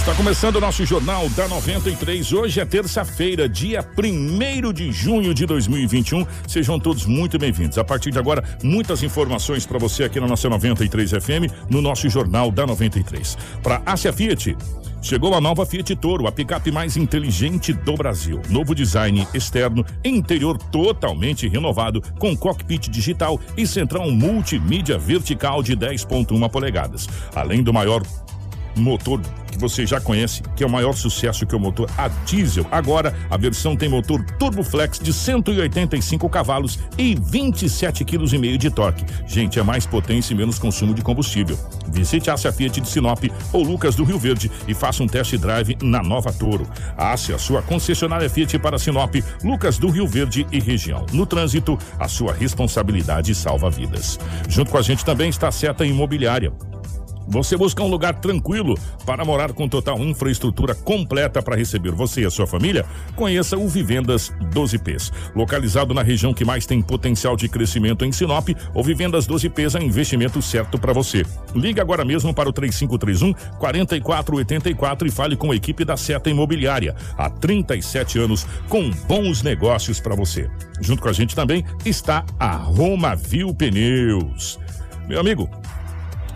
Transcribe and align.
Está 0.00 0.14
começando 0.14 0.56
o 0.56 0.60
nosso 0.62 0.84
Jornal 0.86 1.28
da 1.28 1.46
93. 1.46 2.32
Hoje 2.32 2.58
é 2.58 2.64
terça-feira, 2.64 3.46
dia 3.46 3.86
1 3.86 4.72
de 4.72 4.90
junho 4.90 5.34
de 5.34 5.44
2021. 5.44 6.26
Sejam 6.48 6.80
todos 6.80 7.04
muito 7.04 7.38
bem-vindos. 7.38 7.76
A 7.76 7.84
partir 7.84 8.10
de 8.10 8.18
agora, 8.18 8.42
muitas 8.64 9.02
informações 9.02 9.66
para 9.66 9.78
você 9.78 10.04
aqui 10.04 10.18
na 10.18 10.26
nossa 10.26 10.48
93 10.48 11.10
FM, 11.10 11.52
no 11.68 11.82
nosso 11.82 12.08
Jornal 12.08 12.50
da 12.50 12.66
93. 12.66 13.36
Para 13.62 13.82
Ásia 13.84 14.10
Fiat. 14.10 14.56
Chegou 15.02 15.34
a 15.34 15.40
nova 15.40 15.66
Fiat 15.66 15.94
Toro, 15.96 16.26
a 16.26 16.32
picape 16.32 16.72
mais 16.72 16.96
inteligente 16.96 17.74
do 17.74 17.94
Brasil. 17.94 18.40
Novo 18.48 18.74
design 18.74 19.28
externo, 19.34 19.84
interior 20.02 20.56
totalmente 20.56 21.46
renovado, 21.46 22.02
com 22.18 22.34
cockpit 22.34 22.88
digital 22.88 23.38
e 23.54 23.66
central 23.66 24.10
multimídia 24.10 24.98
vertical 24.98 25.62
de 25.62 25.76
10.1 25.76 26.50
polegadas. 26.50 27.06
Além 27.34 27.62
do 27.62 27.72
maior 27.72 28.02
motor 28.76 29.20
que 29.50 29.58
você 29.58 29.84
já 29.84 30.00
conhece, 30.00 30.42
que 30.56 30.62
é 30.62 30.66
o 30.66 30.70
maior 30.70 30.94
sucesso 30.94 31.44
que 31.44 31.54
é 31.54 31.58
o 31.58 31.60
motor 31.60 31.90
a 31.98 32.08
diesel. 32.08 32.66
Agora, 32.70 33.14
a 33.28 33.36
versão 33.36 33.76
tem 33.76 33.88
motor 33.88 34.24
Turboflex 34.38 34.98
de 34.98 35.12
185 35.12 36.28
cavalos 36.28 36.78
e 36.96 37.14
27 37.14 38.04
kg 38.04 38.58
de 38.58 38.70
torque. 38.70 39.04
Gente, 39.26 39.58
é 39.58 39.62
mais 39.62 39.86
potência 39.86 40.32
e 40.32 40.36
menos 40.36 40.58
consumo 40.58 40.94
de 40.94 41.02
combustível. 41.02 41.58
Visite 41.88 42.30
a 42.30 42.34
Ásia 42.34 42.52
Fiat 42.52 42.80
de 42.80 42.88
Sinop 42.88 43.24
ou 43.52 43.62
Lucas 43.62 43.94
do 43.94 44.04
Rio 44.04 44.18
Verde 44.18 44.50
e 44.68 44.74
faça 44.74 45.02
um 45.02 45.06
test 45.06 45.36
drive 45.36 45.76
na 45.82 46.02
Nova 46.02 46.32
Toro. 46.32 46.66
A 46.96 47.12
Ásia, 47.12 47.38
sua 47.38 47.62
concessionária 47.62 48.30
Fiat 48.30 48.58
para 48.58 48.78
Sinop, 48.78 49.14
Lucas 49.42 49.78
do 49.78 49.88
Rio 49.88 50.06
Verde 50.06 50.46
e 50.52 50.60
região. 50.60 51.04
No 51.12 51.26
trânsito, 51.26 51.78
a 51.98 52.08
sua 52.08 52.32
responsabilidade 52.32 53.34
salva 53.34 53.70
vidas. 53.70 54.18
Junto 54.48 54.70
com 54.70 54.78
a 54.78 54.82
gente 54.82 55.04
também 55.04 55.28
está 55.28 55.48
a 55.48 55.52
Seta 55.52 55.84
Imobiliária. 55.84 56.52
Você 57.30 57.56
busca 57.56 57.80
um 57.80 57.86
lugar 57.86 58.14
tranquilo 58.16 58.76
para 59.06 59.24
morar 59.24 59.52
com 59.52 59.68
total 59.68 60.00
infraestrutura 60.00 60.74
completa 60.74 61.40
para 61.40 61.54
receber 61.54 61.92
você 61.92 62.22
e 62.22 62.26
a 62.26 62.30
sua 62.30 62.44
família? 62.44 62.84
Conheça 63.14 63.56
o 63.56 63.68
Vivendas 63.68 64.32
12Ps. 64.52 65.12
Localizado 65.36 65.94
na 65.94 66.02
região 66.02 66.34
que 66.34 66.44
mais 66.44 66.66
tem 66.66 66.82
potencial 66.82 67.36
de 67.36 67.48
crescimento 67.48 68.04
em 68.04 68.10
Sinop, 68.10 68.48
o 68.74 68.82
Vivendas 68.82 69.28
12Ps 69.28 69.80
é 69.80 69.84
investimento 69.84 70.42
certo 70.42 70.76
para 70.76 70.92
você. 70.92 71.24
Ligue 71.54 71.80
agora 71.80 72.04
mesmo 72.04 72.34
para 72.34 72.48
o 72.48 72.52
3531 72.52 73.32
4484 73.60 75.06
e 75.06 75.10
fale 75.12 75.36
com 75.36 75.52
a 75.52 75.56
equipe 75.56 75.84
da 75.84 75.96
Seta 75.96 76.28
Imobiliária. 76.28 76.96
Há 77.16 77.30
37 77.30 78.18
anos 78.18 78.44
com 78.68 78.90
bons 79.06 79.40
negócios 79.40 80.00
para 80.00 80.16
você. 80.16 80.50
Junto 80.80 81.00
com 81.00 81.08
a 81.08 81.12
gente 81.12 81.36
também 81.36 81.64
está 81.84 82.24
a 82.40 82.56
Roma 82.56 83.14
Viu 83.14 83.54
Pneus. 83.54 84.58
Meu 85.06 85.20
amigo, 85.20 85.48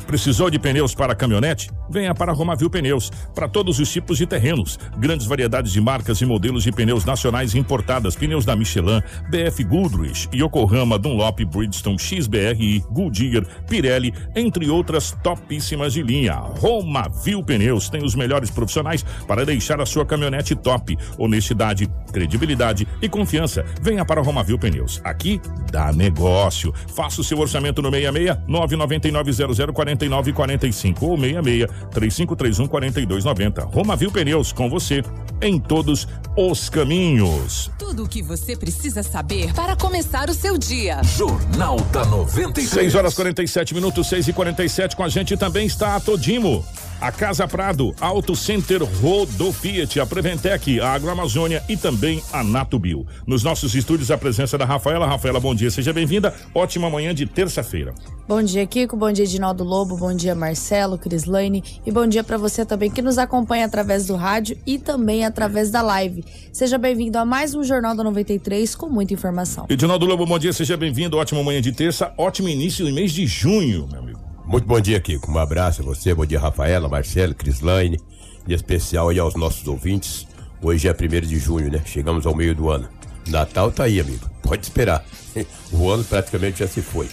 Precisou 0.06 0.50
de 0.50 0.58
pneus 0.58 0.94
para 0.94 1.14
caminhonete? 1.14 1.70
Venha 1.88 2.14
para 2.14 2.32
Romavil 2.32 2.70
Pneus, 2.70 3.10
para 3.34 3.48
todos 3.48 3.78
os 3.78 3.90
tipos 3.90 4.18
de 4.18 4.26
terrenos. 4.26 4.78
Grandes 4.96 5.26
variedades 5.26 5.72
de 5.72 5.80
marcas 5.80 6.20
e 6.20 6.26
modelos 6.26 6.62
de 6.62 6.72
pneus 6.72 7.04
nacionais 7.04 7.54
importadas, 7.54 8.16
pneus 8.16 8.44
da 8.44 8.56
Michelin, 8.56 9.02
BF 9.28 9.64
Goodrich, 9.64 10.28
Yokohama, 10.34 10.98
Dunlop, 10.98 11.44
Bridgestone, 11.44 11.98
XBRI, 11.98 12.84
Goodyear, 12.90 13.44
Pirelli, 13.68 14.12
entre 14.34 14.68
outras 14.68 15.12
topíssimas 15.22 15.92
de 15.92 16.02
linha. 16.02 16.34
Romavil 16.34 17.42
Pneus 17.42 17.88
tem 17.88 18.04
os 18.04 18.14
melhores 18.14 18.50
profissionais 18.50 19.04
para 19.26 19.44
deixar 19.44 19.80
a 19.80 19.86
sua 19.86 20.06
caminhonete 20.06 20.54
top. 20.54 20.96
Honestidade, 21.18 21.88
credibilidade 22.12 22.86
e 23.00 23.08
confiança. 23.08 23.64
Venha 23.80 24.04
para 24.04 24.22
Romavil 24.22 24.58
Pneus. 24.58 25.00
Aqui 25.04 25.40
dá 25.70 25.92
negócio. 25.92 26.72
Faça 26.94 27.20
o 27.20 27.24
seu 27.24 27.38
orçamento 27.38 27.82
no 27.82 27.90
66 27.90 28.38
999 28.46 29.72
004945 29.72 31.06
ou 31.06 31.18
66 31.18 31.73
3531 31.90 32.66
4290. 32.68 33.64
Romavil 33.64 34.10
Pneus 34.10 34.52
com 34.52 34.68
você 34.68 35.02
em 35.40 35.58
todos 35.58 36.08
os 36.36 36.68
caminhos. 36.68 37.70
Tudo 37.78 38.04
o 38.04 38.08
que 38.08 38.22
você 38.22 38.56
precisa 38.56 39.02
saber 39.02 39.52
para 39.54 39.76
começar 39.76 40.28
o 40.28 40.34
seu 40.34 40.58
dia. 40.58 41.02
Jornal 41.02 41.76
da 41.92 42.04
93. 42.04 42.68
6 42.68 42.94
horas 42.94 43.14
47 43.14 43.74
minutos, 43.74 44.06
6 44.08 44.28
e 44.28 44.32
47 44.32 44.96
com 44.96 45.02
a 45.02 45.08
gente 45.08 45.36
também 45.36 45.66
está 45.66 45.96
a 45.96 46.00
Todimo. 46.00 46.64
A 47.00 47.12
Casa 47.12 47.46
Prado, 47.46 47.94
Auto 48.00 48.34
Center 48.36 48.82
Rodo 48.82 49.52
Fiat, 49.52 50.00
a 50.00 50.06
Preventec, 50.06 50.80
a 50.80 50.92
Agroamazônia 50.92 51.62
e 51.68 51.76
também 51.76 52.22
a 52.32 52.42
Natubio. 52.42 53.06
Nos 53.26 53.42
nossos 53.42 53.74
estúdios, 53.74 54.10
a 54.10 54.16
presença 54.16 54.56
da 54.56 54.64
Rafaela. 54.64 55.06
Rafaela, 55.06 55.40
bom 55.40 55.54
dia, 55.54 55.70
seja 55.70 55.92
bem-vinda. 55.92 56.34
Ótima 56.54 56.88
manhã 56.88 57.14
de 57.14 57.26
terça-feira. 57.26 57.94
Bom 58.26 58.42
dia, 58.42 58.66
Kiko. 58.66 58.96
Bom 58.96 59.12
dia, 59.12 59.24
Edinaldo 59.24 59.64
Lobo. 59.64 59.96
Bom 59.96 60.14
dia, 60.14 60.34
Marcelo, 60.34 60.96
Crislaine. 60.96 61.62
E 61.84 61.90
bom 61.90 62.06
dia 62.06 62.24
para 62.24 62.38
você 62.38 62.64
também 62.64 62.90
que 62.90 63.02
nos 63.02 63.18
acompanha 63.18 63.66
através 63.66 64.06
do 64.06 64.16
rádio 64.16 64.56
e 64.66 64.78
também 64.78 65.24
através 65.24 65.70
da 65.70 65.82
live. 65.82 66.24
Seja 66.52 66.78
bem-vindo 66.78 67.18
a 67.18 67.24
mais 67.24 67.54
um 67.54 67.62
Jornal 67.62 67.94
da 67.94 68.04
93 68.04 68.74
com 68.74 68.88
muita 68.88 69.12
informação. 69.12 69.66
Edinaldo 69.68 70.06
Lobo, 70.06 70.24
bom 70.24 70.38
dia, 70.38 70.52
seja 70.52 70.76
bem-vindo. 70.76 71.18
Ótima 71.18 71.42
manhã 71.42 71.60
de 71.60 71.72
terça, 71.72 72.14
ótimo 72.16 72.48
início 72.48 72.84
do 72.86 72.92
mês 72.92 73.12
de 73.12 73.26
junho, 73.26 73.86
meu 73.90 74.00
amigo. 74.00 74.23
Muito 74.46 74.66
bom 74.66 74.78
dia, 74.78 75.00
Kiko. 75.00 75.32
Um 75.32 75.38
abraço 75.38 75.80
a 75.80 75.84
você, 75.84 76.14
bom 76.14 76.26
dia, 76.26 76.38
Rafaela, 76.38 76.86
Marcelo, 76.86 77.34
Crislaine, 77.34 77.98
em 78.46 78.52
especial 78.52 79.08
aí 79.08 79.18
aos 79.18 79.34
nossos 79.34 79.66
ouvintes. 79.66 80.26
Hoje 80.60 80.86
é 80.86 80.92
1 80.92 81.26
de 81.26 81.38
junho, 81.38 81.70
né? 81.70 81.82
Chegamos 81.84 82.26
ao 82.26 82.34
meio 82.34 82.54
do 82.54 82.70
ano. 82.70 82.86
Natal 83.26 83.72
tá 83.72 83.84
aí, 83.84 83.98
amigo. 83.98 84.28
Pode 84.42 84.62
esperar. 84.62 85.04
O 85.72 85.90
ano 85.90 86.04
praticamente 86.04 86.60
já 86.60 86.68
se 86.68 86.80
foi. 86.80 87.08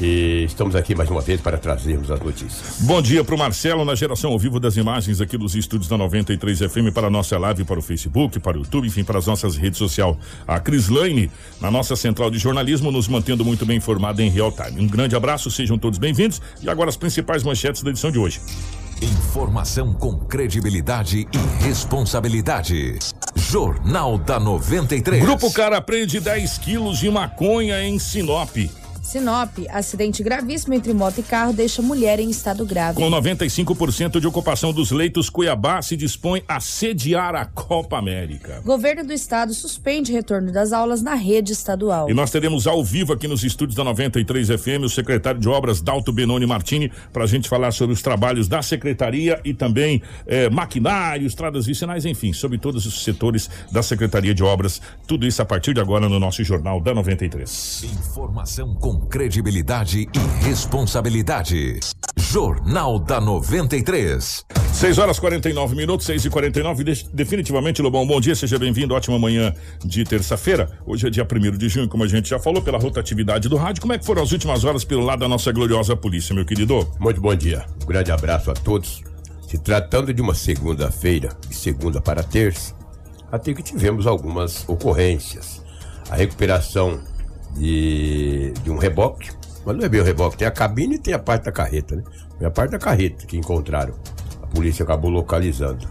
E 0.00 0.44
estamos 0.44 0.74
aqui 0.74 0.94
mais 0.94 1.10
uma 1.10 1.20
vez 1.20 1.40
para 1.40 1.58
trazermos 1.58 2.10
as 2.10 2.20
notícias. 2.20 2.78
Bom 2.80 3.02
dia 3.02 3.22
para 3.22 3.34
o 3.34 3.38
Marcelo 3.38 3.84
na 3.84 3.94
geração 3.94 4.32
ao 4.32 4.38
vivo 4.38 4.58
das 4.58 4.76
imagens 4.76 5.20
aqui 5.20 5.36
dos 5.36 5.54
estúdios 5.54 5.88
da 5.88 5.98
93 5.98 6.58
FM 6.60 6.92
para 6.94 7.06
a 7.06 7.10
nossa 7.10 7.38
live, 7.38 7.64
para 7.64 7.78
o 7.78 7.82
Facebook, 7.82 8.40
para 8.40 8.56
o 8.56 8.60
YouTube, 8.60 8.88
enfim, 8.88 9.04
para 9.04 9.18
as 9.18 9.26
nossas 9.26 9.56
redes 9.56 9.78
sociais. 9.78 10.16
A 10.46 10.58
Crislaine, 10.58 11.30
na 11.60 11.70
nossa 11.70 11.94
central 11.94 12.30
de 12.30 12.38
jornalismo, 12.38 12.90
nos 12.90 13.06
mantendo 13.06 13.44
muito 13.44 13.66
bem 13.66 13.76
informada 13.76 14.22
em 14.22 14.30
real 14.30 14.50
time. 14.50 14.82
Um 14.82 14.88
grande 14.88 15.14
abraço, 15.14 15.50
sejam 15.50 15.78
todos 15.78 15.98
bem-vindos. 15.98 16.40
E 16.62 16.68
agora 16.68 16.88
as 16.88 16.96
principais 16.96 17.42
manchetes 17.42 17.82
da 17.82 17.90
edição 17.90 18.10
de 18.10 18.18
hoje. 18.18 18.40
Informação 19.02 19.92
com 19.92 20.16
credibilidade 20.16 21.26
e 21.32 21.64
responsabilidade. 21.64 22.98
Jornal 23.34 24.16
da 24.16 24.38
93. 24.38 25.22
Grupo 25.22 25.52
Cara 25.52 25.80
prende 25.80 26.20
10 26.20 26.58
quilos 26.58 26.98
de 26.98 27.10
maconha 27.10 27.82
em 27.82 27.98
Sinop. 27.98 28.56
Sinop, 29.12 29.58
acidente 29.68 30.22
gravíssimo 30.22 30.72
entre 30.72 30.94
moto 30.94 31.18
e 31.18 31.22
carro 31.22 31.52
deixa 31.52 31.82
mulher 31.82 32.18
em 32.18 32.30
estado 32.30 32.64
grave. 32.64 32.96
Com 32.96 33.10
95% 33.10 34.18
de 34.18 34.26
ocupação 34.26 34.72
dos 34.72 34.90
leitos, 34.90 35.28
Cuiabá 35.28 35.82
se 35.82 35.98
dispõe 35.98 36.42
a 36.48 36.58
sediar 36.60 37.34
a 37.34 37.44
Copa 37.44 37.98
América. 37.98 38.62
Governo 38.64 39.04
do 39.04 39.12
estado 39.12 39.52
suspende 39.52 40.10
retorno 40.12 40.50
das 40.50 40.72
aulas 40.72 41.02
na 41.02 41.12
rede 41.12 41.52
estadual. 41.52 42.08
E 42.08 42.14
nós 42.14 42.30
teremos 42.30 42.66
ao 42.66 42.82
vivo 42.82 43.12
aqui 43.12 43.28
nos 43.28 43.44
estúdios 43.44 43.76
da 43.76 43.84
93 43.84 44.48
FM 44.48 44.84
o 44.84 44.88
secretário 44.88 45.38
de 45.38 45.46
obras 45.46 45.82
Dalto 45.82 46.10
Benoni 46.10 46.46
Martini 46.46 46.90
para 47.12 47.24
a 47.24 47.26
gente 47.26 47.50
falar 47.50 47.72
sobre 47.72 47.92
os 47.92 48.00
trabalhos 48.00 48.48
da 48.48 48.62
secretaria 48.62 49.38
e 49.44 49.52
também 49.52 50.00
eh, 50.26 50.48
maquinário, 50.48 51.26
estradas 51.26 51.66
vicinais, 51.66 52.06
enfim, 52.06 52.32
sobre 52.32 52.56
todos 52.56 52.86
os 52.86 53.04
setores 53.04 53.50
da 53.70 53.82
Secretaria 53.82 54.34
de 54.34 54.42
Obras. 54.42 54.80
Tudo 55.06 55.26
isso 55.26 55.42
a 55.42 55.44
partir 55.44 55.74
de 55.74 55.80
agora 55.82 56.08
no 56.08 56.18
nosso 56.18 56.42
Jornal 56.42 56.80
da 56.80 56.94
93. 56.94 57.84
Informação 57.84 58.74
com 58.74 59.01
credibilidade 59.10 60.08
e 60.12 60.44
responsabilidade. 60.44 61.80
Jornal 62.16 62.98
da 62.98 63.20
93. 63.20 64.44
6 64.72 64.98
horas 64.98 65.18
49 65.18 65.76
minutos, 65.76 66.06
6 66.06 66.24
e 66.24 66.30
49 66.30 66.84
de, 66.84 67.06
Definitivamente, 67.12 67.82
Lobão, 67.82 68.06
bom 68.06 68.20
dia, 68.20 68.34
seja 68.34 68.58
bem-vindo. 68.58 68.94
Ótima 68.94 69.18
manhã 69.18 69.54
de 69.84 70.04
terça-feira. 70.04 70.70
Hoje 70.86 71.06
é 71.06 71.10
dia 71.10 71.26
1 71.30 71.56
de 71.56 71.68
junho, 71.68 71.88
como 71.88 72.04
a 72.04 72.08
gente 72.08 72.28
já 72.28 72.38
falou, 72.38 72.62
pela 72.62 72.78
rotatividade 72.78 73.48
do 73.48 73.56
rádio. 73.56 73.82
Como 73.82 73.92
é 73.92 73.98
que 73.98 74.04
foram 74.04 74.22
as 74.22 74.32
últimas 74.32 74.64
horas 74.64 74.84
pelo 74.84 75.04
lado 75.04 75.20
da 75.20 75.28
nossa 75.28 75.52
gloriosa 75.52 75.94
polícia, 75.94 76.34
meu 76.34 76.44
querido? 76.44 76.88
Muito 76.98 77.20
bom 77.20 77.34
dia. 77.34 77.66
Um 77.82 77.86
grande 77.86 78.10
abraço 78.10 78.50
a 78.50 78.54
todos. 78.54 79.02
Se 79.46 79.58
tratando 79.58 80.14
de 80.14 80.22
uma 80.22 80.34
segunda-feira, 80.34 81.28
de 81.48 81.54
segunda 81.54 82.00
para 82.00 82.22
terça, 82.22 82.74
até 83.30 83.52
que 83.52 83.62
tivemos 83.62 84.06
algumas 84.06 84.68
ocorrências. 84.68 85.62
A 86.10 86.16
recuperação 86.16 87.00
de, 87.54 88.52
de 88.62 88.70
um 88.70 88.76
reboque, 88.76 89.30
mas 89.64 89.76
não 89.76 89.84
é 89.84 89.88
bem 89.88 90.00
o 90.00 90.04
reboque, 90.04 90.36
tem 90.36 90.48
a 90.48 90.50
cabine 90.50 90.96
e 90.96 90.98
tem 90.98 91.14
a 91.14 91.18
parte 91.18 91.44
da 91.44 91.52
carreta, 91.52 91.96
né? 91.96 92.02
Foi 92.38 92.46
a 92.46 92.50
parte 92.50 92.72
da 92.72 92.78
carreta 92.78 93.26
que 93.26 93.36
encontraram. 93.36 93.94
A 94.42 94.46
polícia 94.46 94.82
acabou 94.82 95.10
localizando. 95.10 95.88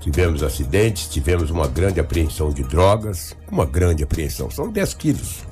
Tivemos 0.00 0.42
acidentes, 0.42 1.08
tivemos 1.08 1.50
uma 1.50 1.68
grande 1.68 2.00
apreensão 2.00 2.50
de 2.50 2.62
drogas, 2.62 3.36
uma 3.50 3.66
grande 3.66 4.02
apreensão, 4.02 4.50
são 4.50 4.70
10 4.70 4.94
quilos. 4.94 5.44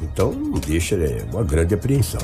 Então 0.00 0.32
não 0.32 0.60
deixa, 0.60 0.94
é 0.94 1.24
uma 1.32 1.42
grande 1.42 1.74
apreensão. 1.74 2.20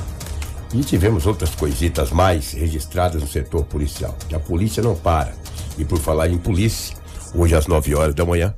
E 0.72 0.80
tivemos 0.82 1.26
outras 1.26 1.54
coisitas 1.54 2.10
mais 2.10 2.52
registradas 2.52 3.20
no 3.20 3.28
setor 3.28 3.64
policial. 3.64 4.16
Que 4.28 4.34
a 4.34 4.40
polícia 4.40 4.82
não 4.82 4.94
para. 4.94 5.34
E 5.76 5.84
por 5.84 5.98
falar 5.98 6.28
em 6.28 6.38
polícia, 6.38 6.96
hoje 7.34 7.54
às 7.54 7.66
9 7.66 7.94
horas 7.94 8.14
da 8.14 8.24
manhã, 8.24 8.54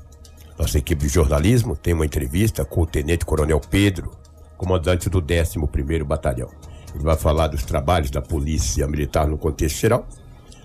nossa 0.58 0.78
equipe 0.78 1.06
de 1.06 1.12
jornalismo 1.12 1.74
tem 1.74 1.94
uma 1.94 2.06
entrevista 2.06 2.64
com 2.64 2.82
o 2.82 2.86
Tenente 2.86 3.24
Coronel 3.24 3.60
Pedro, 3.60 4.12
comandante 4.56 5.08
do 5.08 5.20
11º 5.20 6.04
Batalhão. 6.04 6.48
Ele 6.94 7.04
vai 7.04 7.16
falar 7.16 7.48
dos 7.48 7.64
trabalhos 7.64 8.10
da 8.10 8.22
Polícia 8.22 8.86
Militar 8.86 9.26
no 9.26 9.36
contexto 9.36 9.78
geral, 9.78 10.06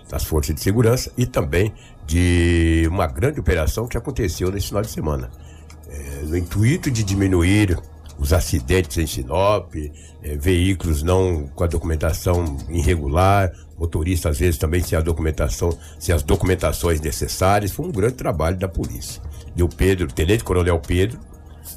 das 0.09 0.23
forças 0.23 0.55
de 0.55 0.61
segurança 0.61 1.11
e 1.17 1.25
também 1.25 1.73
de 2.05 2.87
uma 2.89 3.07
grande 3.07 3.39
operação 3.39 3.87
que 3.87 3.97
aconteceu 3.97 4.51
nesse 4.51 4.67
final 4.67 4.81
de 4.81 4.89
semana. 4.89 5.29
É, 5.87 6.21
no 6.23 6.37
intuito 6.37 6.89
de 6.89 7.03
diminuir 7.03 7.77
os 8.17 8.33
acidentes 8.33 8.97
em 8.97 9.07
Sinop, 9.07 9.73
é, 10.21 10.35
veículos 10.35 11.01
não 11.01 11.47
com 11.47 11.63
a 11.63 11.67
documentação 11.67 12.57
irregular, 12.69 13.51
motoristas 13.77 14.31
às 14.31 14.39
vezes 14.39 14.57
também 14.57 14.81
sem 14.81 14.97
a 14.97 15.01
documentação, 15.01 15.75
sem 15.97 16.13
as 16.13 16.21
documentações 16.21 16.99
necessárias, 16.99 17.71
foi 17.71 17.87
um 17.87 17.91
grande 17.91 18.15
trabalho 18.15 18.57
da 18.57 18.67
polícia. 18.67 19.21
E 19.55 19.63
o 19.63 19.69
Pedro, 19.69 20.05
o 20.05 20.11
Tenente 20.11 20.43
Coronel 20.43 20.79
Pedro, 20.79 21.19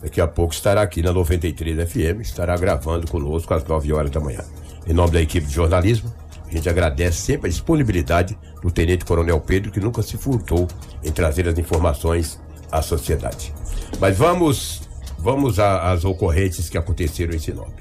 daqui 0.03 0.21
a 0.21 0.27
pouco 0.27 0.53
estará 0.53 0.83
aqui 0.83 1.03
na 1.03 1.13
93 1.13 1.91
FM, 1.91 2.21
estará 2.21 2.57
gravando 2.57 3.07
conosco 3.07 3.53
às 3.55 3.65
9 3.65 3.93
horas 3.93 4.11
da 4.11 4.21
manhã. 4.21 4.45
Em 4.87 4.93
nome 4.93 5.13
da 5.13 5.21
equipe 5.21 5.47
de 5.47 5.53
jornalismo, 5.53 6.13
a 6.47 6.51
gente 6.51 6.69
agradece 6.69 7.19
sempre 7.19 7.49
a 7.49 7.51
disponibilidade 7.51 8.39
do 8.61 8.71
Tenente 8.71 9.05
Coronel 9.05 9.41
Pedro, 9.41 9.71
que 9.71 9.81
nunca 9.81 10.03
se 10.03 10.17
furtou 10.17 10.69
em 11.03 11.11
trazer 11.11 11.49
as 11.49 11.59
informações 11.59 12.41
à 12.71 12.83
sociedade. 12.83 13.55
Mas 13.99 14.17
vamos, 14.17 14.89
vamos 15.19 15.59
às 15.59 16.05
ocorrências 16.05 16.69
que 16.69 16.77
aconteceram 16.77 17.35
em 17.35 17.39
Sinop. 17.39 17.73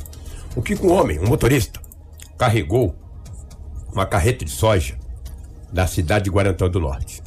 O 0.56 0.62
que 0.62 0.76
um 0.76 0.92
homem, 0.92 1.20
um 1.20 1.28
motorista, 1.28 1.80
carregou 2.38 2.96
uma 3.92 4.06
carreta 4.06 4.46
de 4.46 4.52
soja 4.52 4.98
na 5.72 5.88
cidade 5.88 6.26
de 6.26 6.30
Guarantã 6.30 6.70
do 6.70 6.80
Norte. 6.80 7.22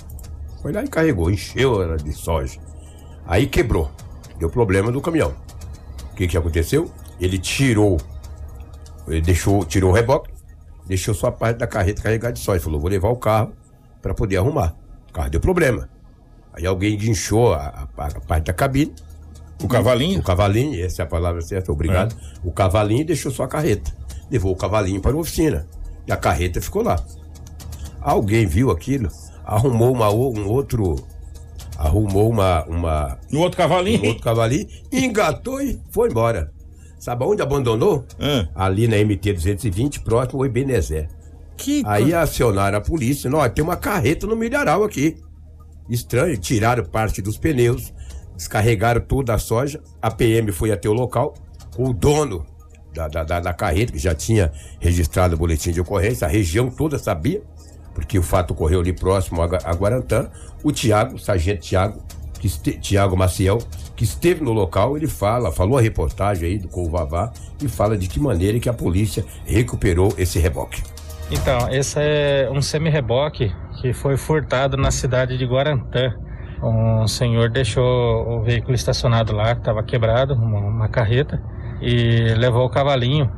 Foi 0.62 0.72
lá 0.72 0.82
e 0.82 0.88
carregou, 0.88 1.30
encheu 1.30 1.82
ela 1.82 1.96
de 1.96 2.12
soja. 2.12 2.58
Aí 3.26 3.46
quebrou. 3.46 3.90
Deu 4.44 4.50
problema 4.50 4.90
no 4.90 5.00
caminhão. 5.00 5.34
O 6.12 6.14
que 6.14 6.28
que 6.28 6.36
aconteceu? 6.36 6.92
Ele 7.18 7.38
tirou, 7.38 7.98
ele 9.08 9.22
deixou, 9.22 9.64
tirou 9.64 9.90
o 9.90 9.94
reboque, 9.94 10.30
deixou 10.86 11.14
só 11.14 11.28
a 11.28 11.32
parte 11.32 11.56
da 11.56 11.66
carreta 11.66 12.02
carregada 12.02 12.34
de 12.34 12.40
soja. 12.40 12.60
Falou, 12.60 12.78
vou 12.78 12.90
levar 12.90 13.08
o 13.08 13.16
carro 13.16 13.54
para 14.02 14.12
poder 14.12 14.36
arrumar. 14.36 14.76
O 15.08 15.14
carro 15.14 15.30
deu 15.30 15.40
problema. 15.40 15.88
Aí 16.52 16.66
alguém 16.66 16.94
guinchou 16.94 17.54
a, 17.54 17.88
a, 17.96 18.06
a 18.06 18.20
parte 18.20 18.44
da 18.48 18.52
cabine. 18.52 18.94
O 19.62 19.66
cavalinho? 19.66 20.20
O 20.20 20.22
cavalinho, 20.22 20.84
essa 20.84 21.00
é 21.00 21.04
a 21.04 21.08
palavra 21.08 21.40
certa, 21.40 21.72
obrigado. 21.72 22.14
O 22.44 22.52
cavalinho 22.52 23.06
deixou 23.06 23.32
só 23.32 23.44
a 23.44 23.48
carreta. 23.48 23.96
Levou 24.30 24.52
o 24.52 24.56
cavalinho 24.56 25.00
para 25.00 25.12
a 25.12 25.16
oficina. 25.16 25.66
E 26.06 26.12
a 26.12 26.18
carreta 26.18 26.60
ficou 26.60 26.82
lá. 26.82 27.02
Alguém 27.98 28.46
viu 28.46 28.70
aquilo, 28.70 29.08
arrumou 29.42 29.90
uma, 29.90 30.10
um 30.10 30.46
outro. 30.50 30.96
Arrumou 31.76 32.30
uma. 32.30 32.64
uma 32.66 33.18
No 33.30 33.40
outro 33.40 33.56
cavalinho? 33.56 34.04
um 34.04 34.08
outro 34.08 34.22
cavalinho, 34.22 34.66
engatou 34.92 35.60
e 35.60 35.80
foi 35.90 36.10
embora. 36.10 36.52
Sabe 36.98 37.24
onde 37.24 37.42
abandonou? 37.42 38.06
Ah. 38.18 38.48
Ali 38.54 38.88
na 38.88 38.96
MT-220, 38.96 40.02
próximo 40.02 40.40
ao 40.40 40.46
Ebenezer. 40.46 41.08
Que 41.56 41.82
Aí 41.84 42.14
acionaram 42.14 42.78
a 42.78 42.80
polícia. 42.80 43.28
Nós 43.28 43.52
tem 43.52 43.62
uma 43.62 43.76
carreta 43.76 44.26
no 44.26 44.34
milharal 44.34 44.82
aqui. 44.82 45.16
Estranho, 45.88 46.36
tiraram 46.38 46.84
parte 46.84 47.20
dos 47.20 47.36
pneus, 47.36 47.92
descarregaram 48.36 49.00
toda 49.02 49.34
a 49.34 49.38
soja. 49.38 49.82
A 50.00 50.10
PM 50.10 50.50
foi 50.50 50.72
até 50.72 50.88
o 50.88 50.94
local. 50.94 51.34
O 51.76 51.92
dono 51.92 52.46
da, 52.94 53.08
da, 53.08 53.24
da, 53.24 53.40
da 53.40 53.52
carreta, 53.52 53.92
que 53.92 53.98
já 53.98 54.14
tinha 54.14 54.50
registrado 54.80 55.34
o 55.34 55.38
boletim 55.38 55.72
de 55.72 55.80
ocorrência, 55.80 56.26
a 56.26 56.30
região 56.30 56.70
toda 56.70 56.98
sabia, 56.98 57.42
porque 57.94 58.18
o 58.18 58.22
fato 58.22 58.50
ocorreu 58.52 58.80
ali 58.80 58.92
próximo 58.92 59.40
a, 59.40 59.46
Gua- 59.46 59.60
a 59.64 59.72
Guarantã. 59.72 60.28
O 60.62 60.72
Tiago, 60.72 61.18
sargento 61.18 61.60
Tiago, 61.60 62.02
que 62.40 62.48
Tiago 62.78 63.16
Maciel, 63.16 63.58
que 63.96 64.04
esteve 64.04 64.42
no 64.42 64.52
local, 64.52 64.96
ele 64.96 65.06
fala, 65.06 65.52
falou 65.52 65.78
a 65.78 65.80
reportagem 65.80 66.48
aí 66.48 66.58
do 66.58 66.68
Covavá 66.68 67.32
e 67.62 67.68
fala 67.68 67.96
de 67.96 68.08
que 68.08 68.18
maneira 68.20 68.58
que 68.58 68.68
a 68.68 68.72
polícia 68.74 69.24
recuperou 69.46 70.12
esse 70.18 70.38
reboque. 70.38 70.82
Então, 71.30 71.70
esse 71.70 71.98
é 72.00 72.50
um 72.52 72.60
semi-reboque 72.60 73.50
que 73.80 73.92
foi 73.94 74.16
furtado 74.16 74.76
na 74.76 74.90
cidade 74.90 75.38
de 75.38 75.46
Guarantã. 75.46 76.14
Um 76.62 77.06
senhor 77.08 77.50
deixou 77.50 78.28
o 78.28 78.42
veículo 78.42 78.74
estacionado 78.74 79.32
lá, 79.34 79.54
que 79.54 79.60
estava 79.60 79.82
quebrado, 79.82 80.34
uma, 80.34 80.58
uma 80.58 80.88
carreta, 80.88 81.42
e 81.80 82.34
levou 82.36 82.64
o 82.66 82.70
cavalinho 82.70 83.30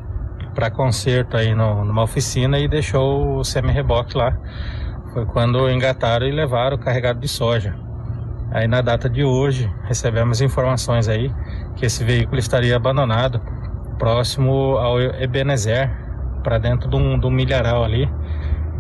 para 0.57 0.71
conserto 0.71 1.37
aí 1.37 1.55
no- 1.55 1.85
numa 1.85 2.03
oficina 2.03 2.59
e 2.59 2.67
deixou 2.67 3.37
o 3.37 3.45
semi-reboque 3.45 4.17
lá. 4.17 4.37
Foi 5.13 5.27
quando 5.27 5.71
engataram 5.71 6.27
e 6.27 6.33
levaram 6.33 6.79
carregado 6.79 7.21
de 7.21 7.29
soja. 7.29 7.77
Aí 8.51 8.67
na 8.67 8.81
data 8.81 9.09
de 9.09 9.23
hoje 9.23 9.71
recebemos 9.85 10.41
informações 10.41 11.09
aí 11.09 11.31
que 11.77 11.85
esse 11.85 12.03
veículo 12.03 12.39
estaria 12.39 12.75
abandonado 12.75 13.41
próximo 13.99 14.79
ao 14.79 14.99
Ebenezer, 14.99 15.91
para 16.43 16.59
dentro 16.59 16.89
de 16.89 16.97
um, 16.97 17.19
de 17.19 17.27
um 17.27 17.31
milharal 17.31 17.85
ali. 17.85 18.11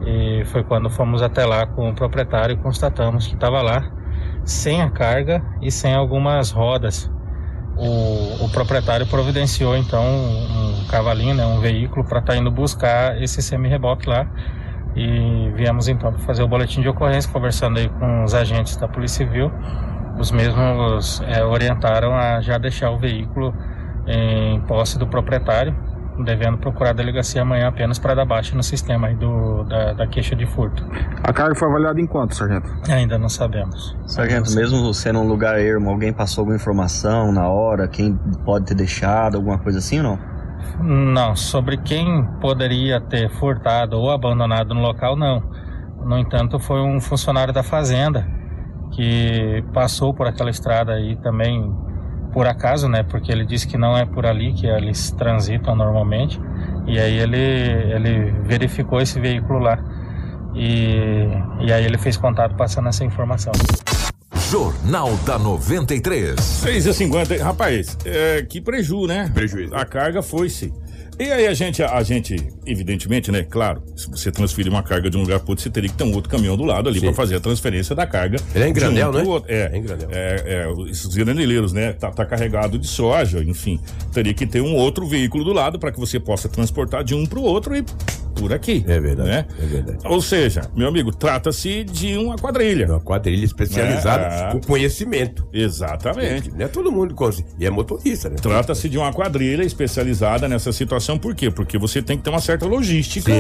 E 0.06 0.44
foi 0.46 0.64
quando 0.64 0.88
fomos 0.88 1.20
até 1.20 1.44
lá 1.44 1.66
com 1.66 1.90
o 1.90 1.94
proprietário 1.94 2.54
e 2.54 2.56
constatamos 2.56 3.26
que 3.26 3.34
estava 3.34 3.60
lá 3.60 3.84
sem 4.44 4.80
a 4.80 4.88
carga 4.88 5.42
e 5.60 5.70
sem 5.70 5.94
algumas 5.94 6.50
rodas. 6.50 7.10
O, 7.76 8.44
o 8.44 8.48
proprietário 8.50 9.06
providenciou 9.06 9.76
então 9.76 10.02
um, 10.02 10.86
cavalinho, 10.88 11.34
né, 11.34 11.44
um 11.44 11.60
veículo 11.60 12.04
para 12.04 12.20
estar 12.20 12.36
indo 12.36 12.50
buscar 12.50 13.20
esse 13.22 13.42
semi-reboque 13.42 14.08
lá. 14.08 14.26
E 14.94 15.50
viemos 15.54 15.88
então 15.88 16.10
para 16.10 16.22
fazer 16.22 16.42
o 16.42 16.48
boletim 16.48 16.80
de 16.80 16.88
ocorrência, 16.88 17.30
conversando 17.30 17.78
aí 17.78 17.88
com 17.88 18.24
os 18.24 18.34
agentes 18.34 18.76
da 18.76 18.88
Polícia 18.88 19.26
Civil. 19.26 19.52
Os 20.18 20.30
mesmos 20.30 21.20
eh, 21.26 21.44
orientaram 21.44 22.14
a 22.14 22.40
já 22.40 22.56
deixar 22.56 22.90
o 22.90 22.98
veículo 22.98 23.54
em 24.06 24.58
posse 24.62 24.98
do 24.98 25.06
proprietário, 25.06 25.76
devendo 26.24 26.58
procurar 26.58 26.90
a 26.90 26.92
delegacia 26.92 27.42
amanhã 27.42 27.68
apenas 27.68 27.98
para 27.98 28.14
dar 28.14 28.24
baixa 28.24 28.56
no 28.56 28.62
sistema 28.62 29.08
aí 29.08 29.14
do, 29.14 29.64
da, 29.64 29.92
da 29.92 30.06
queixa 30.06 30.34
de 30.34 30.46
furto. 30.46 30.84
A 31.22 31.32
carga 31.32 31.54
foi 31.54 31.68
avaliada 31.68 32.00
em 32.00 32.06
quanto, 32.06 32.34
sargento? 32.34 32.68
Ainda 32.88 33.18
não 33.18 33.28
sabemos. 33.28 33.96
Sargento, 34.06 34.54
mesmo 34.54 34.92
sendo 34.94 35.20
um 35.20 35.28
lugar 35.28 35.58
ermo, 35.58 35.90
alguém 35.90 36.12
passou 36.12 36.42
alguma 36.42 36.56
informação 36.56 37.32
na 37.32 37.48
hora? 37.48 37.86
Quem 37.88 38.16
pode 38.44 38.66
ter 38.66 38.74
deixado, 38.74 39.36
alguma 39.36 39.58
coisa 39.58 39.78
assim 39.78 39.98
ou 39.98 40.04
não? 40.04 40.36
Não, 40.82 41.36
sobre 41.36 41.76
quem 41.78 42.24
poderia 42.40 43.00
ter 43.00 43.30
furtado 43.30 43.96
ou 43.98 44.10
abandonado 44.10 44.74
no 44.74 44.80
local, 44.80 45.16
não. 45.16 45.42
No 46.04 46.18
entanto, 46.18 46.58
foi 46.58 46.80
um 46.80 47.00
funcionário 47.00 47.52
da 47.52 47.62
fazenda 47.62 48.26
que 48.92 49.64
passou 49.72 50.14
por 50.14 50.26
aquela 50.26 50.50
estrada 50.50 50.92
aí 50.92 51.16
também 51.16 51.74
por 52.36 52.46
acaso, 52.46 52.86
né? 52.86 53.02
Porque 53.02 53.32
ele 53.32 53.46
disse 53.46 53.66
que 53.66 53.78
não 53.78 53.96
é 53.96 54.04
por 54.04 54.26
ali 54.26 54.52
que 54.52 54.66
eles 54.66 55.10
transitam 55.10 55.74
normalmente. 55.74 56.38
E 56.86 56.98
aí 56.98 57.16
ele, 57.16 57.38
ele 57.38 58.30
verificou 58.44 59.00
esse 59.00 59.18
veículo 59.18 59.58
lá. 59.58 59.78
E, 60.54 61.26
e 61.62 61.72
aí 61.72 61.82
ele 61.82 61.96
fez 61.96 62.18
contato 62.18 62.54
passando 62.54 62.90
essa 62.90 63.02
informação. 63.06 63.54
Jornal 64.50 65.16
da 65.24 65.38
93. 65.38 66.38
6 66.38 66.84
e 66.84 66.92
50 66.92 67.42
Rapaz, 67.42 67.96
é, 68.04 68.42
que 68.42 68.60
preju, 68.60 69.06
né? 69.06 69.30
Prejuízo. 69.32 69.74
A 69.74 69.86
carga 69.86 70.20
foi-se. 70.20 70.74
E 71.18 71.24
aí 71.32 71.46
a 71.46 71.54
gente, 71.54 71.82
a 71.82 72.02
gente, 72.02 72.36
evidentemente, 72.66 73.32
né? 73.32 73.42
Claro, 73.42 73.82
se 73.96 74.10
você 74.10 74.30
transferir 74.30 74.70
uma 74.70 74.82
carga 74.82 75.08
de 75.08 75.16
um 75.16 75.22
lugar 75.22 75.40
para 75.40 75.50
outro, 75.50 75.62
você 75.62 75.70
teria 75.70 75.88
que 75.88 75.96
ter 75.96 76.04
um 76.04 76.12
outro 76.14 76.30
caminhão 76.30 76.56
do 76.56 76.64
lado 76.64 76.88
ali 76.88 77.00
para 77.00 77.12
fazer 77.14 77.36
a 77.36 77.40
transferência 77.40 77.94
da 77.94 78.06
carga. 78.06 78.38
Ele 78.54 78.64
é 78.64 78.68
em 78.68 78.72
granel, 78.72 79.12
né? 79.12 79.22
outro. 79.22 79.50
É, 79.50 79.70
É 79.72 79.76
em 79.76 79.82
granel. 79.82 80.08
É, 80.12 80.42
é, 80.46 80.90
esses 80.90 81.14
granileiros, 81.14 81.72
né? 81.72 81.92
Tá, 81.94 82.10
tá 82.10 82.26
carregado 82.26 82.78
de 82.78 82.86
soja, 82.86 83.42
enfim. 83.42 83.80
Teria 84.12 84.34
que 84.34 84.46
ter 84.46 84.60
um 84.60 84.74
outro 84.74 85.06
veículo 85.06 85.42
do 85.44 85.52
lado 85.52 85.78
para 85.78 85.90
que 85.90 85.98
você 85.98 86.20
possa 86.20 86.48
transportar 86.48 87.02
de 87.02 87.14
um 87.14 87.24
para 87.24 87.38
o 87.38 87.42
outro 87.42 87.74
e 87.74 87.82
por 88.34 88.52
aqui. 88.52 88.84
É 88.86 89.00
verdade. 89.00 89.28
Né? 89.30 89.46
É 89.58 89.66
verdade. 89.66 89.98
Ou 90.04 90.20
seja, 90.20 90.70
meu 90.76 90.88
amigo, 90.88 91.10
trata-se 91.10 91.82
de 91.84 92.18
uma 92.18 92.36
quadrilha. 92.36 92.86
Uma 92.86 93.00
quadrilha 93.00 93.44
especializada 93.44 94.26
É. 94.26 94.52
com 94.52 94.60
conhecimento. 94.60 95.48
Exatamente. 95.52 96.50
Não 96.50 96.64
é 96.64 96.68
todo 96.68 96.92
mundo 96.92 97.08
que 97.08 97.14
consegue. 97.14 97.48
E 97.58 97.64
é 97.64 97.70
motorista, 97.70 98.28
né? 98.28 98.36
Trata-se 98.40 98.88
de 98.88 98.98
uma 98.98 99.10
quadrilha 99.12 99.62
especializada 99.62 100.46
nessa 100.48 100.70
situação, 100.72 101.05
por 101.18 101.34
quê? 101.34 101.50
Porque 101.50 101.76
você 101.76 102.00
tem 102.00 102.16
que 102.16 102.24
ter 102.24 102.30
uma 102.30 102.40
certa 102.40 102.64
logística 102.66 103.30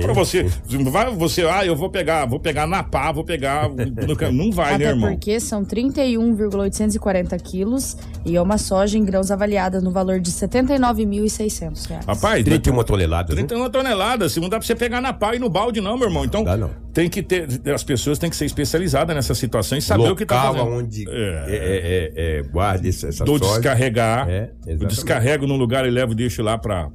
para 0.00 0.12
você. 0.12 0.44
Vai, 0.90 1.12
você, 1.14 1.42
ah, 1.42 1.66
eu 1.66 1.74
vou 1.74 1.90
pegar, 1.90 2.24
vou 2.26 2.38
pegar 2.38 2.66
na 2.66 2.84
pá, 2.84 3.10
vou 3.10 3.24
pegar. 3.24 3.68
não 4.32 4.52
vai, 4.52 4.70
né, 4.70 4.74
Até 4.76 4.88
irmão? 4.90 5.10
porque 5.10 5.40
são 5.40 5.64
31,840 5.64 7.36
quilos 7.38 7.96
e 8.24 8.36
é 8.36 8.40
uma 8.40 8.58
soja 8.58 8.96
em 8.96 9.04
grãos 9.04 9.30
avaliada 9.30 9.80
no 9.80 9.90
valor 9.90 10.20
de 10.20 10.30
79.600 10.30 11.88
reais. 11.88 12.04
Rapaz, 12.06 12.44
31 12.44 12.82
toneladas. 12.84 13.36
né? 13.36 13.42
31 13.42 13.70
toneladas, 13.70 14.32
se 14.32 14.40
não 14.40 14.48
dá 14.48 14.58
pra 14.58 14.66
você 14.66 14.74
pegar 14.74 15.00
na 15.00 15.12
pá 15.12 15.34
e 15.34 15.38
no 15.38 15.48
balde, 15.48 15.80
não, 15.80 15.96
meu 15.96 16.08
irmão. 16.08 16.24
Então, 16.24 16.44
Dá 16.44 16.56
não. 16.56 16.70
Tem 16.92 17.08
que 17.08 17.22
ter. 17.22 17.46
As 17.72 17.82
pessoas 17.82 18.18
têm 18.18 18.28
que 18.30 18.36
ser 18.36 18.44
especializadas 18.44 19.14
nessa 19.14 19.34
situação 19.34 19.78
e 19.78 19.82
saber 19.82 20.10
o 20.10 20.16
que 20.16 20.26
tá 20.26 20.50
Local 20.50 20.64
fazendo. 20.66 20.76
onde 20.78 21.08
É. 21.08 21.12
é, 21.12 21.54
é, 21.54 22.12
é, 22.36 22.38
é, 22.38 22.42
guarda 22.42 22.88
essa, 22.88 23.08
essa 23.08 23.24
Do 23.24 23.38
soja. 23.38 23.52
descarregar. 23.54 24.28
É, 24.28 24.50
eu 24.66 24.78
descarrego 24.78 25.46
num 25.46 25.56
lugar 25.56 25.86
e 25.86 25.90
levo 25.90 26.12
e 26.12 26.14
deixo 26.16 26.42
lá 26.42 26.58
pra. 26.58 26.90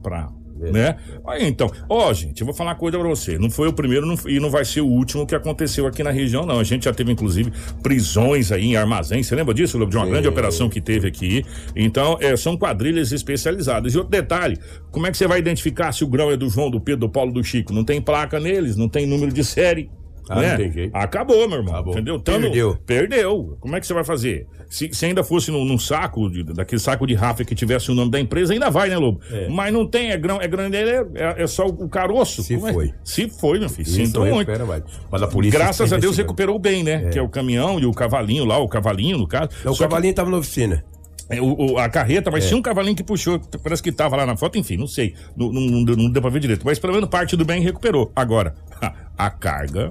É. 0.61 0.71
né? 0.71 0.95
Aí 1.27 1.45
então, 1.45 1.69
ó, 1.89 2.13
gente, 2.13 2.39
eu 2.41 2.45
vou 2.45 2.55
falar 2.55 2.69
uma 2.71 2.75
coisa 2.77 2.97
pra 2.97 3.07
você. 3.07 3.37
Não 3.37 3.49
foi 3.49 3.67
o 3.67 3.73
primeiro 3.73 4.05
não- 4.05 4.17
e 4.27 4.39
não 4.39 4.49
vai 4.49 4.63
ser 4.63 4.81
o 4.81 4.87
último 4.87 5.25
que 5.27 5.35
aconteceu 5.35 5.85
aqui 5.85 6.01
na 6.01 6.11
região, 6.11 6.45
não. 6.45 6.59
A 6.59 6.63
gente 6.63 6.85
já 6.85 6.93
teve, 6.93 7.11
inclusive, 7.11 7.51
prisões 7.83 8.51
aí 8.51 8.65
em 8.65 8.75
armazéns. 8.75 9.27
Você 9.27 9.35
lembra 9.35 9.53
disso, 9.53 9.77
Lobo? 9.77 9.91
De 9.91 9.97
uma 9.97 10.05
grande 10.07 10.27
operação 10.27 10.69
que 10.69 10.79
teve 10.79 11.07
aqui. 11.07 11.43
Então, 11.75 12.17
é, 12.21 12.35
são 12.37 12.57
quadrilhas 12.57 13.11
especializadas. 13.11 13.93
E 13.93 13.97
outro 13.97 14.11
detalhe: 14.11 14.57
como 14.91 15.07
é 15.07 15.11
que 15.11 15.17
você 15.17 15.27
vai 15.27 15.39
identificar 15.39 15.91
se 15.91 16.03
o 16.03 16.07
grão 16.07 16.31
é 16.31 16.37
do 16.37 16.49
João, 16.49 16.71
do 16.71 16.79
Pedro, 16.79 17.01
do 17.01 17.09
Paulo, 17.09 17.31
do 17.33 17.43
Chico? 17.43 17.73
Não 17.73 17.83
tem 17.83 18.01
placa 18.01 18.39
neles, 18.39 18.75
não 18.75 18.87
tem 18.87 19.05
número 19.05 19.31
de 19.33 19.43
série. 19.43 19.89
Ah, 20.29 20.39
né? 20.41 20.49
não 20.51 20.57
tem 20.57 20.71
jeito. 20.71 20.95
Acabou, 20.95 21.47
meu 21.47 21.59
irmão. 21.59 21.73
Acabou. 21.73 21.93
Entendeu? 21.93 22.19
Tamo- 22.19 22.41
Perdeu. 22.41 22.77
Perdeu. 22.85 23.57
Como 23.59 23.75
é 23.75 23.79
que 23.79 23.85
você 23.87 23.93
vai 23.93 24.03
fazer? 24.03 24.47
Se, 24.69 24.89
se 24.93 25.05
ainda 25.05 25.23
fosse 25.23 25.51
num, 25.51 25.63
num 25.63 25.77
saco, 25.77 26.29
de- 26.29 26.43
daquele 26.43 26.79
saco 26.81 27.05
de 27.05 27.13
Rafa 27.13 27.43
que 27.45 27.53
tivesse 27.53 27.91
o 27.91 27.93
nome 27.95 28.09
da 28.11 28.19
empresa, 28.19 28.51
ainda 28.53 28.69
vai, 28.71 28.89
né, 28.89 28.97
Lobo? 28.97 29.19
É. 29.31 29.47
Mas 29.49 29.71
não 29.71 29.85
tem, 29.85 30.11
é 30.11 30.17
grão, 30.17 30.41
é 30.41 30.47
grandeira, 30.47 31.07
é, 31.13 31.43
é 31.43 31.47
só 31.47 31.65
o 31.67 31.87
caroço. 31.87 32.41
Se 32.43 32.55
Como 32.55 32.67
é? 32.67 32.73
foi. 32.73 32.93
Se 33.03 33.29
foi, 33.29 33.59
meu 33.59 33.69
filho. 33.69 33.87
Sinto 33.87 34.19
não 34.25 34.31
muito. 34.33 34.51
Mas 35.11 35.21
a 35.21 35.27
polícia 35.27 35.59
Graças 35.59 35.93
a 35.93 35.97
Deus 35.97 36.17
recuperou 36.17 36.57
bem, 36.57 36.83
né? 36.83 37.09
Que 37.09 37.19
é 37.19 37.21
o 37.21 37.29
caminhão 37.29 37.79
e 37.79 37.85
o 37.85 37.91
cavalinho 37.91 38.45
lá, 38.45 38.57
o 38.57 38.67
cavalinho, 38.67 39.17
no 39.19 39.27
caso. 39.27 39.49
Então, 39.59 39.71
o 39.71 39.75
Só 39.75 39.83
que- 39.83 39.89
cavalinho 39.89 40.09
estava 40.11 40.29
na 40.31 40.37
oficina. 40.37 40.83
é, 41.29 41.41
o- 41.41 41.73
o- 41.73 41.77
a 41.79 41.87
carreta, 41.89 42.29
mas 42.31 42.43
É. 42.43 42.47
tinha 42.47 42.57
um 42.57 42.61
cavalinho 42.61 42.95
que 42.95 43.03
puxou, 43.03 43.39
parece 43.63 43.81
que 43.81 43.91
tava 43.91 44.15
lá 44.15 44.25
na 44.25 44.35
foto, 44.37 44.57
enfim, 44.57 44.77
não 44.77 44.85
sei. 44.87 45.13
Não, 45.35 45.51
não, 45.51 45.61
não 45.61 45.95
não 45.95 46.09
deu 46.11 46.21
pra 46.21 46.29
ver 46.31 46.39
direito. 46.39 46.63
Mas 46.65 46.77
pelo 46.79 46.93
menos 46.93 47.09
parte 47.09 47.35
do 47.35 47.43
bem 47.45 47.61
recuperou. 47.61 48.11
Agora, 48.15 48.53
a 49.17 49.29
carga. 49.29 49.89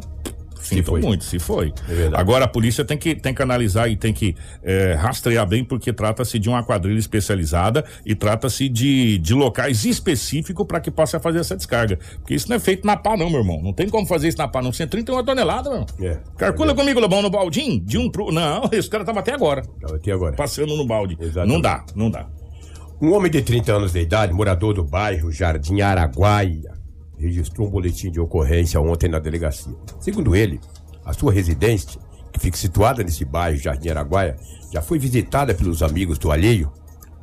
Sinto 0.67 0.91
foi. 0.91 1.01
muito, 1.01 1.25
se 1.25 1.39
foi. 1.39 1.73
É. 1.89 2.11
Agora 2.15 2.45
a 2.45 2.49
polícia 2.49 2.85
tem 2.85 2.97
que, 2.97 3.15
tem 3.15 3.35
que 3.35 3.43
analisar 3.43 3.89
e 3.89 3.97
tem 3.97 4.13
que 4.13 4.35
é, 4.63 4.95
rastrear 4.95 5.47
bem, 5.47 5.65
porque 5.65 5.93
trata-se 5.93 6.39
de 6.39 6.49
uma 6.49 6.63
quadrilha 6.63 6.99
especializada 6.99 7.85
e 8.05 8.15
trata-se 8.15 8.69
de, 8.69 9.19
de 9.19 9.35
locais 9.35 9.85
específicos 9.85 10.67
para 10.67 10.81
que 10.81 10.91
possa 10.91 11.21
fazer 11.21 11.41
essa 11.41 11.57
descarga. 11.57 11.99
Porque 12.17 12.35
isso 12.35 12.49
não 12.49 12.57
é 12.57 12.61
feito 12.61 12.87
na 12.87 12.97
pá, 12.97 13.17
não, 13.17 13.29
meu 13.29 13.41
irmão. 13.41 13.61
Não 13.63 13.73
tem 13.73 13.89
como 13.89 14.07
fazer 14.07 14.29
isso 14.29 14.39
na 14.39 14.49
pá, 14.49 14.63
não. 14.63 14.73
131 14.73 15.25
toneladas, 15.25 15.73
meu 15.73 15.83
irmão. 15.83 15.87
É. 16.01 16.21
Calcula 16.37 16.75
comigo, 16.75 17.01
Lobão, 17.01 17.23
no 17.23 17.31
baldinho? 17.31 17.81
De 17.81 17.99
um 17.99 18.11
pro. 18.11 18.33
Não, 18.33 18.69
esse 18.73 18.89
cara 18.89 19.05
tava 19.05 19.21
até 19.21 19.33
agora. 19.33 19.63
Tava 19.81 19.97
aqui 19.97 20.11
agora. 20.11 20.35
Passando 20.35 20.77
no 20.77 20.87
balde. 20.87 21.17
Exatamente. 21.21 21.53
Não 21.53 21.61
dá, 21.61 21.85
não 21.95 22.11
dá. 22.11 22.27
Um 23.01 23.13
homem 23.13 23.31
de 23.31 23.43
30 23.43 23.73
anos 23.73 23.93
de 23.93 24.01
idade, 24.01 24.33
morador 24.33 24.73
do 24.73 24.85
bairro 24.85 25.31
Jardim 25.31 25.81
Araguaia, 25.81 26.73
registrou 27.19 27.67
um 27.67 27.71
boletim 27.71 28.11
de 28.11 28.21
ocorrência 28.21 28.81
ontem 28.81 29.09
na 29.09 29.19
delegacia. 29.19 29.75
Segundo 30.01 30.35
ele, 30.35 30.61
a 31.05 31.13
sua 31.13 31.33
residência, 31.33 32.01
que 32.33 32.41
fica 32.41 32.57
situada 32.57 33.03
nesse 33.03 33.25
bairro 33.25 33.57
Jardim 33.57 33.91
Araguaia, 33.91 34.37
já 34.73 34.83
foi 34.83 34.99
visitada 34.99 35.55
pelos 35.55 35.83
amigos 35.83 36.19
do 36.19 36.31
alheio 36.31 36.73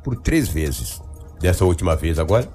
por 0.02 0.16
três 0.16 0.48
vezes. 0.48 1.00
Dessa 1.40 1.64
última 1.64 1.96
vez 1.96 2.18
agora, 2.18 2.48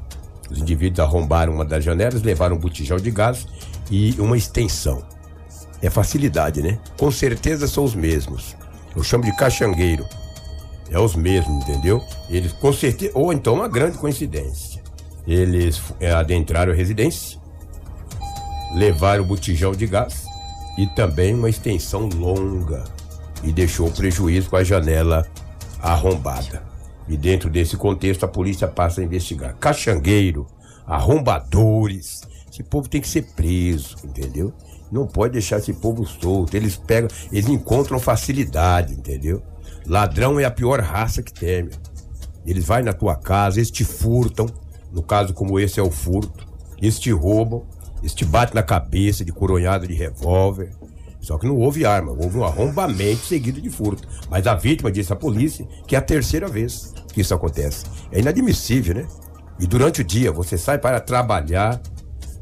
os 0.50 0.60
indivíduos 0.60 1.00
arrombaram 1.00 1.53
uma 1.53 1.65
das 1.65 1.84
janelas, 1.84 2.22
levaram 2.22 2.56
um 2.56 2.60
botijão 2.60 2.98
de 2.98 3.12
gás 3.12 3.46
e 3.91 4.15
uma 4.20 4.38
extensão. 4.38 5.03
É 5.82 5.89
facilidade, 5.89 6.62
né? 6.62 6.79
Com 6.98 7.12
certeza 7.12 7.67
são 7.67 7.84
os 7.84 7.94
mesmos. 7.94 8.56
Eu 8.96 9.03
chamo 9.03 9.24
de 9.24 9.36
caxangueiro. 9.36 10.06
É 10.89 10.98
os 10.98 11.15
mesmos, 11.15 11.63
entendeu? 11.63 12.01
Eles 12.29 12.53
com 12.53 12.74
certeza. 12.74 13.12
Ou 13.13 13.32
então 13.32 13.53
uma 13.53 13.67
grande 13.67 13.98
coincidência. 13.98 14.76
Eles 15.27 15.81
é, 16.00 16.12
adentraram 16.12 16.72
a 16.72 16.75
residência, 16.75 17.38
levaram 18.74 19.24
o 19.24 19.27
botijão 19.27 19.74
de 19.74 19.86
gás 19.86 20.25
e 20.77 20.88
também 20.88 21.34
uma 21.34 21.50
extensão 21.50 22.07
longa. 22.07 22.86
E 23.43 23.51
deixou 23.51 23.88
um 23.88 23.91
prejuízo 23.91 24.50
com 24.50 24.55
a 24.55 24.63
janela 24.63 25.27
arrombada. 25.79 26.63
E 27.07 27.15
dentro 27.15 27.50
desse 27.50 27.77
contexto 27.77 28.24
a 28.24 28.27
polícia 28.27 28.67
passa 28.67 29.01
a 29.01 29.03
investigar. 29.03 29.55
Caxangueiro, 29.57 30.48
arrombadores. 30.86 32.22
Esse 32.51 32.63
povo 32.63 32.89
tem 32.89 33.01
que 33.01 33.07
ser 33.07 33.24
preso, 33.36 33.96
entendeu? 34.03 34.53
Não 34.91 35.05
pode 35.05 35.34
deixar 35.34 35.57
esse 35.57 35.74
povo 35.74 36.05
solto. 36.05 36.55
Eles 36.55 36.75
pegam, 36.75 37.10
eles 37.31 37.48
encontram 37.48 38.00
facilidade, 38.00 38.93
entendeu? 38.93 39.43
Ladrão 39.86 40.39
é 40.39 40.46
a 40.46 40.51
pior 40.51 40.79
raça 40.79 41.22
que 41.22 41.34
tem. 41.34 41.69
Eles 42.46 42.65
vão 42.65 42.81
na 42.81 42.93
tua 42.93 43.15
casa, 43.15 43.60
eles 43.60 43.69
te 43.69 43.84
furtam. 43.84 44.48
No 44.91 45.01
caso 45.01 45.34
como 45.34 45.60
esse 45.60 45.79
é 45.79 45.84
o 45.84 45.91
furto. 45.91 46.46
Eles 46.82 47.00
te 47.00 47.12
roubam, 47.12 47.65
eles 48.00 48.13
te 48.13 48.24
batem 48.25 48.56
na 48.56 48.63
cabeça 48.63 49.25
de 49.25 49.32
coronhada 49.32 49.88
de 49.88 49.94
revólver. 49.94 50.72
Só 51.20 51.38
que 51.38 51.48
não 51.48 51.58
houve 51.58 51.86
arma, 51.86 52.12
houve 52.12 52.38
um 52.38 52.44
arrombamento 52.44 53.25
seguido 53.25 53.60
de 53.60 53.70
furto. 53.70 54.08
Mas 54.29 54.48
a 54.48 54.56
vítima 54.56 54.91
disse 54.91 55.12
à 55.12 55.15
polícia 55.15 55.67
que 55.86 55.96
é 55.96 56.00
a 56.00 56.01
terceira 56.01 56.48
vez 56.48 56.94
que 57.12 57.22
isso 57.22 57.34
acontece. 57.34 57.86
É 58.12 58.20
inadmissível, 58.20 58.96
né? 58.96 59.08
E 59.60 59.65
durante 59.65 60.01
o 60.01 60.03
dia 60.03 60.32
você 60.32 60.58
sai 60.58 60.77
para 60.77 61.00
trabalhar, 61.00 61.82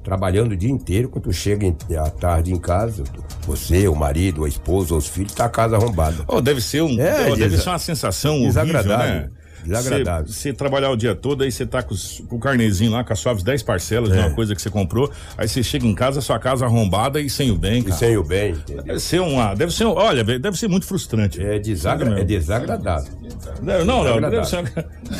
trabalhando 0.04 0.52
o 0.52 0.56
dia 0.56 0.70
inteiro, 0.70 1.10
quando 1.10 1.32
chega 1.32 1.74
à 1.98 2.10
tarde 2.10 2.52
em 2.54 2.60
casa, 2.60 3.04
você, 3.48 3.88
o 3.88 3.96
marido, 3.96 4.44
a 4.44 4.50
esposa, 4.50 4.94
os 4.94 5.08
filhos, 5.08 5.34
tá 5.34 5.46
a 5.46 5.50
casa 5.50 5.78
arrombada. 5.78 6.26
Oh, 6.28 6.42
deve 6.42 6.62
ser 6.62 6.82
um, 6.84 7.00
É, 7.00 7.32
oh, 7.32 7.36
deve 7.36 7.58
ser 7.58 7.70
uma 7.70 7.80
sensação 7.80 8.40
desagradável, 8.42 9.06
horrível, 9.06 9.22
né? 9.22 9.45
Desagradável. 9.66 10.28
Você 10.32 10.54
trabalhar 10.54 10.90
o 10.92 10.96
dia 10.96 11.16
todo, 11.16 11.44
aí 11.44 11.52
você 11.52 11.66
tá 11.66 11.82
com, 11.84 11.96
com 12.28 12.36
o 12.36 12.40
carnezinho 12.40 12.92
lá, 12.92 13.04
com 13.04 13.14
as 13.14 13.20
suaves 13.20 13.44
10 13.44 13.64
parcelas 13.64 14.12
de 14.12 14.18
É. 14.18 14.22
uma 14.22 14.32
coisa 14.34 14.56
que 14.56 14.62
você 14.62 14.70
comprou, 14.70 15.12
aí 15.38 15.48
você 15.48 15.62
chega 15.64 15.86
em 15.86 15.94
casa, 15.96 16.22
sua 16.22 16.40
casa 16.40 16.66
arrombada 16.66 17.20
e 17.20 17.30
sem 17.30 17.52
o 17.52 17.58
bem, 17.58 17.80
E 17.80 17.84
cara. 17.84 17.96
sem 17.96 18.18
o 18.18 18.24
bem, 18.24 18.52
entendeu? 18.54 18.84
Deve 18.84 19.00
ser 19.00 19.20
uma, 19.22 19.54
deve 19.56 19.74
ser, 19.74 19.86
um- 19.86 19.94
olha, 19.94 20.24
deve 20.24 20.58
ser 20.58 20.68
muito 20.68 20.86
frustrante. 20.86 21.42
É, 21.44 21.60
desagra 21.60 22.20
é 22.20 22.24
desagradável. 22.24 23.14
Não, 23.62 23.84
não, 23.86 24.04
não, 24.22 24.30
deve 24.30 24.46
ser... 24.46 24.60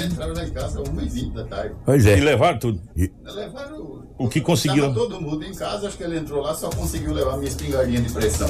Entraram 0.06 0.34
lá 0.34 0.44
em 0.44 0.52
casa 0.52 0.82
uma 0.82 1.02
e 1.04 1.10
vinte 1.10 1.34
da 1.34 1.44
tarde. 1.46 1.76
Pois 1.86 2.06
é. 2.06 2.18
E 2.18 2.22
levaram 2.22 2.58
tudo. 2.60 2.82
Levaram. 3.24 4.06
O 4.18 4.30
que 4.30 4.40
conseguiram. 4.40 4.94
Tava 4.94 5.08
todo 5.10 5.20
mundo 5.22 5.44
em 5.44 5.54
casa, 5.54 5.88
acho 5.88 5.98
que 5.98 6.04
ele 6.04 6.18
entrou 6.18 6.42
lá, 6.42 6.54
só 6.56 6.70
conseguiu 6.70 7.14
levar 7.14 7.36
minha 7.36 7.50
espingardinha 7.50 8.00
de 8.02 8.12
pressão. 8.14 8.50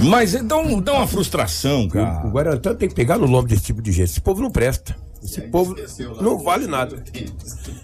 Mas 0.00 0.32
dá, 0.44 0.56
um- 0.58 0.80
dá 0.82 0.92
uma 0.92 1.06
frustração, 1.06 1.84
O 1.84 1.88
cara. 1.88 2.28
Guarantã 2.28 2.74
tem 2.74 2.88
que 2.88 2.94
pegar 2.94 3.16
no 3.16 3.26
lombo 3.26 3.48
desse 3.48 3.62
tipo 3.62 3.80
de 3.80 3.90
gente. 3.90 4.10
Esse 4.10 4.20
povo 4.20 4.42
não 4.42 4.50
presta. 4.50 4.94
Esse 5.22 5.40
povo 5.42 5.74
não 6.20 6.38
vale 6.38 6.66
nada. 6.66 7.02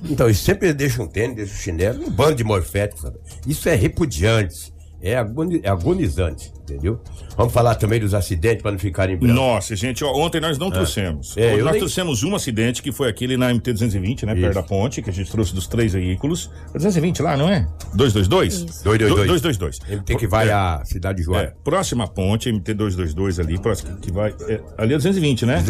Então, 0.06 0.26
eles 0.26 0.38
sempre 0.38 0.72
deixam 0.74 1.06
um 1.06 1.08
tênis, 1.08 1.34
deixam 1.36 1.54
um 1.54 1.58
chinelo, 1.58 2.06
um 2.06 2.10
bando 2.10 2.34
de 2.34 2.44
morféticos. 2.44 3.00
sabe? 3.02 3.16
Isso 3.46 3.68
é 3.70 3.74
repudiante. 3.74 4.73
É, 5.04 5.12
é 5.12 5.68
agonizante, 5.68 6.50
entendeu? 6.62 6.98
Vamos 7.36 7.52
falar 7.52 7.74
também 7.74 8.00
dos 8.00 8.14
acidentes 8.14 8.62
para 8.62 8.72
não 8.72 8.78
ficarem 8.78 9.16
brancos. 9.16 9.36
Nossa, 9.36 9.76
gente, 9.76 10.02
ó, 10.02 10.10
ontem 10.14 10.40
nós 10.40 10.56
não 10.56 10.70
trouxemos. 10.70 11.36
É, 11.36 11.54
eu 11.54 11.64
nós 11.64 11.72
nem- 11.72 11.80
trouxemos 11.80 12.22
um 12.22 12.34
acidente 12.34 12.82
que 12.82 12.90
foi 12.90 13.08
aquele 13.08 13.36
na 13.36 13.50
MT-220, 13.52 14.24
né? 14.24 14.34
Perto 14.34 14.44
Isso. 14.46 14.54
da 14.54 14.62
ponte, 14.62 15.02
que 15.02 15.10
a 15.10 15.12
gente 15.12 15.30
trouxe 15.30 15.54
dos 15.54 15.66
três 15.66 15.92
veículos. 15.92 16.50
É 16.70 16.78
220 16.78 17.20
lá, 17.22 17.36
não 17.36 17.48
é? 17.50 17.66
222? 17.94 18.54
Isso. 18.54 18.84
222. 18.84 19.26
222. 19.42 19.78
MT 20.00 20.16
que 20.16 20.26
vai 20.26 20.48
É. 20.48 20.52
à 20.52 20.82
cidade 20.84 21.16
de 21.16 21.22
É, 21.22 21.24
Joara. 21.26 21.56
próxima 21.62 22.08
ponte, 22.08 22.48
MT-222 22.48 23.38
ali, 23.38 23.58
próxima, 23.58 23.96
que 24.00 24.10
vai. 24.10 24.34
é, 24.48 24.60
ali 24.78 24.94
é 24.94 24.96
220, 24.96 25.44
né? 25.44 25.62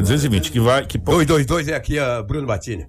220, 0.00 0.50
que 0.50 0.58
vai. 0.58 0.84
Que, 0.86 0.98
po- 0.98 1.12
222 1.12 1.68
é 1.68 1.74
aqui 1.76 1.98
a 1.98 2.22
Bruno 2.22 2.46
Batini. 2.46 2.86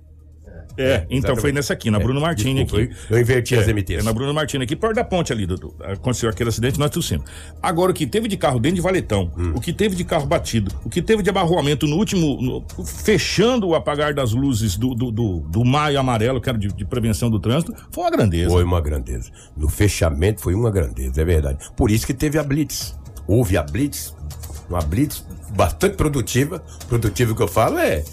É, 0.78 1.04
então 1.06 1.18
exatamente. 1.18 1.42
foi 1.42 1.52
nessa 1.52 1.74
aqui, 1.74 1.92
na 1.92 2.00
Bruno 2.00 2.20
Martini 2.22 2.64
Desculpa, 2.64 2.86
aqui. 2.86 2.96
Eu 3.10 3.20
inverti 3.20 3.56
as 3.56 3.68
É, 3.68 3.72
MTs. 3.74 4.00
é 4.02 4.04
na 4.04 4.14
Bruno 4.14 4.34
Martini 4.34 4.64
aqui, 4.64 4.76
perto 4.76 4.96
da 4.96 5.04
ponte 5.04 5.32
ali, 5.32 5.46
Dudu. 5.46 5.76
Aconteceu 5.82 6.30
aquele 6.30 6.50
acidente, 6.50 6.80
nós 6.80 6.90
trouxemos. 6.90 7.26
Agora, 7.62 7.92
o 7.92 7.94
que 7.94 8.06
teve 8.08 8.28
de 8.28 8.38
carro 8.38 8.60
dentro 8.60 8.76
de 8.78 8.82
Valetão, 8.82 9.32
Hum. 9.38 9.54
o 9.56 9.62
que 9.62 9.72
teve 9.74 9.96
de 9.96 10.04
carro 10.04 10.26
batido, 10.26 10.72
o 10.84 10.90
que 10.90 11.02
teve 11.02 11.22
de 11.24 11.30
abarroamento 11.30 11.86
no 11.88 11.96
último, 11.98 12.42
no- 12.42 12.86
fechando 12.86 13.68
o 13.68 13.76
apagar 13.76 14.14
das 14.14 14.32
luzes 14.34 14.76
do, 14.78 14.94
do, 14.96 15.12
do, 15.12 15.40
do 15.42 15.64
maio 15.66 16.00
amarelo, 16.00 16.40
que 16.42 16.50
era 16.50 16.58
de, 16.58 16.68
de 16.70 16.86
prevenção 16.86 17.30
do 17.30 17.40
trânsito, 17.40 17.74
foi 17.92 18.04
uma 18.04 18.12
grandeza. 18.12 18.50
Foi 18.50 18.64
uma 18.64 18.82
grandeza. 18.82 19.32
No 19.56 19.70
fechamento 19.70 20.42
foi 20.42 20.54
uma 20.54 20.72
grandeza, 20.72 21.22
é 21.22 21.26
verdade. 21.26 21.60
Por 21.76 21.92
isso 21.92 22.06
que 22.08 22.14
teve 22.14 22.38
a 22.38 22.44
Blitz. 22.44 22.96
Houve 23.28 23.56
a 23.58 23.64
Blitz, 23.64 24.14
uma 24.70 24.80
Blitz 24.82 25.26
bastante 25.56 25.96
produtiva. 25.96 26.64
Produtivo 26.90 27.36
que 27.36 27.42
eu 27.42 27.48
falo 27.48 27.78
é 27.78 28.04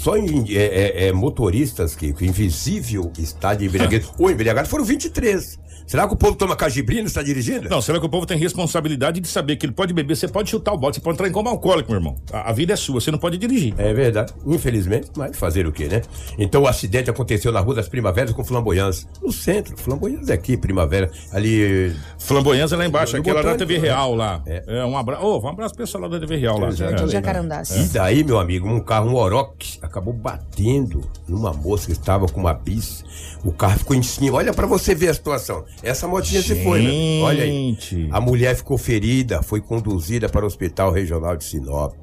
só 0.00 0.16
em, 0.16 0.46
é, 0.56 0.62
é, 0.62 1.08
é, 1.08 1.12
motoristas 1.12 1.94
que, 1.94 2.14
que 2.14 2.24
invisível 2.24 3.12
está 3.18 3.54
de 3.54 3.66
embriaguez. 3.66 4.08
ou 4.18 4.30
embriagado 4.30 4.66
foram 4.66 4.82
23. 4.82 5.58
Será 5.90 6.06
que 6.06 6.14
o 6.14 6.16
povo 6.16 6.36
toma 6.36 6.54
cajibrina 6.54 7.02
e 7.02 7.06
está 7.06 7.20
dirigindo? 7.20 7.68
Não, 7.68 7.82
será 7.82 7.98
que 7.98 8.06
o 8.06 8.08
povo 8.08 8.24
tem 8.24 8.38
responsabilidade 8.38 9.18
de 9.18 9.26
saber 9.26 9.56
que 9.56 9.66
ele 9.66 9.72
pode 9.72 9.92
beber, 9.92 10.16
você 10.16 10.28
pode 10.28 10.48
chutar 10.48 10.72
o 10.72 10.78
bote, 10.78 10.98
você 10.98 11.00
pode 11.00 11.16
entrar 11.16 11.26
em 11.26 11.32
coma 11.32 11.50
alcoólico, 11.50 11.90
meu 11.90 11.98
irmão. 11.98 12.16
A, 12.32 12.50
a, 12.50 12.52
vida 12.52 12.74
é 12.74 12.76
sua, 12.76 13.00
você 13.00 13.10
não 13.10 13.18
pode 13.18 13.36
dirigir. 13.36 13.74
É 13.76 13.92
verdade, 13.92 14.32
infelizmente, 14.46 15.10
mas 15.16 15.36
fazer 15.36 15.66
o 15.66 15.72
quê, 15.72 15.88
né? 15.88 16.02
Então 16.38 16.62
o 16.62 16.68
acidente 16.68 17.10
aconteceu 17.10 17.50
na 17.50 17.58
Rua 17.58 17.74
das 17.74 17.88
Primaveras 17.88 18.30
com 18.32 18.44
Flamboyãs, 18.44 19.04
no 19.20 19.32
centro. 19.32 19.76
Flamboyãs 19.76 20.28
é 20.28 20.34
aqui, 20.34 20.56
Primavera, 20.56 21.10
ali... 21.32 21.92
Flamboyãs 22.20 22.70
é 22.70 22.76
lá 22.76 22.86
embaixo, 22.86 23.16
aquela 23.16 23.42
da 23.42 23.56
TV 23.56 23.78
Real 23.78 24.14
lá. 24.14 24.40
É. 24.46 24.62
é 24.68 24.84
um 24.84 24.96
abraço, 24.96 25.26
oh, 25.26 25.40
um 25.40 25.48
abraço 25.48 25.74
pessoal 25.74 26.02
lá 26.02 26.08
da 26.08 26.20
TV 26.20 26.36
Real 26.36 26.56
lá. 26.56 26.68
É, 26.68 27.08
Jacarandás. 27.08 27.68
E 27.70 27.92
daí, 27.92 28.22
meu 28.22 28.38
amigo, 28.38 28.68
um 28.68 28.78
carro, 28.78 29.10
um 29.10 29.16
Oroch, 29.16 29.80
acabou 29.82 30.14
batendo 30.14 31.02
numa 31.26 31.52
moça 31.52 31.86
que 31.86 31.92
estava 31.92 32.28
com 32.28 32.38
uma 32.38 32.54
bis. 32.54 33.04
O 33.44 33.50
carro 33.50 33.78
ficou 33.78 33.96
em 33.96 34.02
cima. 34.04 34.36
Olha 34.36 34.52
para 34.52 34.68
você 34.68 34.94
ver 34.94 35.08
a 35.08 35.14
situação. 35.14 35.64
Essa 35.82 36.06
motinha 36.06 36.42
se 36.42 36.62
foi, 36.62 36.82
né? 36.82 37.22
Olha 37.22 37.44
aí. 37.44 37.76
A 38.10 38.20
mulher 38.20 38.54
ficou 38.54 38.76
ferida, 38.76 39.42
foi 39.42 39.60
conduzida 39.60 40.28
para 40.28 40.44
o 40.44 40.46
Hospital 40.46 40.92
Regional 40.92 41.36
de 41.36 41.44
Sinop. 41.44 41.94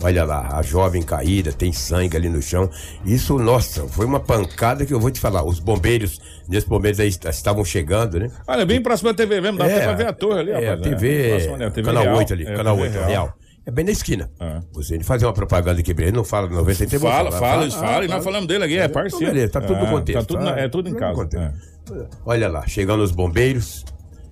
Olha 0.00 0.24
lá, 0.24 0.56
a 0.56 0.62
jovem 0.62 1.02
caída, 1.02 1.52
tem 1.52 1.72
sangue 1.72 2.16
ali 2.16 2.28
no 2.28 2.40
chão. 2.40 2.70
Isso, 3.04 3.36
nossa, 3.36 3.86
foi 3.88 4.06
uma 4.06 4.20
pancada 4.20 4.86
que 4.86 4.94
eu 4.94 5.00
vou 5.00 5.10
te 5.10 5.18
falar. 5.18 5.42
Os 5.42 5.58
bombeiros, 5.58 6.20
nesses 6.48 6.68
bombeiros 6.68 7.00
aí 7.00 7.08
estavam 7.08 7.64
chegando, 7.64 8.20
né? 8.20 8.30
Olha, 8.46 8.64
bem 8.64 8.80
próximo 8.80 9.10
da 9.10 9.14
TV 9.16 9.40
mesmo, 9.40 9.58
dá 9.58 9.66
é, 9.66 9.74
até 9.74 9.84
pra 9.84 9.94
ver 9.94 10.06
a 10.06 10.12
torre 10.12 10.40
ali, 10.40 10.50
é, 10.52 10.70
rapaz. 10.70 10.80
A 10.80 10.82
TV, 10.82 11.20
é, 11.20 11.28
próximo, 11.30 11.56
né? 11.56 11.70
TV 11.70 11.82
canal 11.82 12.02
Real, 12.04 12.16
8 12.16 12.32
ali, 12.32 12.46
é, 12.46 12.54
canal 12.54 12.78
8, 12.78 12.92
Real. 12.92 13.06
Real. 13.08 13.37
É 13.68 13.70
bem 13.70 13.84
na 13.84 13.90
esquina. 13.90 14.30
É. 14.40 14.62
Você 14.72 14.98
fazer 15.00 15.26
uma 15.26 15.34
propaganda 15.34 15.78
aqui, 15.78 15.90
ele 15.90 16.10
não 16.10 16.24
fala 16.24 16.48
93 16.48 17.02
Fala, 17.02 17.30
fala, 17.30 17.30
fala, 17.30 17.70
fala, 17.70 17.86
fala, 17.86 18.04
e 18.06 18.08
nós 18.08 18.24
falamos 18.24 18.48
dele 18.48 18.64
aqui, 18.64 18.78
é 18.78 18.88
parceiro. 18.88 19.26
Beleza, 19.26 19.52
tá 19.52 19.60
tudo 19.60 19.78
no 19.78 19.86
contexto. 19.88 20.20
Tá 20.20 20.24
tudo, 20.24 20.42
tá, 20.42 20.58
é 20.58 20.68
tudo 20.70 20.88
em 20.88 20.94
casa. 20.94 21.28
É. 21.34 21.52
Olha 22.24 22.48
lá, 22.48 22.66
chegando 22.66 23.02
os 23.02 23.10
bombeiros, 23.10 23.84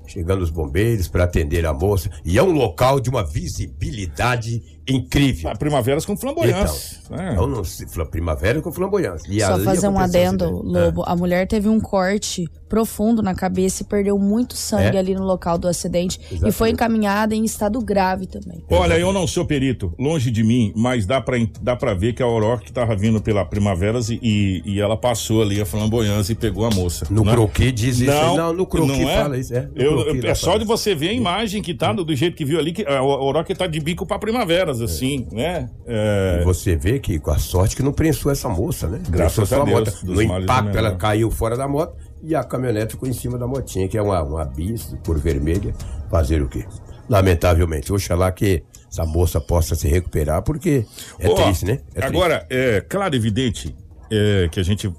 chegando 0.06 0.42
os 0.42 0.50
bombeiros 0.50 1.08
para 1.08 1.24
atender 1.24 1.66
a 1.66 1.72
moça, 1.72 2.10
e 2.24 2.38
é 2.38 2.42
um 2.42 2.52
local 2.52 3.00
de 3.00 3.10
uma 3.10 3.24
visibilidade 3.24 4.62
incrível. 4.88 5.50
Ah, 5.50 5.56
primaveras 5.56 6.06
com 6.06 6.16
flamboyância. 6.16 6.98
Então, 7.04 7.18
é. 7.18 7.34
não, 7.34 7.46
não, 7.46 7.62
primavera 8.06 8.62
com 8.62 8.70
flamboyância. 8.70 9.28
E 9.32 9.40
Só 9.40 9.58
fazer 9.58 9.88
um 9.88 9.98
adendo, 9.98 10.48
Lobo. 10.48 11.02
É. 11.02 11.04
A 11.08 11.16
mulher 11.16 11.46
teve 11.46 11.68
um 11.68 11.80
corte 11.80 12.48
profundo 12.68 13.22
na 13.22 13.34
cabeça 13.34 13.82
e 13.82 13.86
perdeu 13.86 14.18
muito 14.18 14.56
sangue 14.56 14.96
é? 14.96 14.98
ali 14.98 15.14
no 15.14 15.24
local 15.24 15.58
do 15.58 15.68
acidente. 15.68 16.18
Exatamente. 16.20 16.48
E 16.48 16.52
foi 16.52 16.70
encaminhada 16.70 17.34
em 17.34 17.44
estado 17.44 17.80
grave 17.80 18.26
também. 18.26 18.62
Olha, 18.70 18.98
eu 18.98 19.12
não 19.12 19.26
sou 19.26 19.44
perito, 19.44 19.92
longe 19.98 20.30
de 20.30 20.42
mim, 20.42 20.72
mas 20.76 21.06
dá 21.06 21.20
pra, 21.20 21.36
dá 21.60 21.76
pra 21.76 21.94
ver 21.94 22.12
que 22.12 22.22
a 22.22 22.26
Aurora 22.26 22.60
que 22.60 22.72
tava 22.72 22.94
vindo 22.96 23.20
pela 23.20 23.44
Primaveras 23.44 24.10
e, 24.10 24.62
e 24.64 24.80
ela 24.80 24.96
passou 24.96 25.42
ali 25.42 25.60
a 25.60 25.66
flamboyância 25.66 26.32
e 26.32 26.36
pegou 26.36 26.64
a 26.64 26.70
moça. 26.70 27.06
No 27.10 27.24
né? 27.24 27.32
croquis 27.32 27.72
diz 27.72 28.00
isso. 28.00 28.10
Não, 28.10 28.36
não 28.36 28.52
no 28.52 28.66
croquis 28.66 28.98
não 28.98 29.08
é? 29.08 29.16
fala 29.16 29.38
isso. 29.38 29.54
É, 29.54 29.68
eu, 29.74 29.95
é 30.24 30.34
só 30.34 30.58
de 30.58 30.64
você 30.64 30.94
ver 30.94 31.10
a 31.10 31.12
imagem 31.12 31.62
que 31.62 31.74
tá, 31.74 31.92
do, 31.92 32.14
jeito 32.14 32.36
que 32.36 32.44
viu 32.44 32.58
ali, 32.58 32.72
que 32.72 32.82
a 32.82 32.98
Aurora 32.98 33.44
que 33.44 33.54
tá 33.54 33.66
de 33.66 33.80
bico 33.80 34.06
pra 34.06 34.18
Primaveras 34.18 34.80
assim, 34.80 35.26
né? 35.32 35.68
É... 35.86 36.42
você 36.44 36.76
vê 36.76 36.98
que 36.98 37.18
com 37.18 37.30
a 37.30 37.38
sorte 37.38 37.76
que 37.76 37.82
não 37.82 37.92
prensou 37.92 38.30
essa 38.30 38.48
moça, 38.48 38.88
né? 38.88 39.00
Graças 39.08 39.52
a 39.52 39.64
Deus. 39.64 40.02
No 40.02 40.22
impacto, 40.22 40.76
ela 40.76 40.94
caiu 40.94 41.30
fora 41.30 41.56
da 41.56 41.68
moto 41.68 41.96
e 42.22 42.34
a 42.34 42.42
caminhonete 42.42 42.92
ficou 42.92 43.08
em 43.08 43.12
cima 43.12 43.38
da 43.38 43.46
motinha, 43.46 43.88
que 43.88 43.96
é 43.96 44.02
uma, 44.02 44.22
uma 44.22 44.44
bis 44.44 44.96
por 45.04 45.18
vermelha. 45.18 45.74
Fazer 46.10 46.42
o 46.42 46.48
quê? 46.48 46.64
Lamentavelmente. 47.08 47.92
Oxalá 47.92 48.32
que 48.32 48.62
essa 48.90 49.04
moça 49.04 49.40
possa 49.40 49.74
se 49.74 49.88
recuperar, 49.88 50.42
porque 50.42 50.86
é 51.18 51.28
oh, 51.28 51.34
triste, 51.34 51.64
né? 51.64 51.80
É 51.94 52.04
agora, 52.04 52.40
triste. 52.40 52.54
é 52.54 52.80
claro 52.80 53.14
e 53.14 53.18
evidente 53.18 53.76
é, 54.10 54.48
que 54.50 54.60
a 54.60 54.62
gente. 54.62 54.92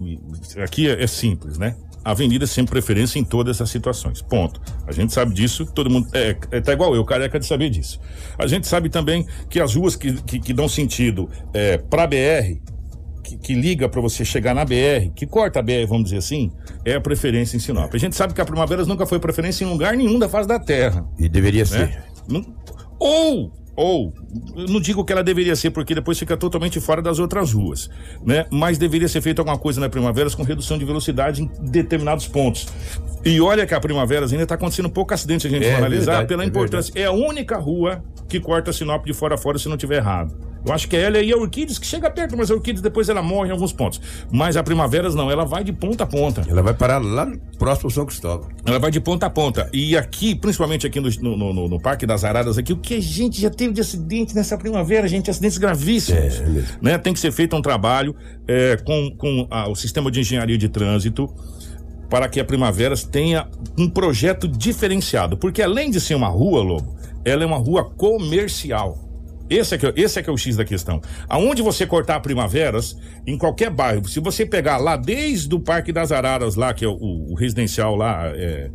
Aqui 0.63 0.89
é, 0.89 1.03
é 1.03 1.07
simples, 1.07 1.57
né? 1.57 1.75
A 2.07 2.11
avenida 2.11 2.47
sempre 2.47 2.71
preferência 2.71 3.19
em 3.19 3.23
todas 3.25 3.59
as 3.59 3.69
situações. 3.69 4.21
Ponto. 4.21 4.61
A 4.87 4.93
gente 4.93 5.11
sabe 5.11 5.33
disso, 5.33 5.65
todo 5.65 5.89
mundo. 5.89 6.07
É, 6.13 6.37
é 6.51 6.61
tá 6.61 6.71
igual 6.71 6.95
eu, 6.95 7.03
careca 7.03 7.37
de 7.37 7.45
saber 7.45 7.69
disso. 7.69 7.99
A 8.37 8.47
gente 8.47 8.65
sabe 8.65 8.87
também 8.87 9.27
que 9.49 9.59
as 9.59 9.75
ruas 9.75 9.97
que, 9.97 10.13
que, 10.21 10.39
que 10.39 10.53
dão 10.53 10.69
sentido 10.69 11.29
é, 11.53 11.77
para 11.77 12.07
BR, 12.07 12.61
que, 13.21 13.37
que 13.37 13.53
liga 13.53 13.89
para 13.89 13.99
você 13.99 14.23
chegar 14.23 14.55
na 14.55 14.63
BR, 14.63 15.11
que 15.13 15.27
corta 15.27 15.59
a 15.59 15.61
BR, 15.61 15.85
vamos 15.85 16.05
dizer 16.05 16.19
assim, 16.19 16.49
é 16.85 16.93
a 16.93 17.01
preferência 17.01 17.57
em 17.57 17.59
Sinop. 17.59 17.93
A 17.93 17.97
gente 17.97 18.15
sabe 18.15 18.33
que 18.33 18.39
a 18.39 18.45
Primaveras 18.45 18.87
nunca 18.87 19.05
foi 19.05 19.19
preferência 19.19 19.65
em 19.65 19.67
lugar 19.67 19.97
nenhum 19.97 20.17
da 20.17 20.29
face 20.29 20.47
da 20.47 20.57
terra. 20.57 21.05
E 21.19 21.27
deveria 21.27 21.63
né? 21.63 21.65
ser. 21.65 22.03
Ou 22.97 23.51
ou 23.77 24.11
não 24.55 24.81
digo 24.81 25.05
que 25.05 25.13
ela 25.13 25.23
deveria 25.23 25.55
ser 25.55 25.69
porque 25.69 25.93
depois 25.93 26.17
fica 26.17 26.35
totalmente 26.35 26.81
fora 26.81 26.99
das 26.99 27.19
outras 27.19 27.53
ruas, 27.53 27.87
né? 28.25 28.47
Mas 28.49 28.79
deveria 28.79 29.07
ser 29.07 29.21
feita 29.21 29.39
alguma 29.39 29.57
coisa 29.57 29.79
na 29.79 29.87
Primaveras 29.87 30.33
com 30.33 30.41
redução 30.41 30.79
de 30.79 30.83
velocidade 30.83 31.43
em 31.43 31.51
determinados 31.61 32.27
pontos. 32.27 32.67
E 33.23 33.39
olha 33.39 33.67
que 33.67 33.75
a 33.75 33.79
Primaveras 33.79 34.31
ainda 34.31 34.43
está 34.43 34.55
acontecendo 34.55 34.89
pouco 34.89 35.13
acidente 35.13 35.43
se 35.43 35.47
a 35.47 35.51
gente 35.51 35.65
é, 35.67 35.71
for 35.71 35.77
analisar 35.77 36.11
verdade, 36.13 36.27
pela 36.27 36.43
é 36.43 36.47
importância. 36.47 36.91
Verdade. 36.91 37.17
É 37.19 37.23
a 37.23 37.29
única 37.29 37.55
rua 37.57 38.03
que 38.27 38.39
corta 38.39 38.73
Sinop 38.73 39.05
de 39.05 39.13
fora 39.13 39.35
a 39.35 39.37
fora 39.37 39.59
se 39.59 39.69
não 39.69 39.77
tiver 39.77 39.97
errado. 39.97 40.35
Eu 40.67 40.73
acho 40.73 40.87
que 40.89 40.97
é 40.97 41.01
ela 41.03 41.19
e 41.19 41.31
a 41.31 41.37
Orquídeas 41.37 41.79
que 41.79 41.87
chega 41.87 42.11
perto, 42.11 42.35
mas 42.35 42.51
a 42.51 42.53
Orquídeas 42.53 42.81
depois 42.81 43.07
ela 43.07 43.21
morre 43.21 43.49
em 43.49 43.51
alguns 43.53 43.71
pontos. 43.71 44.01
Mas 44.29 44.57
a 44.57 44.63
Primaveras 44.63 45.15
não, 45.15 45.31
ela 45.31 45.45
vai 45.45 45.63
de 45.63 45.71
ponta 45.71 46.03
a 46.03 46.07
ponta. 46.07 46.43
Ela 46.45 46.61
vai 46.61 46.73
parar 46.73 46.97
lá 47.01 47.31
próximo 47.57 47.89
São 47.89 48.05
Cristóvão. 48.05 48.49
Ela 48.65 48.77
vai 48.77 48.91
de 48.91 48.99
ponta 48.99 49.27
a 49.27 49.29
ponta. 49.29 49.69
E 49.71 49.95
aqui, 49.95 50.35
principalmente 50.35 50.85
aqui 50.85 50.99
no, 50.99 51.09
no, 51.09 51.53
no, 51.53 51.69
no 51.69 51.79
Parque 51.79 52.05
das 52.05 52.25
Araras, 52.25 52.57
aqui, 52.57 52.73
o 52.73 52.77
que 52.77 52.95
a 52.95 53.01
gente 53.01 53.39
já 53.39 53.49
teve 53.49 53.73
de 53.73 53.79
acidente 53.79 54.35
nessa 54.35 54.57
primavera, 54.57 55.07
gente, 55.07 55.31
acidentes 55.31 55.57
gravíssimos. 55.57 56.41
É, 56.41 56.43
é 56.43 56.63
né? 56.81 56.97
Tem 56.97 57.13
que 57.13 57.19
ser 57.19 57.31
feito 57.31 57.55
um 57.55 57.61
trabalho 57.61 58.13
é, 58.45 58.75
com, 58.75 59.09
com 59.17 59.47
a, 59.49 59.69
o 59.69 59.75
sistema 59.75 60.11
de 60.11 60.19
engenharia 60.19 60.57
de 60.57 60.67
trânsito 60.67 61.33
para 62.09 62.27
que 62.27 62.41
a 62.41 62.45
Primaveras 62.45 63.05
tenha 63.05 63.47
um 63.77 63.89
projeto 63.89 64.49
diferenciado. 64.49 65.37
Porque 65.37 65.61
além 65.61 65.89
de 65.89 66.01
ser 66.01 66.15
uma 66.15 66.27
rua, 66.27 66.61
Lobo, 66.61 66.93
ela 67.23 67.43
é 67.43 67.45
uma 67.45 67.57
rua 67.57 67.85
comercial. 67.85 69.06
Esse 69.49 69.75
é, 69.75 69.77
que, 69.77 69.93
esse 69.95 70.19
é 70.19 70.23
que 70.23 70.29
é 70.29 70.33
o 70.33 70.37
X 70.37 70.55
da 70.55 70.65
questão. 70.65 71.01
Aonde 71.27 71.61
você 71.61 71.85
cortar 71.85 72.19
primaveras, 72.19 72.97
em 73.25 73.37
qualquer 73.37 73.69
bairro, 73.69 74.07
se 74.07 74.19
você 74.19 74.45
pegar 74.45 74.77
lá 74.77 74.97
desde 74.97 75.53
o 75.53 75.59
Parque 75.59 75.91
das 75.91 76.11
Araras, 76.11 76.55
lá, 76.55 76.73
que 76.73 76.83
é 76.83 76.87
o, 76.87 76.95
o 77.31 77.33
residencial 77.35 77.95
lá, 77.95 78.27
é, 78.35 78.69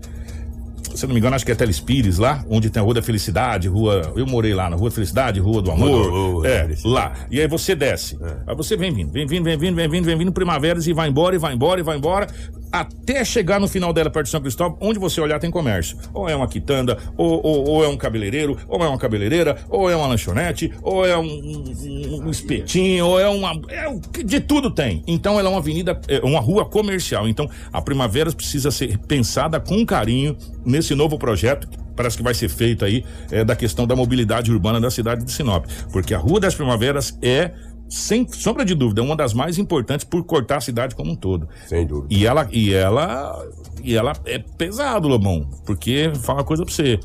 se 0.94 1.06
não 1.06 1.14
me 1.14 1.20
engano, 1.20 1.34
acho 1.34 1.44
que 1.44 1.52
é 1.52 1.54
Telespires 1.54 2.18
lá, 2.18 2.44
onde 2.48 2.70
tem 2.70 2.80
a 2.80 2.84
Rua 2.84 2.94
da 2.94 3.02
Felicidade, 3.02 3.68
rua. 3.68 4.12
Eu 4.14 4.26
morei 4.26 4.54
lá 4.54 4.68
na 4.68 4.76
Rua 4.76 4.90
da 4.90 4.94
Felicidade, 4.94 5.40
Rua 5.40 5.62
do 5.62 5.70
Amor. 5.70 6.12
Oh, 6.12 6.38
oh, 6.40 6.44
é, 6.44 6.68
lá. 6.84 7.12
E 7.30 7.40
aí 7.40 7.46
você 7.46 7.74
desce. 7.74 8.18
É. 8.22 8.36
Aí 8.48 8.56
você 8.56 8.76
vem 8.76 8.92
vindo, 8.92 9.10
vem 9.10 9.26
vindo, 9.26 9.44
vem 9.44 9.56
vindo, 9.56 9.74
vem 9.74 9.88
vindo, 9.88 10.04
vem 10.04 10.18
vindo, 10.18 10.32
primaveras 10.32 10.86
e 10.86 10.92
vai 10.92 11.08
embora, 11.08 11.34
e 11.34 11.38
vai 11.38 11.54
embora, 11.54 11.80
e 11.80 11.82
vai 11.82 11.96
embora, 11.96 12.26
até 12.72 13.24
chegar 13.24 13.60
no 13.60 13.68
final 13.68 13.92
dela, 13.92 14.08
perto 14.08 14.26
de 14.26 14.30
São 14.30 14.40
Cristóvão, 14.40 14.78
onde 14.80 14.98
você 14.98 15.20
olhar 15.20 15.38
tem 15.38 15.50
comércio. 15.50 15.98
Ou 16.14 16.28
é 16.28 16.36
uma 16.36 16.48
quitanda, 16.48 16.96
ou, 17.16 17.44
ou, 17.44 17.68
ou 17.68 17.84
é 17.84 17.88
um 17.88 17.96
cabeleireiro, 17.96 18.56
ou 18.68 18.82
é 18.82 18.88
uma 18.88 18.98
cabeleireira, 18.98 19.58
ou 19.68 19.90
é 19.90 19.96
uma 19.96 20.06
lanchonete, 20.06 20.72
ou 20.82 21.04
é 21.04 21.16
um, 21.16 21.24
um, 21.24 22.26
um 22.26 22.30
espetinho, 22.30 23.06
ou 23.06 23.20
é 23.20 23.28
uma. 23.28 23.52
É, 23.68 24.22
de 24.24 24.40
tudo 24.40 24.70
tem. 24.70 25.02
Então 25.06 25.38
ela 25.38 25.48
é 25.48 25.50
uma 25.50 25.58
avenida, 25.58 26.00
é 26.08 26.20
uma 26.20 26.40
rua 26.40 26.64
comercial. 26.64 27.28
Então 27.28 27.48
a 27.72 27.82
Primaveras 27.82 28.34
precisa 28.34 28.70
ser 28.70 28.98
pensada 28.98 29.58
com 29.58 29.84
carinho 29.84 30.36
nesse 30.64 30.92
esse 30.92 30.94
novo 30.94 31.18
projeto 31.18 31.68
parece 31.96 32.16
que 32.16 32.22
vai 32.22 32.34
ser 32.34 32.48
feito 32.48 32.84
aí 32.84 33.04
é, 33.30 33.44
da 33.44 33.54
questão 33.54 33.86
da 33.86 33.94
mobilidade 33.94 34.50
urbana 34.50 34.80
da 34.80 34.90
cidade 34.90 35.24
de 35.24 35.30
Sinop, 35.30 35.66
porque 35.92 36.14
a 36.14 36.18
Rua 36.18 36.40
das 36.40 36.54
Primaveras 36.54 37.18
é 37.20 37.52
sem 37.92 38.26
sombra 38.32 38.64
de 38.64 38.74
dúvida, 38.74 39.02
uma 39.02 39.14
das 39.14 39.34
mais 39.34 39.58
importantes 39.58 40.02
por 40.02 40.24
cortar 40.24 40.56
a 40.56 40.60
cidade 40.62 40.94
como 40.94 41.12
um 41.12 41.14
todo. 41.14 41.46
Sem 41.66 41.86
dúvida. 41.86 42.12
E 42.12 42.26
ela 42.26 42.48
e 42.50 42.72
ela 42.72 43.46
e 43.84 43.94
ela 43.94 44.14
é 44.24 44.38
pesado, 44.38 45.08
Lobão, 45.08 45.46
porque 45.66 46.10
fala 46.22 46.38
uma 46.38 46.44
coisa 46.44 46.64
pra 46.64 46.72
você. 46.72 46.98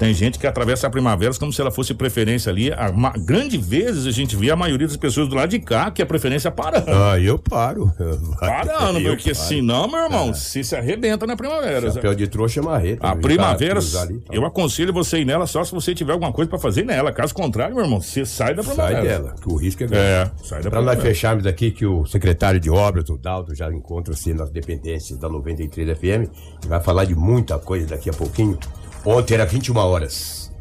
Tem 0.00 0.14
gente 0.14 0.38
que 0.38 0.46
atravessa 0.46 0.86
a 0.86 0.90
primavera 0.90 1.30
como 1.34 1.52
se 1.52 1.60
ela 1.60 1.70
fosse 1.70 1.92
preferência 1.92 2.50
ali. 2.50 2.72
A, 2.72 2.88
uma, 2.88 3.10
grande 3.10 3.58
vezes 3.58 4.06
a 4.06 4.10
gente 4.10 4.34
vê 4.34 4.50
a 4.50 4.56
maioria 4.56 4.86
das 4.86 4.96
pessoas 4.96 5.28
do 5.28 5.34
lado 5.34 5.50
de 5.50 5.58
cá 5.58 5.90
que 5.90 6.00
a 6.00 6.06
preferência 6.06 6.48
é 6.48 6.50
parando. 6.50 6.86
Ah, 6.88 7.20
eu 7.20 7.38
paro. 7.38 7.92
Parando, 8.40 8.98
eu 8.98 9.14
porque 9.14 9.34
paro. 9.34 9.44
senão, 9.46 9.86
meu 9.86 10.00
irmão, 10.00 10.30
é. 10.30 10.32
se 10.32 10.64
se 10.64 10.74
arrebenta 10.74 11.26
na 11.26 11.36
primavera. 11.36 11.92
Chapéu 11.92 12.14
de 12.14 12.26
trouxa 12.26 12.60
é 12.60 12.62
marreta. 12.62 13.06
A 13.06 13.14
primavera, 13.14 13.78
ali, 14.00 14.20
tá. 14.20 14.32
eu 14.32 14.46
aconselho 14.46 14.90
você 14.90 15.18
ir 15.18 15.26
nela 15.26 15.46
só 15.46 15.62
se 15.64 15.72
você 15.72 15.94
tiver 15.94 16.14
alguma 16.14 16.32
coisa 16.32 16.48
para 16.48 16.58
fazer 16.58 16.82
nela. 16.82 17.12
Caso 17.12 17.34
contrário, 17.34 17.74
meu 17.74 17.84
irmão, 17.84 18.00
você 18.00 18.24
sai 18.24 18.54
da 18.54 18.62
primavera. 18.62 19.02
Sai 19.02 19.06
dela, 19.06 19.34
que 19.38 19.52
o 19.52 19.56
risco 19.56 19.84
é 19.84 19.86
grande. 19.86 20.02
É, 20.02 20.30
sai 20.42 20.62
da 20.62 20.70
Pra 20.70 20.80
nós 20.80 20.98
fecharmos 21.02 21.46
aqui 21.46 21.70
que 21.70 21.84
o 21.84 22.06
secretário 22.06 22.58
de 22.58 22.70
obras, 22.70 23.10
o 23.10 23.18
Daldo, 23.18 23.54
já 23.54 23.70
encontra-se 23.70 24.32
nas 24.32 24.48
dependências 24.48 25.18
da 25.18 25.28
93 25.28 25.98
FM 25.98 26.32
e 26.64 26.68
vai 26.68 26.80
falar 26.80 27.04
de 27.04 27.14
muita 27.14 27.58
coisa 27.58 27.88
daqui 27.88 28.08
a 28.08 28.14
pouquinho. 28.14 28.58
Ontem 29.04 29.32
era 29.34 29.46
21 29.46 29.76
horas. 29.78 30.52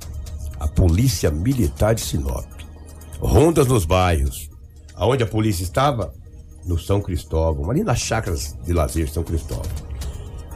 A 0.58 0.66
Polícia 0.66 1.30
Militar 1.30 1.94
de 1.94 2.02
Sinop. 2.02 2.46
Rondas 3.20 3.68
nos 3.68 3.84
bairros. 3.84 4.50
Aonde 4.96 5.24
a 5.24 5.28
polícia 5.28 5.64
estava? 5.64 6.14
No 6.66 6.80
São 6.80 7.02
Cristóvão, 7.02 7.70
ali 7.70 7.84
nas 7.84 8.00
chácaras 8.00 8.56
de 8.64 8.72
lazer 8.72 9.06
de 9.06 9.12
São 9.12 9.24
Cristóvão. 9.24 9.72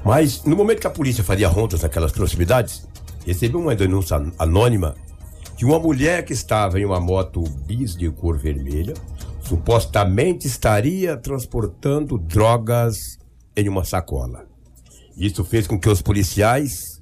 Mas 0.04 0.44
no 0.44 0.56
momento 0.56 0.80
que 0.80 0.88
a 0.88 0.92
polícia 0.92 1.24
fazia 1.24 1.48
rondas 1.48 1.82
naquelas 1.82 2.12
proximidades, 2.12 2.88
recebeu 3.26 3.60
uma 3.60 3.76
denúncia 3.76 4.22
anônima 4.38 4.96
de 5.58 5.66
uma 5.66 5.80
mulher 5.80 6.24
que 6.24 6.34
estava 6.34 6.80
em 6.80 6.86
uma 6.86 7.00
moto 7.00 7.42
bis 7.66 7.96
de 7.96 8.10
cor 8.12 8.38
vermelha, 8.38 8.94
supostamente 9.42 10.48
estaria 10.48 11.18
transportando 11.18 12.18
drogas 12.18 13.18
em 13.56 13.68
uma 13.68 13.84
sacola. 13.84 14.46
Isso 15.16 15.44
fez 15.44 15.68
com 15.68 15.80
que 15.80 15.90
os 15.90 16.02
policiais 16.02 16.93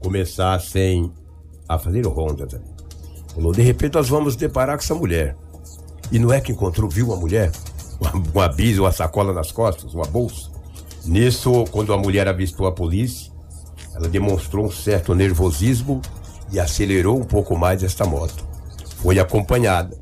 começassem 0.00 1.12
a 1.68 1.78
fazer 1.78 2.06
rondas 2.06 2.54
ali. 2.54 2.64
Falou, 3.34 3.52
de 3.52 3.62
repente 3.62 3.94
nós 3.94 4.08
vamos 4.08 4.34
deparar 4.34 4.76
com 4.76 4.82
essa 4.82 4.94
mulher. 4.94 5.36
E 6.10 6.18
não 6.18 6.32
é 6.32 6.40
que 6.40 6.52
encontrou, 6.52 6.90
viu 6.90 7.06
uma 7.06 7.16
mulher? 7.16 7.52
Uma, 8.00 8.12
uma 8.12 8.48
bisa, 8.48 8.80
uma 8.80 8.92
sacola 8.92 9.30
nas 9.30 9.52
costas, 9.52 9.92
uma 9.92 10.06
bolsa. 10.06 10.50
Nisso, 11.04 11.66
quando 11.70 11.92
a 11.92 11.98
mulher 11.98 12.26
avistou 12.26 12.66
a 12.66 12.72
polícia, 12.72 13.30
ela 13.94 14.08
demonstrou 14.08 14.64
um 14.64 14.70
certo 14.70 15.14
nervosismo 15.14 16.00
e 16.50 16.58
acelerou 16.58 17.18
um 17.18 17.24
pouco 17.24 17.54
mais 17.58 17.82
esta 17.82 18.06
moto. 18.06 18.42
Foi 18.96 19.18
acompanhada. 19.18 19.98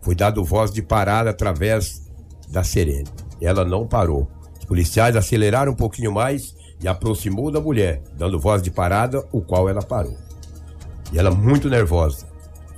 Foi 0.00 0.14
dado 0.14 0.42
voz 0.42 0.70
de 0.72 0.80
parada 0.80 1.28
através 1.28 2.02
da 2.48 2.64
sirene. 2.64 3.08
Ela 3.38 3.66
não 3.66 3.86
parou. 3.86 4.26
Os 4.58 4.64
policiais 4.64 5.14
aceleraram 5.14 5.72
um 5.72 5.76
pouquinho 5.76 6.10
mais 6.10 6.54
e 6.82 6.88
aproximou 6.88 7.50
da 7.50 7.60
mulher, 7.60 8.02
dando 8.16 8.40
voz 8.40 8.60
de 8.62 8.70
parada, 8.70 9.24
o 9.30 9.40
qual 9.40 9.68
ela 9.68 9.82
parou. 9.82 10.16
E 11.12 11.18
ela 11.18 11.30
muito 11.30 11.70
nervosa. 11.70 12.26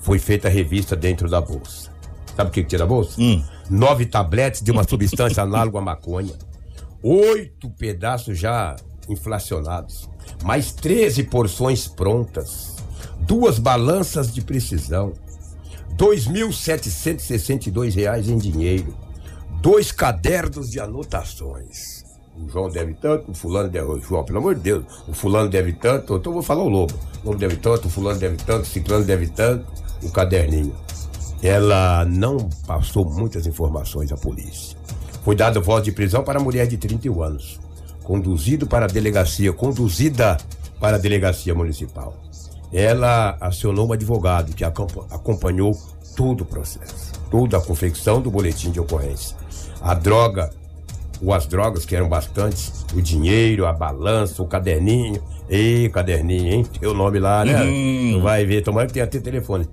Foi 0.01 0.19
feita 0.19 0.49
a 0.49 0.51
revista 0.51 0.95
dentro 0.95 1.29
da 1.29 1.41
bolsa. 1.41 1.91
Sabe 2.37 2.51
o 2.51 2.53
que, 2.53 2.63
que 2.63 2.69
tinha 2.69 2.81
na 2.81 2.87
bolsa? 2.87 3.21
Nove 3.71 4.05
tabletes 4.07 4.61
de 4.61 4.71
uma 4.71 4.85
substância 4.85 5.43
análoga 5.43 5.79
à 5.79 5.83
maconha. 5.83 6.35
Oito 7.03 7.71
pedaços 7.71 8.39
já 8.39 8.77
inflacionados. 9.09 10.11
Mais 10.43 10.73
13 10.73 11.25
porções 11.25 11.87
prontas. 11.87 12.77
Duas 13.21 13.59
balanças 13.59 14.35
de 14.35 14.43
precisão. 14.43 15.13
2.762 15.97 17.95
reais 17.95 18.29
em 18.29 18.37
dinheiro. 18.37 18.97
Dois 19.63 19.93
cadernos 19.93 20.71
de 20.71 20.81
anotações. 20.81 21.94
O 22.37 22.49
João 22.49 22.69
deve 22.69 22.95
tanto, 22.95 23.31
o 23.31 23.35
fulano 23.35 23.69
deve. 23.69 23.87
o 23.87 24.01
João, 24.01 24.25
pelo 24.25 24.39
amor 24.39 24.55
de 24.57 24.61
Deus, 24.63 24.85
o 25.07 25.13
fulano 25.13 25.49
deve 25.49 25.73
tanto, 25.73 26.17
então 26.17 26.31
eu 26.31 26.35
vou 26.35 26.43
falar 26.43 26.63
o 26.65 26.69
lobo. 26.69 26.93
O 27.23 27.29
lobo 27.29 27.39
deve 27.39 27.57
tanto, 27.57 27.87
o 27.87 27.91
fulano 27.91 28.19
deve 28.19 28.37
tanto, 28.37 28.63
o 28.63 28.67
ciclano 28.67 29.05
deve 29.05 29.29
tanto, 29.29 29.65
o 30.03 30.11
caderninho. 30.11 30.75
Ela 31.43 32.05
não 32.07 32.49
passou 32.67 33.05
muitas 33.05 33.47
informações 33.47 34.11
à 34.11 34.17
polícia. 34.17 34.77
Foi 35.23 35.35
dada 35.37 35.61
voz 35.61 35.85
de 35.85 35.93
prisão 35.93 36.23
para 36.25 36.39
a 36.41 36.43
mulher 36.43 36.67
de 36.67 36.77
31 36.77 37.23
anos. 37.23 37.61
Conduzido 38.03 38.67
para 38.67 38.85
a 38.87 38.89
delegacia, 38.89 39.53
conduzida 39.53 40.37
para 40.81 40.97
a 40.97 41.01
delegacia 41.01 41.55
municipal. 41.55 42.17
Ela 42.73 43.37
acionou 43.41 43.89
um 43.89 43.93
advogado 43.93 44.53
que 44.55 44.65
acompa- 44.65 45.07
acompanhou 45.11 45.79
todo 46.17 46.43
o 46.43 46.45
processo, 46.45 47.13
toda 47.31 47.57
a 47.57 47.61
confecção 47.61 48.21
do 48.21 48.31
boletim 48.31 48.71
de 48.71 48.81
ocorrência. 48.81 49.37
A 49.81 49.95
droga, 49.95 50.51
ou 51.25 51.33
as 51.33 51.47
drogas, 51.47 51.87
que 51.87 51.97
eram 51.97 52.09
bastantes, 52.09 52.85
o 52.95 53.01
dinheiro, 53.01 53.67
a 53.67 53.73
balança, 53.73 54.43
o 54.43 54.47
caderninho. 54.47 55.23
Ei, 55.49 55.89
caderninho, 55.89 56.53
hein? 56.53 56.65
Tem 56.65 56.89
o 56.89 56.95
nome 56.95 57.19
lá, 57.19 57.45
né? 57.45 57.63
Hum. 57.63 58.21
Vai 58.23 58.45
ver, 58.45 58.63
tomara 58.63 58.87
que 58.87 58.93
tenha 58.93 59.05
até 59.05 59.19
telefone. 59.19 59.69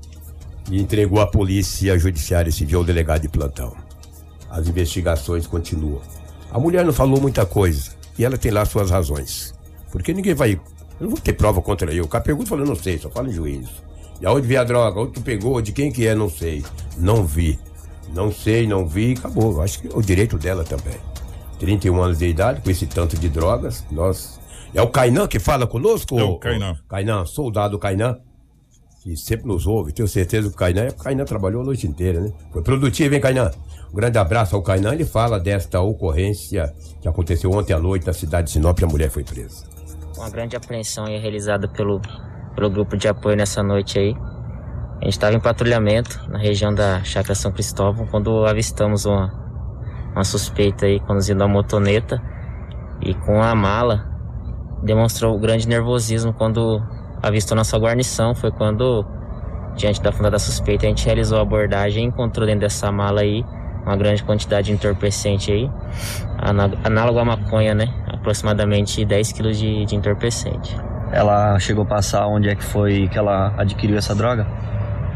E 0.69 0.81
entregou 0.81 1.19
à 1.19 1.27
polícia 1.27 1.97
judiciária 1.97 2.51
civil 2.51 2.79
ao 2.79 2.85
delegado 2.85 3.21
de 3.21 3.29
plantão. 3.29 3.75
As 4.49 4.67
investigações 4.67 5.47
continuam. 5.47 6.01
A 6.51 6.59
mulher 6.59 6.85
não 6.85 6.93
falou 6.93 7.19
muita 7.19 7.45
coisa. 7.45 7.91
E 8.17 8.25
ela 8.25 8.37
tem 8.37 8.51
lá 8.51 8.65
suas 8.65 8.91
razões. 8.91 9.53
Porque 9.91 10.13
ninguém 10.13 10.33
vai. 10.33 10.53
Eu 10.99 11.05
não 11.05 11.09
vou 11.09 11.19
ter 11.19 11.33
prova 11.33 11.61
contra 11.61 11.93
eu. 11.93 12.03
O 12.03 12.07
cara 12.07 12.23
pergunta 12.23 12.45
e 12.45 12.49
fala, 12.49 12.61
eu 12.61 12.67
não 12.67 12.75
sei, 12.75 12.97
só 12.97 13.09
fala 13.09 13.29
em 13.29 13.33
juízo. 13.33 13.71
E 14.21 14.25
aonde 14.25 14.45
veio 14.45 14.61
a 14.61 14.63
droga? 14.63 14.99
Onde 14.99 15.13
tu 15.13 15.21
pegou? 15.21 15.61
De 15.61 15.71
quem 15.71 15.91
que 15.91 16.05
é? 16.05 16.13
Não 16.13 16.29
sei. 16.29 16.63
Não 16.97 17.25
vi. 17.25 17.57
Não 18.13 18.31
sei, 18.31 18.67
não 18.67 18.85
vi, 18.85 19.15
acabou. 19.17 19.61
Acho 19.61 19.79
que 19.81 19.87
é 19.87 19.91
o 19.93 20.01
direito 20.01 20.37
dela 20.37 20.63
também. 20.63 21.10
31 21.61 22.01
anos 22.01 22.17
de 22.17 22.25
idade, 22.25 22.59
com 22.61 22.71
esse 22.71 22.87
tanto 22.87 23.15
de 23.15 23.29
drogas. 23.29 23.85
Nós. 23.91 24.39
É 24.73 24.81
o 24.81 24.87
Kainan 24.87 25.27
que 25.27 25.39
fala 25.39 25.67
conosco? 25.67 26.19
É 26.19 26.23
o 26.23 26.37
Kainan. 26.37 26.75
Kainan, 26.89 27.25
soldado 27.25 27.77
Kainan. 27.77 28.17
Que 29.03 29.15
sempre 29.15 29.47
nos 29.47 29.67
ouve. 29.67 29.91
Tenho 29.91 30.07
certeza 30.07 30.47
que 30.47 30.55
o 30.55 30.57
Kainan, 30.57 30.87
o 30.87 30.95
Kainan 30.95 31.25
trabalhou 31.25 31.61
a 31.61 31.65
noite 31.65 31.85
inteira, 31.85 32.19
né? 32.19 32.31
Foi 32.51 32.63
produtivo, 32.63 33.13
hein, 33.13 33.21
Kainan? 33.21 33.51
Um 33.91 33.95
grande 33.95 34.17
abraço 34.17 34.55
ao 34.55 34.63
Kainan. 34.63 34.93
Ele 34.93 35.05
fala 35.05 35.39
desta 35.39 35.79
ocorrência 35.81 36.73
que 36.99 37.07
aconteceu 37.07 37.51
ontem 37.51 37.73
à 37.73 37.79
noite 37.79 38.07
na 38.07 38.13
cidade 38.13 38.47
de 38.47 38.53
Sinop 38.53 38.79
e 38.79 38.83
a 38.83 38.87
mulher 38.87 39.09
foi 39.11 39.23
presa. 39.23 39.65
Uma 40.17 40.29
grande 40.29 40.55
apreensão 40.55 41.05
aí 41.05 41.19
realizada 41.19 41.67
pelo, 41.67 42.01
pelo 42.55 42.69
grupo 42.71 42.97
de 42.97 43.07
apoio 43.07 43.35
nessa 43.35 43.61
noite 43.61 43.99
aí. 43.99 44.15
A 44.99 45.03
gente 45.03 45.13
estava 45.13 45.35
em 45.35 45.39
patrulhamento 45.39 46.27
na 46.29 46.39
região 46.39 46.73
da 46.73 47.03
Chácara 47.03 47.35
São 47.35 47.51
Cristóvão 47.51 48.07
quando 48.07 48.45
avistamos 48.45 49.05
uma, 49.05 49.40
uma 50.13 50.23
suspeita 50.23 50.85
aí 50.85 50.99
conduzindo 50.99 51.43
a 51.43 51.47
motoneta 51.47 52.21
e 53.01 53.13
com 53.13 53.41
a 53.41 53.55
mala 53.55 54.05
demonstrou 54.83 55.37
grande 55.39 55.67
nervosismo 55.67 56.33
quando 56.33 56.81
avistou 57.21 57.55
nossa 57.55 57.77
guarnição. 57.77 58.33
Foi 58.35 58.51
quando, 58.51 59.05
diante 59.75 60.01
da 60.01 60.11
fundada 60.11 60.39
suspeita, 60.39 60.85
a 60.85 60.89
gente 60.89 61.05
realizou 61.05 61.37
a 61.39 61.41
abordagem 61.41 62.03
e 62.03 62.07
encontrou 62.07 62.45
dentro 62.45 62.61
dessa 62.61 62.91
mala 62.91 63.21
aí 63.21 63.43
uma 63.85 63.95
grande 63.95 64.23
quantidade 64.23 64.67
de 64.67 64.73
entorpecente 64.73 65.51
aí, 65.51 65.69
aná- 66.37 66.69
análogo 66.83 67.17
à 67.19 67.25
maconha, 67.25 67.73
né? 67.73 67.87
Aproximadamente 68.13 69.03
10 69.03 69.31
quilos 69.31 69.57
de, 69.57 69.85
de 69.85 69.95
entorpecente. 69.95 70.77
Ela 71.11 71.57
chegou 71.59 71.83
a 71.83 71.87
passar 71.87 72.27
onde 72.27 72.47
é 72.49 72.55
que 72.55 72.63
foi 72.63 73.07
que 73.07 73.17
ela 73.17 73.53
adquiriu 73.57 73.97
essa 73.97 74.13
droga? 74.13 74.45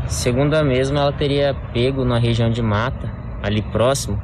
Segundo 0.08 0.56
a 0.56 0.64
mesma, 0.64 1.00
ela 1.00 1.14
teria 1.14 1.56
pego 1.74 2.04
na 2.04 2.18
região 2.18 2.50
de 2.50 2.62
mata, 2.62 3.12
ali 3.42 3.62
próximo, 3.62 4.20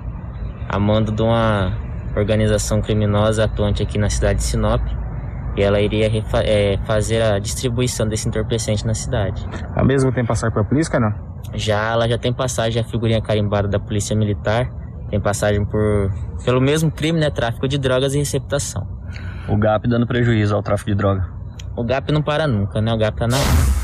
a 0.71 0.79
mando 0.79 1.11
de 1.11 1.21
uma 1.21 1.73
organização 2.15 2.81
criminosa 2.81 3.43
atuante 3.43 3.83
aqui 3.83 3.97
na 3.97 4.09
cidade 4.09 4.39
de 4.39 4.45
Sinop. 4.45 4.81
E 5.57 5.61
ela 5.61 5.81
iria 5.81 6.09
refa- 6.09 6.43
eh, 6.45 6.79
fazer 6.85 7.21
a 7.21 7.37
distribuição 7.37 8.07
desse 8.07 8.25
entorpecente 8.27 8.87
na 8.87 8.93
cidade. 8.93 9.45
A 9.75 9.83
mesma 9.83 10.09
tem 10.11 10.25
passagem 10.25 10.53
pra 10.53 10.63
polícia, 10.63 10.97
não? 10.97 11.13
Já 11.53 11.91
ela 11.91 12.07
já 12.07 12.17
tem 12.17 12.31
passagem, 12.31 12.81
a 12.81 12.85
figurinha 12.85 13.21
carimbada 13.21 13.67
da 13.67 13.77
Polícia 13.77 14.15
Militar, 14.15 14.69
tem 15.09 15.19
passagem 15.19 15.65
por 15.65 16.09
pelo 16.45 16.61
mesmo 16.61 16.89
crime, 16.89 17.19
né, 17.19 17.29
tráfico 17.29 17.67
de 17.67 17.77
drogas 17.77 18.13
e 18.15 18.19
receptação. 18.19 18.87
O 19.49 19.57
GAP 19.57 19.87
dando 19.89 20.07
prejuízo 20.07 20.55
ao 20.55 20.63
tráfico 20.63 20.89
de 20.89 20.95
droga. 20.95 21.27
O 21.81 21.83
GAP 21.83 22.11
não 22.11 22.21
para 22.21 22.47
nunca, 22.47 22.79
né? 22.79 22.93
O 22.93 22.97
GAP 22.97 23.17
tá 23.17 23.27
na 23.27 23.37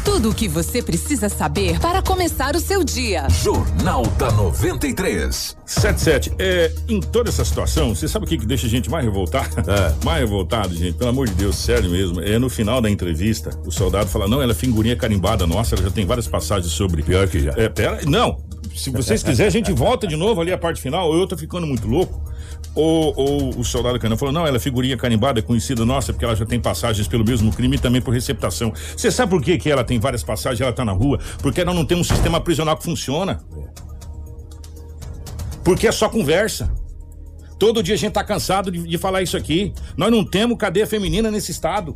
Tudo 0.06 0.30
o 0.30 0.34
que 0.34 0.48
você 0.48 0.84
precisa 0.84 1.30
saber 1.30 1.80
para 1.80 2.00
começar 2.00 2.56
o 2.56 2.60
seu 2.60 2.84
dia. 2.84 3.28
Jornal 3.28 4.06
da 4.20 4.32
93. 4.34 5.58
77, 5.66 6.32
é, 6.38 6.72
em 6.88 7.00
toda 7.00 7.30
essa 7.30 7.44
situação, 7.44 7.96
você 7.96 8.08
sabe 8.08 8.26
o 8.26 8.28
que, 8.28 8.38
que 8.38 8.46
deixa 8.46 8.68
a 8.68 8.70
gente 8.70 8.88
mais 8.88 9.04
revoltado? 9.04 9.50
mais 10.06 10.20
revoltado, 10.20 10.76
gente, 10.76 10.94
pelo 10.94 11.10
amor 11.10 11.28
de 11.28 11.34
Deus, 11.34 11.56
sério 11.56 11.90
mesmo. 11.90 12.22
É 12.22 12.38
no 12.38 12.52
final 12.52 12.80
da 12.80 12.88
entrevista, 12.88 13.50
o 13.66 13.72
soldado 13.72 14.08
fala: 14.08 14.28
não, 14.28 14.44
ela 14.44 14.52
é 14.52 14.56
figurinha 14.56 14.96
carimbada, 14.96 15.48
nossa, 15.48 15.74
ela 15.74 15.84
já 15.86 15.90
tem 15.90 16.06
várias 16.06 16.28
passagens 16.28 16.72
sobre. 16.72 17.02
Pior 17.02 17.28
que 17.28 17.40
já. 17.40 17.54
É, 17.58 17.68
pera, 17.68 18.02
não. 18.06 18.38
Se 18.76 18.92
vocês 18.92 19.24
quiserem, 19.26 19.48
a 19.48 19.52
gente 19.52 19.72
volta 19.72 20.06
de 20.06 20.16
novo 20.16 20.40
ali 20.40 20.52
a 20.52 20.58
parte 20.58 20.80
final, 20.80 21.08
ou 21.10 21.18
eu 21.18 21.26
tô 21.26 21.36
ficando 21.36 21.66
muito 21.66 21.88
louco. 21.88 22.22
Ou, 22.76 23.14
ou 23.16 23.60
o 23.60 23.64
soldado 23.64 24.00
Canan 24.00 24.18
falou: 24.18 24.34
não, 24.34 24.46
ela 24.46 24.58
é 24.58 24.60
figurinha 24.60 24.96
carimbada, 24.96 25.40
é 25.40 25.42
conhecida 25.42 25.84
nossa, 25.84 26.14
porque 26.14 26.26
ela 26.26 26.36
já 26.36 26.46
tem 26.46 26.60
passagens 26.60 27.08
pelo 27.08 27.26
mesmo 27.26 27.52
crime 27.52 27.76
e 27.76 27.80
também 27.80 28.02
por 28.02 28.14
receptação. 28.14 28.72
Você 28.96 29.10
sabe 29.10 29.32
por 29.32 29.42
que, 29.42 29.58
que 29.58 29.70
ela 29.70 29.84
tem 29.84 30.00
várias 30.00 30.24
passagens 30.24 30.62
ela 30.62 30.72
tá 30.72 30.86
na 30.86 30.92
rua? 30.92 31.20
Porque 31.42 31.62
ela 31.62 31.74
não 31.74 31.86
tem 31.86 31.98
um 31.98 32.04
sistema 32.04 32.40
prisional 32.40 32.78
que 32.78 32.84
funciona. 32.84 33.42
Porque 35.64 35.88
é 35.88 35.92
só 35.92 36.08
conversa. 36.08 36.72
Todo 37.60 37.82
dia 37.82 37.96
a 37.96 37.98
gente 37.98 38.14
tá 38.14 38.24
cansado 38.24 38.72
de, 38.72 38.84
de 38.84 38.98
falar 38.98 39.24
isso 39.24 39.36
aqui. 39.36 39.74
Nós 39.98 40.12
não 40.12 40.24
temos 40.24 40.58
cadeia 40.58 40.86
feminina 40.86 41.32
nesse 41.32 41.52
estado. 41.52 41.96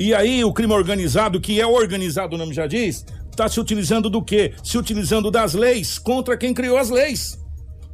E 0.00 0.14
aí 0.14 0.42
o 0.44 0.52
crime 0.52 0.72
organizado, 0.72 1.40
que 1.40 1.60
é 1.60 1.66
organizado, 1.66 2.34
o 2.34 2.38
nome 2.38 2.54
já 2.54 2.66
diz, 2.66 3.04
tá 3.36 3.48
se 3.48 3.60
utilizando 3.60 4.08
do 4.08 4.22
quê? 4.22 4.54
Se 4.62 4.78
utilizando 4.78 5.30
das 5.30 5.54
leis 5.54 5.98
contra 5.98 6.36
quem 6.36 6.54
criou 6.54 6.78
as 6.78 6.88
leis. 6.88 7.38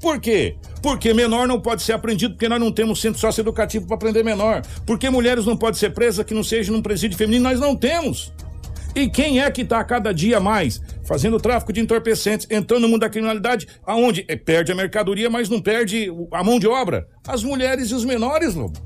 Por 0.05 0.21
quê? 0.21 0.57
Porque 0.83 1.15
menor 1.15 1.49
não 1.49 1.59
pode 1.59 1.83
ser 1.83 1.95
apreendido 1.95 2.35
porque 2.35 2.47
nós 2.47 2.61
não 2.61 2.71
temos 2.71 3.01
centro 3.01 3.19
socioeducativo 3.19 3.87
para 3.87 3.97
aprender 3.97 4.23
menor. 4.23 4.61
Porque 4.87 5.09
mulheres 5.09 5.47
não 5.47 5.57
podem 5.57 5.81
ser 5.81 5.95
presas 5.95 6.27
que 6.27 6.35
não 6.35 6.45
seja 6.45 6.71
num 6.71 6.83
presídio 6.83 7.17
feminino, 7.17 7.45
nós 7.45 7.59
não 7.59 7.75
temos. 7.75 8.31
E 8.95 9.09
quem 9.09 9.41
é 9.41 9.51
que 9.51 9.63
está 9.63 9.83
cada 9.83 10.13
dia 10.13 10.39
mais 10.39 10.79
fazendo 11.05 11.41
tráfico 11.41 11.73
de 11.73 11.81
entorpecentes, 11.81 12.47
entrando 12.51 12.83
no 12.83 12.89
mundo 12.89 13.01
da 13.01 13.09
criminalidade, 13.09 13.67
aonde 13.83 14.27
eh, 14.29 14.37
perde 14.37 14.73
a 14.73 14.75
mercadoria, 14.75 15.31
mas 15.31 15.49
não 15.49 15.59
perde 15.59 16.13
a 16.31 16.45
mão 16.45 16.59
de 16.59 16.69
obra? 16.69 17.09
As 17.27 17.43
mulheres 17.43 17.91
e 17.91 17.95
os 17.95 18.05
menores, 18.05 18.55
Lobo. 18.55 18.79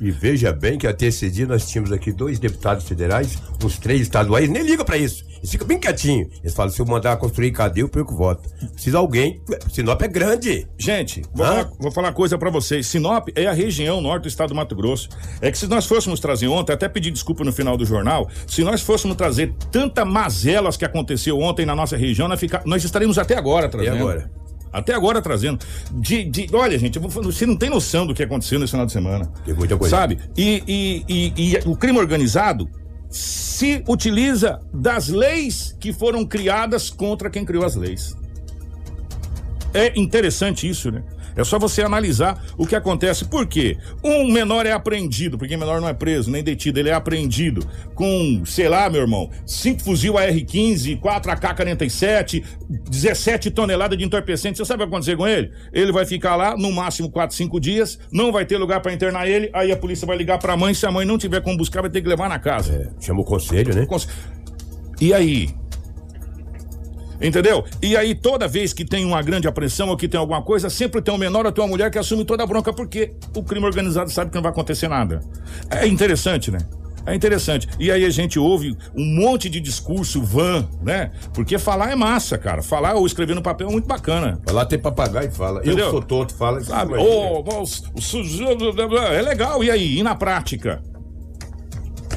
E 0.00 0.10
veja 0.10 0.52
bem 0.52 0.78
que 0.78 0.86
até 0.86 1.06
esse 1.06 1.30
dia 1.30 1.46
nós 1.46 1.68
tínhamos 1.68 1.92
aqui 1.92 2.10
dois 2.10 2.38
deputados 2.38 2.86
federais, 2.88 3.36
uns 3.62 3.78
três 3.78 4.00
estaduais, 4.02 4.48
nem 4.48 4.62
liga 4.62 4.84
pra 4.84 4.96
isso. 4.96 5.24
Eles 5.38 5.50
ficam 5.50 5.66
bem 5.66 5.78
quietinhos. 5.78 6.28
Eles 6.42 6.54
falam, 6.54 6.70
se 6.72 6.80
eu 6.80 6.86
mandar 6.86 7.16
construir 7.16 7.50
cadeia, 7.50 7.82
eu 7.84 7.88
perco 7.88 8.14
voto. 8.14 8.48
Precisa 8.72 8.98
alguém. 8.98 9.40
Sinop 9.72 10.00
é 10.02 10.08
grande. 10.08 10.66
Gente, 10.78 11.22
vou 11.34 11.46
falar, 11.46 11.70
vou 11.78 11.90
falar 11.92 12.08
uma 12.08 12.14
coisa 12.14 12.36
pra 12.38 12.50
vocês. 12.50 12.86
Sinop 12.86 13.28
é 13.34 13.46
a 13.46 13.52
região 13.52 14.00
norte 14.00 14.22
do 14.24 14.28
estado 14.28 14.48
do 14.50 14.54
Mato 14.54 14.74
Grosso. 14.76 15.08
É 15.40 15.50
que 15.50 15.56
se 15.58 15.66
nós 15.66 15.86
fôssemos 15.86 16.20
trazer 16.20 16.48
ontem, 16.48 16.72
até 16.72 16.88
pedi 16.88 17.10
desculpa 17.10 17.42
no 17.44 17.52
final 17.52 17.76
do 17.76 17.84
jornal, 17.86 18.28
se 18.46 18.62
nós 18.62 18.80
fôssemos 18.82 19.16
trazer 19.16 19.54
tanta 19.70 20.04
mazelas 20.04 20.76
que 20.76 20.84
aconteceu 20.84 21.38
ontem 21.38 21.64
na 21.64 21.74
nossa 21.74 21.96
região, 21.96 22.28
nós, 22.28 22.38
fica- 22.40 22.62
nós 22.66 22.84
estaríamos 22.84 23.18
até 23.18 23.36
agora 23.36 23.68
trazendo. 23.68 23.96
agora? 23.96 24.30
Até 24.72 24.94
agora 24.94 25.20
trazendo. 25.20 25.58
De, 25.92 26.24
de- 26.24 26.48
olha, 26.52 26.78
gente, 26.78 26.98
você 26.98 27.44
não 27.46 27.56
tem 27.56 27.68
noção 27.70 28.06
do 28.06 28.14
que 28.14 28.22
aconteceu 28.22 28.58
nesse 28.58 28.70
final 28.72 28.86
de 28.86 28.92
semana. 28.92 29.26
Tem 29.44 29.54
muita 29.54 29.76
coisa. 29.76 29.96
Sabe? 29.96 30.18
E, 30.36 30.62
e- 30.66 31.04
e- 31.08 31.52
e 31.54 31.58
o 31.68 31.74
crime 31.76 31.98
organizado 31.98 32.68
se 33.08 33.82
utiliza 33.88 34.60
das 34.72 35.08
leis 35.08 35.76
que 35.80 35.92
foram 35.92 36.24
criadas 36.24 36.88
contra 36.90 37.28
quem 37.28 37.44
criou 37.44 37.64
as 37.64 37.74
leis. 37.74 38.16
É 39.74 39.98
interessante 39.98 40.68
isso, 40.68 40.90
né? 40.90 41.02
É 41.40 41.44
só 41.44 41.58
você 41.58 41.82
analisar 41.82 42.42
o 42.56 42.66
que 42.66 42.76
acontece. 42.76 43.24
Por 43.24 43.46
quê? 43.46 43.76
Um 44.04 44.30
menor 44.30 44.66
é 44.66 44.72
apreendido, 44.72 45.38
porque 45.38 45.56
menor 45.56 45.80
não 45.80 45.88
é 45.88 45.94
preso 45.94 46.30
nem 46.30 46.42
detido, 46.42 46.78
ele 46.78 46.88
é 46.88 46.92
apreendido 46.92 47.66
com, 47.94 48.42
sei 48.44 48.68
lá, 48.68 48.88
meu 48.90 49.00
irmão, 49.00 49.30
cinco 49.46 49.82
fuzil 49.82 50.18
AR-15, 50.18 50.98
4 51.00 51.32
AK-47, 51.32 52.44
17 52.88 53.50
toneladas 53.50 53.98
de 53.98 54.04
entorpecente. 54.04 54.58
Você 54.58 54.64
sabe 54.64 54.82
o 54.82 54.86
que 54.86 54.90
vai 54.90 54.98
acontecer 54.98 55.16
com 55.16 55.26
ele? 55.26 55.50
Ele 55.72 55.92
vai 55.92 56.04
ficar 56.04 56.36
lá 56.36 56.56
no 56.56 56.70
máximo 56.70 57.10
4, 57.10 57.34
5 57.36 57.60
dias, 57.60 57.98
não 58.12 58.30
vai 58.30 58.44
ter 58.44 58.58
lugar 58.58 58.80
pra 58.80 58.92
internar 58.92 59.28
ele, 59.28 59.50
aí 59.52 59.72
a 59.72 59.76
polícia 59.76 60.06
vai 60.06 60.16
ligar 60.16 60.38
pra 60.38 60.56
mãe, 60.56 60.74
se 60.74 60.86
a 60.86 60.90
mãe 60.90 61.06
não 61.06 61.18
tiver 61.18 61.40
como 61.40 61.56
buscar, 61.56 61.80
vai 61.80 61.90
ter 61.90 62.02
que 62.02 62.08
levar 62.08 62.28
na 62.28 62.38
casa. 62.38 62.94
Chama 63.00 63.20
o 63.20 63.24
conselho, 63.24 63.74
né? 63.74 63.86
E 65.00 65.14
aí? 65.14 65.59
Entendeu? 67.20 67.64
E 67.82 67.96
aí, 67.96 68.14
toda 68.14 68.48
vez 68.48 68.72
que 68.72 68.84
tem 68.84 69.04
uma 69.04 69.20
grande 69.22 69.46
apreensão 69.46 69.88
ou 69.88 69.96
que 69.96 70.08
tem 70.08 70.18
alguma 70.18 70.42
coisa, 70.42 70.70
sempre 70.70 71.02
tem 71.02 71.12
um 71.12 71.18
menor 71.18 71.44
ou 71.44 71.52
tem 71.52 71.62
uma 71.62 71.68
mulher 71.68 71.90
que 71.90 71.98
assume 71.98 72.24
toda 72.24 72.42
a 72.42 72.46
bronca, 72.46 72.72
porque 72.72 73.12
o 73.36 73.42
crime 73.42 73.66
organizado 73.66 74.10
sabe 74.10 74.30
que 74.30 74.36
não 74.36 74.42
vai 74.42 74.52
acontecer 74.52 74.88
nada. 74.88 75.20
É 75.70 75.86
interessante, 75.86 76.50
né? 76.50 76.58
É 77.06 77.14
interessante. 77.14 77.68
E 77.78 77.90
aí 77.90 78.04
a 78.04 78.10
gente 78.10 78.38
ouve 78.38 78.76
um 78.94 79.04
monte 79.04 79.48
de 79.48 79.58
discurso 79.60 80.22
van, 80.22 80.68
né? 80.82 81.10
Porque 81.32 81.58
falar 81.58 81.90
é 81.90 81.94
massa, 81.94 82.36
cara. 82.36 82.62
Falar 82.62 82.94
ou 82.94 83.06
escrever 83.06 83.34
no 83.34 83.42
papel 83.42 83.68
é 83.68 83.72
muito 83.72 83.86
bacana. 83.86 84.38
Falar 84.46 84.66
tem 84.66 84.78
papagaio 84.78 85.28
e 85.28 85.30
fala. 85.30 85.60
Eu 85.60 85.72
Entendeu? 85.72 85.90
sou 85.90 86.02
tonto, 86.02 86.34
fala. 86.34 86.60
Sabe? 86.60 86.92
Imagina. 86.94 87.10
Ô, 87.10 87.40
ô, 87.40 87.62
o 87.62 88.00
sujo- 88.00 88.44
é 89.12 89.22
legal. 89.22 89.64
E 89.64 89.70
aí? 89.70 89.98
E 89.98 90.02
na 90.02 90.14
prática? 90.14 90.82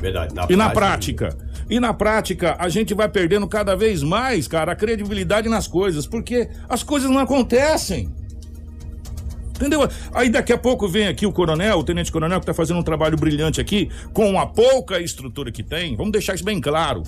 Verdade. 0.02 0.34
e 0.50 0.56
na 0.56 0.70
prática? 0.70 1.30
E 1.70 1.80
na 1.80 1.94
prática, 1.94 2.56
a 2.60 2.70
gente 2.70 2.94
vai 2.94 3.10
perdendo 3.10 3.48
cada 3.48 3.76
vez 3.76 4.04
mais, 4.04 4.48
cara, 4.48 4.72
a 4.72 4.76
credibilidade 4.76 5.50
nas 5.50 5.68
coisas, 5.68 6.06
porque 6.06 6.50
as 6.68 6.84
coisas 6.84 7.10
não 7.10 7.20
acontecem. 7.20 8.12
Entendeu? 9.56 9.88
Aí 10.14 10.30
daqui 10.30 10.52
a 10.52 10.58
pouco 10.58 10.88
vem 10.88 11.08
aqui 11.08 11.26
o 11.26 11.32
coronel, 11.32 11.80
o 11.80 11.84
tenente 11.84 12.12
coronel, 12.12 12.40
que 12.40 12.46
tá 12.46 12.54
fazendo 12.54 12.80
um 12.80 12.84
trabalho 12.84 13.16
brilhante 13.16 13.62
aqui, 13.62 13.90
com 14.12 14.40
a 14.40 14.46
pouca 14.46 15.00
estrutura 15.00 15.52
que 15.52 15.64
tem, 15.64 15.96
vamos 15.96 16.12
deixar 16.12 16.36
isso 16.36 16.44
bem 16.44 16.60
claro. 16.60 17.04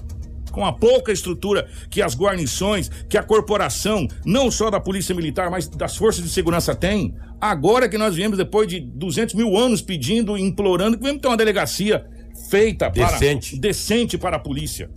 Com 0.52 0.64
a 0.64 0.72
pouca 0.72 1.12
estrutura 1.12 1.68
que 1.90 2.02
as 2.02 2.16
guarnições, 2.16 2.90
que 3.10 3.18
a 3.18 3.24
corporação, 3.24 4.08
não 4.26 4.50
só 4.50 4.70
da 4.70 4.80
Polícia 4.80 5.14
Militar, 5.14 5.52
mas 5.52 5.68
das 5.68 5.98
Forças 5.98 6.24
de 6.24 6.30
Segurança 6.30 6.74
tem. 6.74 7.14
Agora 7.42 7.90
que 7.90 7.98
nós 7.98 8.16
viemos, 8.16 8.38
depois 8.38 8.66
de 8.68 8.80
200 8.80 9.36
mil 9.36 9.58
anos 9.58 9.82
pedindo, 9.82 10.38
implorando, 10.38 10.96
que 10.96 11.04
viemos 11.04 11.22
ter 11.22 11.28
uma 11.28 11.36
delegacia 11.36 12.06
feita 12.50 12.90
para 12.92 13.12
Decente. 13.12 13.58
decente 13.60 14.18
para 14.18 14.38
a 14.38 14.40
polícia, 14.40 14.90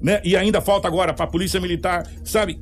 né? 0.00 0.20
E 0.24 0.36
ainda 0.36 0.60
falta 0.60 0.86
agora 0.88 1.12
para 1.12 1.24
a 1.24 1.28
polícia 1.28 1.60
militar, 1.60 2.06
sabe? 2.24 2.60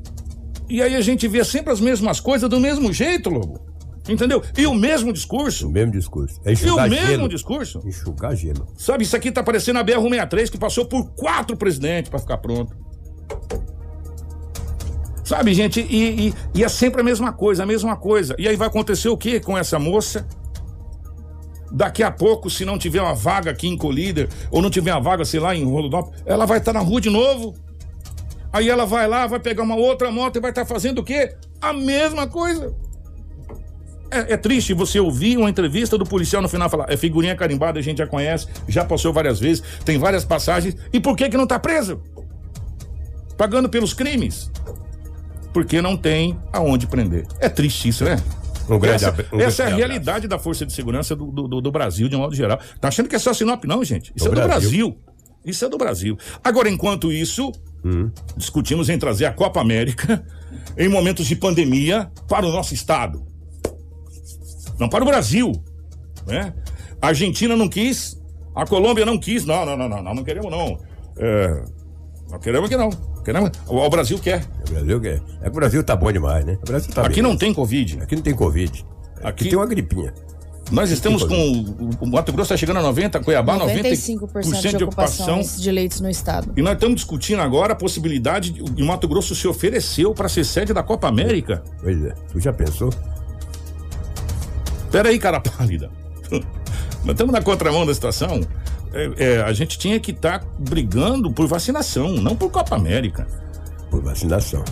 E 0.68 0.81
aí 0.83 0.94
a 0.94 1.00
gente 1.00 1.26
vê 1.28 1.44
sempre 1.44 1.72
as 1.72 1.81
mesmas 1.81 2.20
coisas 2.20 2.48
do 2.48 2.59
mesmo 2.61 2.92
jeito, 2.92 3.28
Lobo. 3.31 3.61
Entendeu? 4.09 4.42
E 4.59 4.66
o 4.66 4.74
mesmo 4.74 5.12
discurso. 5.12 5.68
O 5.68 5.70
mesmo 5.70 5.92
discurso. 5.92 6.40
É 6.44 6.52
E 6.52 6.70
o 6.70 6.76
mesmo 6.88 7.07
gelo. 7.07 7.28
discurso. 7.28 7.81
Enxugar 7.87 8.35
gelo. 8.35 8.66
Sabe, 8.76 9.05
isso 9.05 9.14
aqui 9.14 9.31
tá 9.31 9.44
parecendo 9.44 9.78
a 9.78 9.85
BR-163 9.85 10.50
que 10.50 10.59
passou 10.59 10.85
por 10.87 11.11
quatro 11.14 11.57
presidentes 11.57 12.11
para 12.11 12.18
ficar 12.18 12.38
pronto. 12.38 12.74
Sabe, 15.24 15.55
gente, 15.55 15.81
e, 15.81 16.28
e- 16.28 16.35
e 16.55 16.64
é 16.64 16.68
sempre 16.68 17.00
a 17.00 17.05
mesma 17.05 17.33
coisa, 17.33 17.62
a 17.62 17.66
mesma 17.66 17.96
coisa. 17.96 18.35
E 18.38 18.48
aí 18.48 18.57
vai 18.57 18.66
acontecer 18.68 19.09
o 19.09 19.16
que 19.16 19.38
com 19.40 19.57
essa 19.57 19.78
moça? 19.78 20.26
Daqui 21.74 22.02
a 22.02 22.11
pouco, 22.11 22.50
se 22.50 22.66
não 22.66 22.78
tiver 22.78 23.00
uma 23.00 23.14
vaga 23.14 23.50
aqui 23.50 23.66
em 23.66 23.76
Colíder, 23.76 24.28
ou 24.50 24.61
não 24.61 24.68
tiver 24.68 24.92
uma 24.92 25.00
vaga, 25.00 25.24
sei 25.24 25.40
lá, 25.40 25.56
em 25.56 25.64
Rodópolis, 25.64 26.22
ela 26.26 26.44
vai 26.44 26.58
estar 26.58 26.74
na 26.74 26.80
rua 26.80 27.00
de 27.00 27.08
novo. 27.08 27.54
Aí 28.52 28.68
ela 28.68 28.85
vai 28.85 29.08
lá, 29.08 29.26
vai 29.26 29.40
pegar 29.40 29.62
uma 29.62 29.74
outra 29.74 30.11
moto 30.11 30.37
e 30.37 30.40
vai 30.40 30.50
estar 30.50 30.66
fazendo 30.66 30.98
o 30.98 31.02
quê? 31.02 31.35
A 31.61 31.72
mesma 31.72 32.26
coisa. 32.26 32.74
É, 34.11 34.35
é 34.35 34.37
triste 34.37 34.74
você 34.74 35.00
ouvir 35.00 35.38
uma 35.38 35.48
entrevista 35.48 35.96
do 35.96 36.04
policial 36.04 36.42
no 36.42 36.48
final 36.48 36.68
falar, 36.68 36.92
é 36.92 36.96
figurinha 36.98 37.35
carimbada, 37.35 37.78
a 37.78 37.82
gente 37.82 37.96
já 37.96 38.06
conhece, 38.06 38.46
já 38.68 38.85
passou 38.85 39.11
várias 39.11 39.40
vezes, 39.40 39.62
tem 39.87 39.98
várias 39.98 40.22
passagens, 40.22 40.76
e 40.92 41.00
por 41.00 41.16
que 41.16 41.30
que 41.30 41.37
não 41.38 41.46
tá 41.46 41.58
preso? 41.58 42.02
Pagando 43.38 43.70
pelos 43.70 43.94
crimes. 43.94 44.50
Porque 45.54 45.80
não 45.80 45.96
tem 45.96 46.38
aonde 46.52 46.87
prender. 46.87 47.26
É 47.40 47.48
triste 47.48 47.88
isso, 47.88 48.04
né? 48.04 48.22
Um 48.68 48.79
grande 48.79 49.05
essa 49.05 49.27
um 49.33 49.40
essa 49.40 49.62
é 49.64 49.72
a 49.72 49.75
realidade 49.75 50.29
da 50.29 50.38
Força 50.38 50.64
de 50.64 50.72
Segurança 50.72 51.16
do, 51.16 51.31
do, 51.31 51.61
do 51.61 51.72
Brasil, 51.72 52.09
de 52.09 52.16
um 52.16 52.20
modo 52.20 52.35
geral. 52.35 52.59
Tá 52.81 52.88
achando 52.88 53.09
que 53.09 53.16
é 53.16 53.18
só 53.18 53.33
Sinop, 53.33 53.64
não, 53.64 53.85
gente? 53.85 54.12
Isso 54.14 54.27
Do 54.27 54.33
é 54.33 54.40
do 54.42 54.46
Brasil. 54.46 54.88
Brasil. 54.88 54.98
Isso 55.44 55.64
é 55.64 55.68
do 55.68 55.79
Brasil. 55.79 56.18
Agora, 56.42 56.68
enquanto 56.68 57.11
isso, 57.12 57.51
discutimos 58.37 58.88
em 58.88 58.98
trazer 58.98 59.27
a 59.27 59.33
Copa 59.33 59.61
América 59.61 60.25
em 60.79 60.88
momentos 60.88 61.27
de 61.27 61.35
pandemia 61.35 62.11
para 62.29 62.46
o 62.46 62.53
nosso 62.53 62.75
estado. 62.75 63.27
Não 64.79 64.88
para 64.88 65.03
o 65.03 65.07
Brasil. 65.07 65.53
Né? 66.27 66.55
A 67.01 67.09
Argentina 67.09 67.57
não 67.57 67.68
quis, 67.68 68.20
a 68.55 68.64
Colômbia 68.64 69.05
não 69.05 69.18
quis. 69.18 69.44
Não, 69.44 69.66
não, 69.66 69.77
não, 69.77 69.88
não, 69.88 70.03
não, 70.03 70.14
não 70.14 70.25
queremos 70.25 70.51
não. 70.51 70.79
É, 71.16 71.64
não 72.31 72.38
queremos 72.38 72.68
que 72.68 72.77
não. 72.77 72.90
Queremos, 73.24 73.50
o, 73.66 73.76
o 73.76 73.90
Brasil 73.90 74.18
quer. 74.18 74.44
O 74.68 74.72
Brasil 74.72 75.00
quer. 75.00 75.22
É 75.40 75.44
que 75.44 75.50
o 75.50 75.52
Brasil 75.52 75.85
tá 75.85 75.94
bom 75.94 76.11
demais, 76.11 76.44
né? 76.44 76.58
O 76.62 76.66
Brasil 76.66 76.92
tá 76.92 77.02
Aqui 77.02 77.14
bem. 77.14 77.22
não 77.22 77.37
tem 77.37 77.54
Covid. 77.54 78.00
Aqui 78.02 78.16
não 78.16 78.22
tem 78.22 78.35
Covid. 78.35 78.85
Aqui, 79.22 79.48
tem 79.48 79.56
uma 79.56 79.66
gripinha. 79.66 80.12
Nós 80.70 80.90
estamos 80.90 81.22
com. 81.22 81.96
O 82.00 82.06
Mato 82.06 82.32
Grosso 82.32 82.54
está 82.54 82.56
chegando 82.56 82.78
a 82.78 82.82
90, 82.82 83.20
Cuiabá 83.20 83.58
95% 83.58 84.20
90% 84.20 84.76
de 84.78 84.85
ocupação 84.85 85.40
de 85.40 85.70
leitos 85.70 86.00
no 86.00 86.08
estado. 86.08 86.52
E 86.56 86.62
nós 86.62 86.74
estamos 86.74 86.96
discutindo 86.96 87.40
agora 87.42 87.74
a 87.74 87.76
possibilidade 87.76 88.50
de 88.52 88.82
o 88.82 88.87
Mato 88.87 89.06
Grosso 89.06 89.35
se 89.35 89.46
ofereceu 89.46 90.14
para 90.14 90.28
ser 90.28 90.44
sede 90.44 90.72
da 90.72 90.82
Copa 90.82 91.08
América. 91.08 91.62
Pois 91.80 92.02
é. 92.04 92.14
Tu 92.32 92.40
já 92.40 92.52
pensou? 92.52 92.90
Peraí, 94.90 95.18
cara 95.18 95.40
pálida. 95.40 95.90
Nós 97.04 97.14
estamos 97.14 97.32
na 97.32 97.42
contramão 97.42 97.85
da 97.85 97.92
situação. 97.92 98.40
É, 98.94 99.24
é, 99.35 99.42
a 99.42 99.52
gente 99.52 99.78
tinha 99.78 99.98
que 99.98 100.11
estar 100.11 100.44
brigando 100.59 101.33
por 101.33 101.46
vacinação, 101.46 102.12
não 102.12 102.37
por 102.37 102.50
Copa 102.50 102.76
América. 102.76 103.26
Por 103.90 104.02
vacinação. 104.02 104.64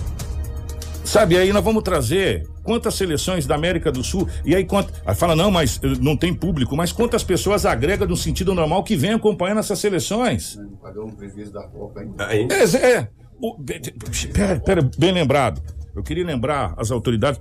Sabe, 1.04 1.36
aí 1.36 1.52
nós 1.52 1.64
vamos 1.64 1.82
trazer 1.82 2.46
quantas 2.62 2.94
seleções 2.94 3.44
da 3.46 3.54
América 3.54 3.90
do 3.90 4.04
Sul, 4.04 4.28
e 4.44 4.54
aí 4.54 4.64
quanto. 4.64 4.92
Aí 5.04 5.14
fala, 5.14 5.34
não, 5.34 5.50
mas 5.50 5.80
eh, 5.82 5.88
não 6.00 6.16
tem 6.16 6.32
público, 6.32 6.76
mas 6.76 6.92
quantas 6.92 7.24
pessoas 7.24 7.66
agrega 7.66 8.06
no 8.06 8.16
sentido 8.16 8.54
normal 8.54 8.84
que 8.84 8.94
vem 8.96 9.12
acompanhando 9.14 9.58
essas 9.58 9.78
seleções? 9.78 10.56
Pagou 10.80 11.06
um 11.06 11.10
prejuízo 11.10 11.52
da 11.52 11.62
Copa 11.64 12.00
ainda. 12.00 12.24
É, 12.54 12.92
é. 12.92 13.08
O- 13.42 13.56
de- 13.58 13.78
de- 13.80 14.28
pera, 14.28 14.60
pera, 14.60 14.88
bem 14.98 15.10
lembrado. 15.10 15.60
Eu 15.96 16.02
queria 16.02 16.24
lembrar 16.24 16.74
as 16.76 16.90
autoridades. 16.92 17.40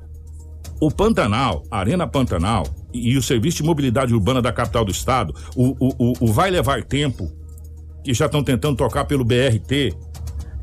O 0.79 0.89
Pantanal, 0.89 1.63
Arena 1.69 2.07
Pantanal 2.07 2.65
e, 2.93 3.17
o 3.17 3.21
Serviço 3.21 3.57
de 3.57 3.63
Mobilidade 3.63 4.13
Urbana 4.13 4.41
da 4.41 4.51
capital 4.51 4.85
do 4.85 4.91
estado, 4.91 5.33
o, 5.55 5.75
o, 5.79 5.89
o, 5.97 6.13
o 6.21 6.27
Vai 6.27 6.49
Levar 6.49 6.83
Tempo, 6.83 7.29
que 8.03 8.13
já 8.13 8.25
estão 8.27 8.43
tentando 8.43 8.77
tocar 8.77 9.05
pelo 9.05 9.25
BRT, 9.25 9.93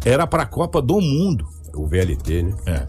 era 0.04 0.26
para 0.26 0.44
a 0.44 0.46
Copa 0.46 0.80
do 0.80 1.00
Mundo. 1.00 1.46
O 1.74 1.86
VLT, 1.86 2.42
né? 2.44 2.54
É. 2.66 2.86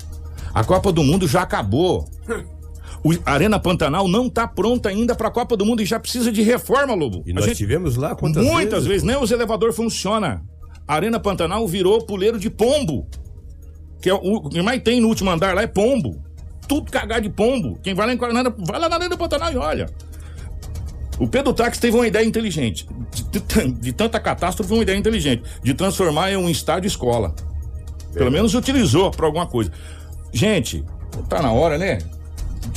A 0.54 0.64
Copa 0.64 0.92
do 0.92 1.04
Mundo 1.04 1.28
já 1.28 1.42
acabou. 1.42 2.06
O 3.04 3.12
a 3.26 3.32
Arena 3.34 3.60
Pantanal 3.60 4.08
não 4.08 4.26
está 4.26 4.48
pronta 4.48 4.90
ainda 4.90 5.14
para 5.16 5.28
a 5.28 5.32
Copa 5.32 5.56
do 5.56 5.64
Mundo 5.64 5.84
e 5.84 5.86
já 5.86 6.00
precisa 6.00 6.32
de 6.32 6.42
reforma, 6.42 6.96
Lobo. 6.96 7.22
E 7.28 7.32
nós 7.32 7.46
gente- 7.46 7.58
tivemos 7.58 7.96
lá 7.96 8.16
quantas 8.16 8.44
Muitas 8.44 8.86
vezes? 8.86 8.88
vezes, 8.88 9.04
nem 9.04 9.16
os 9.16 9.30
elevadores 9.30 9.76
funcionam. 9.76 10.42
A 10.88 10.96
Arena 10.96 11.20
Pantanal 11.20 11.66
virou 11.68 12.02
puleiro 12.04 12.40
de 12.40 12.50
pombo. 12.50 13.08
Que 14.02 14.10
é 14.10 14.14
o, 14.14 14.18
o 14.18 14.50
que 14.50 14.62
mais 14.64 14.82
tem 14.82 15.00
no 15.00 15.10
último 15.10 15.30
andar 15.30 15.54
lá 15.54 15.62
é 15.62 15.68
pombo. 15.68 16.24
Tudo 16.68 16.92
cagado 16.92 17.22
de 17.22 17.30
pombo. 17.30 17.80
Quem 17.82 17.94
vai 17.94 18.08
lá, 18.08 18.14
em, 18.14 18.18
Coronado- 18.18 18.54
vai 18.66 18.80
lá 18.80 18.90
na 18.90 18.96
Arena 18.98 19.16
Pantanal 19.18 19.52
e 19.52 19.58
olha. 19.58 19.88
O 21.20 21.28
Pedro 21.28 21.54
Táxi 21.54 21.80
teve 21.82 21.96
uma 21.98 22.06
ideia 22.08 22.26
inteligente. 22.26 22.88
De, 23.32 23.40
de- 23.40 23.72
de 23.82 23.94
tanta 23.94 24.20
catástrofe, 24.20 24.72
uma 24.74 24.84
ideia 24.84 24.98
inteligente. 24.98 25.44
De 25.64 25.74
transformar 25.74 26.32
em 26.32 26.38
um 26.38 26.50
estádio 26.50 26.88
escola. 26.88 27.34
Pelo 28.14 28.32
menos 28.32 28.54
utilizou 28.54 29.12
para 29.12 29.26
alguma 29.26 29.46
coisa. 29.48 29.72
Gente, 30.34 30.84
tá 31.30 31.42
na 31.42 31.52
hora, 31.52 31.78
né? 31.78 32.00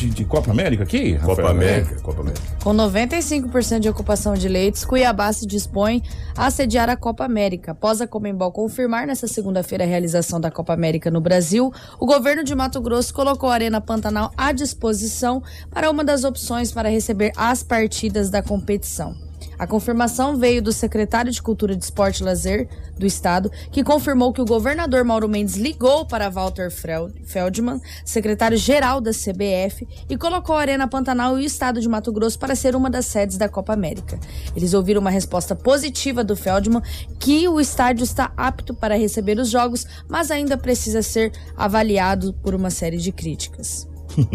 De, 0.00 0.08
de 0.08 0.24
Copa 0.24 0.50
América 0.50 0.84
aqui? 0.84 1.18
Copa? 1.18 1.50
América, 1.50 2.00
Copa 2.00 2.22
América. 2.22 2.42
Com 2.64 2.74
95% 2.74 3.80
de 3.80 3.88
ocupação 3.90 4.32
de 4.32 4.48
leitos, 4.48 4.82
Cuiabá 4.82 5.30
se 5.30 5.46
dispõe 5.46 6.02
a 6.34 6.50
sediar 6.50 6.88
a 6.88 6.96
Copa 6.96 7.22
América. 7.22 7.72
Após 7.72 8.00
a 8.00 8.06
Comembol 8.06 8.50
confirmar 8.50 9.06
nesta 9.06 9.28
segunda-feira 9.28 9.84
a 9.84 9.86
realização 9.86 10.40
da 10.40 10.50
Copa 10.50 10.72
América 10.72 11.10
no 11.10 11.20
Brasil, 11.20 11.70
o 11.98 12.06
governo 12.06 12.42
de 12.42 12.54
Mato 12.54 12.80
Grosso 12.80 13.12
colocou 13.12 13.50
a 13.50 13.54
Arena 13.54 13.78
Pantanal 13.78 14.32
à 14.38 14.52
disposição 14.52 15.42
para 15.70 15.90
uma 15.90 16.02
das 16.02 16.24
opções 16.24 16.72
para 16.72 16.88
receber 16.88 17.30
as 17.36 17.62
partidas 17.62 18.30
da 18.30 18.42
competição. 18.42 19.29
A 19.60 19.66
confirmação 19.66 20.38
veio 20.38 20.62
do 20.62 20.72
secretário 20.72 21.30
de 21.30 21.42
Cultura 21.42 21.76
de 21.76 21.84
Esporte 21.84 22.20
e 22.20 22.24
Lazer 22.24 22.66
do 22.98 23.04
Estado, 23.04 23.52
que 23.70 23.84
confirmou 23.84 24.32
que 24.32 24.40
o 24.40 24.44
governador 24.46 25.04
Mauro 25.04 25.28
Mendes 25.28 25.56
ligou 25.56 26.06
para 26.06 26.30
Walter 26.30 26.70
Feldman, 26.70 27.78
secretário-geral 28.02 29.02
da 29.02 29.10
CBF, 29.10 29.86
e 30.08 30.16
colocou 30.16 30.56
a 30.56 30.60
Arena 30.62 30.88
Pantanal 30.88 31.38
e 31.38 31.42
o 31.42 31.44
Estado 31.44 31.78
de 31.78 31.86
Mato 31.90 32.10
Grosso 32.10 32.38
para 32.38 32.54
ser 32.56 32.74
uma 32.74 32.88
das 32.88 33.04
sedes 33.04 33.36
da 33.36 33.50
Copa 33.50 33.74
América. 33.74 34.18
Eles 34.56 34.72
ouviram 34.72 35.02
uma 35.02 35.10
resposta 35.10 35.54
positiva 35.54 36.24
do 36.24 36.34
Feldman, 36.34 36.80
que 37.18 37.46
o 37.46 37.60
estádio 37.60 38.02
está 38.04 38.32
apto 38.38 38.72
para 38.72 38.96
receber 38.96 39.38
os 39.38 39.50
jogos, 39.50 39.86
mas 40.08 40.30
ainda 40.30 40.56
precisa 40.56 41.02
ser 41.02 41.32
avaliado 41.54 42.32
por 42.42 42.54
uma 42.54 42.70
série 42.70 42.96
de 42.96 43.12
críticas. 43.12 43.86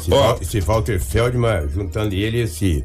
Esse, 0.00 0.10
Val- 0.10 0.38
esse 0.40 0.60
Walter 0.60 1.00
Feldman, 1.00 1.66
juntando 1.68 2.14
ele, 2.14 2.40
esse. 2.40 2.84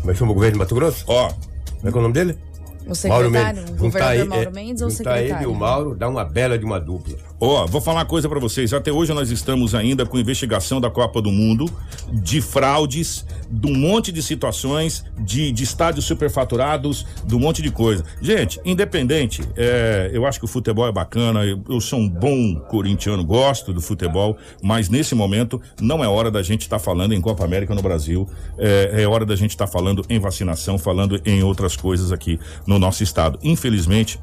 Como 0.00 0.10
é 0.10 0.12
que 0.12 0.18
chama 0.18 0.32
o 0.32 0.34
governo 0.34 0.54
de 0.54 0.58
Mato 0.58 0.74
Grosso? 0.74 1.04
Ó. 1.08 1.28
Como 1.28 1.88
é 1.88 1.90
que 1.92 1.96
é 1.96 1.98
o 1.98 2.02
nome 2.02 2.14
dele? 2.14 2.38
O 2.86 2.94
secretário, 2.94 3.30
Mendes. 3.30 3.70
o 3.70 3.76
governador 3.76 4.26
Mauro 4.26 4.42
ele- 4.42 4.50
Mendes 4.50 4.82
ou 4.82 4.88
o 4.88 4.90
juntar 4.90 5.10
ele 5.18 5.20
e 5.20 5.22
secretário? 5.28 5.52
o 5.52 5.54
Mauro 5.54 5.94
dá 5.94 6.08
uma 6.08 6.24
bela 6.24 6.58
de 6.58 6.64
uma 6.64 6.80
dupla. 6.80 7.16
Ó, 7.42 7.66
vou 7.66 7.80
falar 7.80 8.00
uma 8.00 8.04
coisa 8.04 8.28
pra 8.28 8.38
vocês. 8.38 8.74
Até 8.74 8.92
hoje 8.92 9.14
nós 9.14 9.30
estamos 9.30 9.74
ainda 9.74 10.04
com 10.04 10.18
investigação 10.18 10.78
da 10.78 10.90
Copa 10.90 11.22
do 11.22 11.32
Mundo, 11.32 11.64
de 12.12 12.42
fraudes, 12.42 13.24
de 13.50 13.66
um 13.66 13.74
monte 13.74 14.12
de 14.12 14.22
situações, 14.22 15.06
de, 15.18 15.50
de 15.50 15.64
estádios 15.64 16.04
superfaturados, 16.04 17.06
de 17.24 17.34
um 17.34 17.38
monte 17.38 17.62
de 17.62 17.70
coisa. 17.70 18.04
Gente, 18.20 18.60
independente, 18.62 19.42
é, 19.56 20.10
eu 20.12 20.26
acho 20.26 20.38
que 20.38 20.44
o 20.44 20.48
futebol 20.48 20.86
é 20.86 20.92
bacana. 20.92 21.42
Eu, 21.46 21.64
eu 21.66 21.80
sou 21.80 21.98
um 21.98 22.08
bom 22.08 22.56
corintiano, 22.68 23.24
gosto 23.24 23.72
do 23.72 23.80
futebol, 23.80 24.36
mas 24.62 24.90
nesse 24.90 25.14
momento 25.14 25.62
não 25.80 26.04
é 26.04 26.08
hora 26.08 26.30
da 26.30 26.42
gente 26.42 26.62
estar 26.62 26.78
falando 26.78 27.14
em 27.14 27.22
Copa 27.22 27.42
América 27.42 27.74
no 27.74 27.80
Brasil. 27.80 28.28
É, 28.58 29.02
é 29.02 29.08
hora 29.08 29.24
da 29.24 29.34
gente 29.34 29.52
estar 29.52 29.66
falando 29.66 30.04
em 30.10 30.18
vacinação, 30.18 30.76
falando 30.76 31.18
em 31.24 31.42
outras 31.42 31.74
coisas 31.74 32.12
aqui 32.12 32.38
no 32.66 32.78
nosso 32.78 33.02
estado. 33.02 33.38
Infelizmente, 33.42 34.20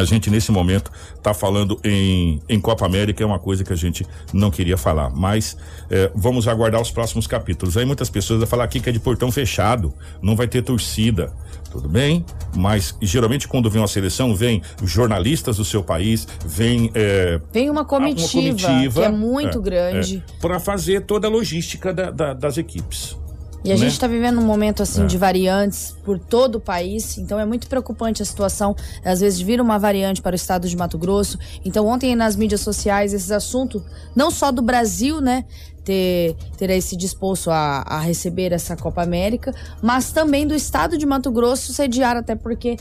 a 0.00 0.04
gente, 0.04 0.30
nesse 0.30 0.50
momento, 0.50 0.90
está 1.16 1.34
falando 1.34 1.78
em, 1.84 2.40
em 2.48 2.58
Copa 2.60 2.86
América, 2.86 3.22
é 3.22 3.26
uma 3.26 3.38
coisa 3.38 3.62
que 3.62 3.72
a 3.72 3.76
gente 3.76 4.06
não 4.32 4.50
queria 4.50 4.76
falar. 4.76 5.10
Mas 5.10 5.56
eh, 5.90 6.10
vamos 6.14 6.48
aguardar 6.48 6.80
os 6.80 6.90
próximos 6.90 7.26
capítulos. 7.26 7.76
Aí 7.76 7.84
muitas 7.84 8.08
pessoas 8.10 8.38
vão 8.40 8.46
falar 8.46 8.64
aqui 8.64 8.80
que 8.80 8.88
é 8.88 8.92
de 8.92 8.98
portão 9.00 9.30
fechado, 9.30 9.92
não 10.22 10.34
vai 10.34 10.48
ter 10.48 10.62
torcida. 10.62 11.32
Tudo 11.70 11.88
bem, 11.88 12.24
mas 12.56 12.96
geralmente 13.00 13.46
quando 13.46 13.70
vem 13.70 13.80
uma 13.80 13.86
seleção, 13.86 14.34
vem 14.34 14.60
jornalistas 14.82 15.58
do 15.58 15.64
seu 15.64 15.84
país, 15.84 16.26
vem. 16.44 16.90
eh, 16.94 17.40
Vem 17.52 17.70
uma 17.70 17.84
comitiva, 17.84 19.00
que 19.02 19.06
é 19.06 19.08
muito 19.10 19.60
grande. 19.62 20.24
para 20.40 20.58
fazer 20.58 21.02
toda 21.02 21.28
a 21.28 21.30
logística 21.30 21.92
da- 21.94 22.10
da- 22.10 22.34
das 22.34 22.58
equipes. 22.58 23.16
E 23.64 23.70
a 23.70 23.74
né? 23.74 23.80
gente 23.80 23.92
está 23.92 24.06
vivendo 24.06 24.38
um 24.38 24.44
momento 24.44 24.82
assim 24.82 25.02
É. 25.02 25.06
de 25.06 25.18
variantes 25.18 25.94
por 26.04 26.18
todo 26.18 26.56
o 26.56 26.60
país, 26.60 27.18
então 27.18 27.38
é 27.38 27.44
muito 27.44 27.68
preocupante 27.68 28.22
a 28.22 28.24
situação. 28.24 28.74
Às 29.04 29.20
vezes 29.20 29.40
vira 29.40 29.62
uma 29.62 29.78
variante 29.78 30.22
para 30.22 30.32
o 30.32 30.36
estado 30.36 30.68
de 30.68 30.76
Mato 30.76 30.96
Grosso. 30.96 31.38
Então 31.64 31.86
ontem 31.86 32.16
nas 32.16 32.36
mídias 32.36 32.62
sociais 32.62 33.12
esses 33.12 33.30
assuntos, 33.30 33.82
não 34.16 34.30
só 34.30 34.50
do 34.50 34.62
Brasil, 34.62 35.20
né, 35.20 35.44
ter, 35.84 36.36
ter 36.56 36.70
esse 36.70 36.96
disposto 36.96 37.50
a, 37.50 37.82
a 37.86 38.00
receber 38.00 38.52
essa 38.52 38.76
Copa 38.76 39.02
América, 39.02 39.54
mas 39.82 40.10
também 40.12 40.46
do 40.46 40.54
estado 40.54 40.96
de 40.96 41.04
Mato 41.04 41.30
Grosso 41.30 41.72
sediar, 41.72 42.16
até 42.16 42.34
porque 42.34 42.76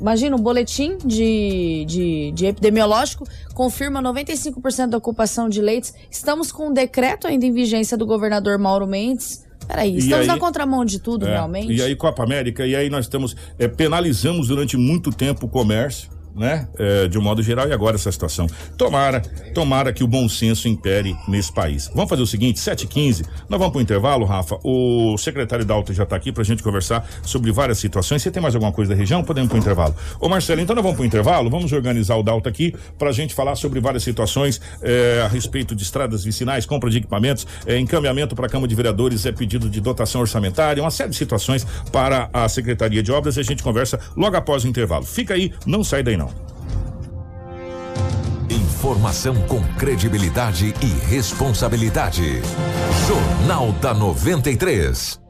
Imagina, 0.00 0.34
o 0.34 0.38
boletim 0.38 0.98
de, 1.04 1.84
de, 1.86 2.32
de 2.32 2.46
epidemiológico 2.46 3.24
confirma 3.54 4.02
95% 4.02 4.88
da 4.88 4.98
ocupação 4.98 5.48
de 5.48 5.60
leitos. 5.60 5.94
Estamos 6.10 6.50
com 6.50 6.70
um 6.70 6.72
decreto 6.72 7.28
ainda 7.28 7.46
em 7.46 7.52
vigência 7.52 7.96
do 7.96 8.04
governador 8.04 8.58
Mauro 8.58 8.84
Mendes. 8.84 9.46
Peraí, 9.72 9.96
estamos 9.96 10.20
aí- 10.20 10.26
na 10.26 10.38
contramão 10.38 10.84
de 10.84 10.98
tudo, 10.98 11.26
É, 11.26 11.30
realmente? 11.30 11.72
E 11.72 11.80
aí 11.82 11.96
Copa 11.96 12.22
América, 12.22 12.66
e 12.66 12.76
aí 12.76 12.90
nós 12.90 13.06
estamos 13.06 13.34
é, 13.58 13.66
penalizamos 13.66 14.48
durante 14.48 14.76
muito 14.76 15.10
tempo 15.10 15.46
o 15.46 15.48
comércio, 15.48 16.10
né? 16.34 16.68
É, 16.78 17.08
de 17.08 17.18
um 17.18 17.22
modo 17.22 17.42
geral, 17.42 17.68
e 17.68 17.72
agora 17.72 17.96
essa 17.96 18.10
situação. 18.10 18.46
Tomara, 18.76 19.20
tomara 19.54 19.92
que 19.92 20.02
o 20.02 20.06
bom 20.06 20.28
senso 20.28 20.68
impere 20.68 21.16
nesse 21.28 21.52
país. 21.52 21.90
Vamos 21.94 22.08
fazer 22.08 22.22
o 22.22 22.26
seguinte, 22.26 22.58
7h15, 22.58 23.24
nós 23.48 23.58
vamos 23.58 23.72
para 23.72 23.78
o 23.78 23.82
intervalo, 23.82 24.24
Rafa. 24.24 24.58
O 24.64 25.16
secretário 25.18 25.64
da 25.64 25.74
Alta 25.74 25.92
já 25.92 26.04
está 26.04 26.16
aqui 26.16 26.32
para 26.32 26.42
a 26.42 26.44
gente 26.44 26.62
conversar 26.62 27.08
sobre 27.22 27.52
várias 27.52 27.78
situações. 27.78 28.22
Você 28.22 28.30
tem 28.30 28.42
mais 28.42 28.54
alguma 28.54 28.72
coisa 28.72 28.92
da 28.92 28.98
região? 28.98 29.22
Podemos 29.22 29.48
para 29.48 29.56
o 29.56 29.60
intervalo. 29.60 29.94
Ô 30.20 30.28
Marcelo, 30.28 30.60
então 30.60 30.74
nós 30.74 30.82
vamos 30.82 30.96
para 30.96 31.02
o 31.02 31.06
intervalo, 31.06 31.50
vamos 31.50 31.72
organizar 31.72 32.16
o 32.16 32.22
Dalta 32.22 32.48
aqui 32.48 32.74
para 32.98 33.10
a 33.10 33.12
gente 33.12 33.34
falar 33.34 33.56
sobre 33.56 33.80
várias 33.80 34.02
situações 34.02 34.60
é, 34.82 35.22
a 35.24 35.28
respeito 35.28 35.74
de 35.74 35.82
estradas 35.82 36.24
vicinais, 36.24 36.64
compra 36.66 36.90
de 36.90 36.98
equipamentos, 36.98 37.46
é, 37.66 37.78
encaminhamento 37.78 38.34
para 38.34 38.46
a 38.46 38.48
Câmara 38.48 38.68
de 38.68 38.74
Vereadores, 38.74 39.26
é 39.26 39.32
pedido 39.32 39.68
de 39.68 39.80
dotação 39.80 40.20
orçamentária, 40.20 40.82
uma 40.82 40.90
série 40.90 41.10
de 41.10 41.16
situações 41.16 41.66
para 41.90 42.28
a 42.32 42.48
Secretaria 42.48 43.02
de 43.02 43.12
Obras 43.12 43.36
e 43.36 43.40
a 43.40 43.42
gente 43.42 43.62
conversa 43.62 43.98
logo 44.16 44.36
após 44.36 44.64
o 44.64 44.68
intervalo. 44.68 45.04
Fica 45.04 45.34
aí, 45.34 45.52
não 45.66 45.84
sai 45.84 46.02
daí 46.02 46.16
não. 46.16 46.21
Informação 48.50 49.34
com 49.46 49.62
credibilidade 49.74 50.74
e 50.80 51.06
responsabilidade. 51.06 52.42
Jornal 53.06 53.72
da 53.72 53.94
93. 53.94 55.22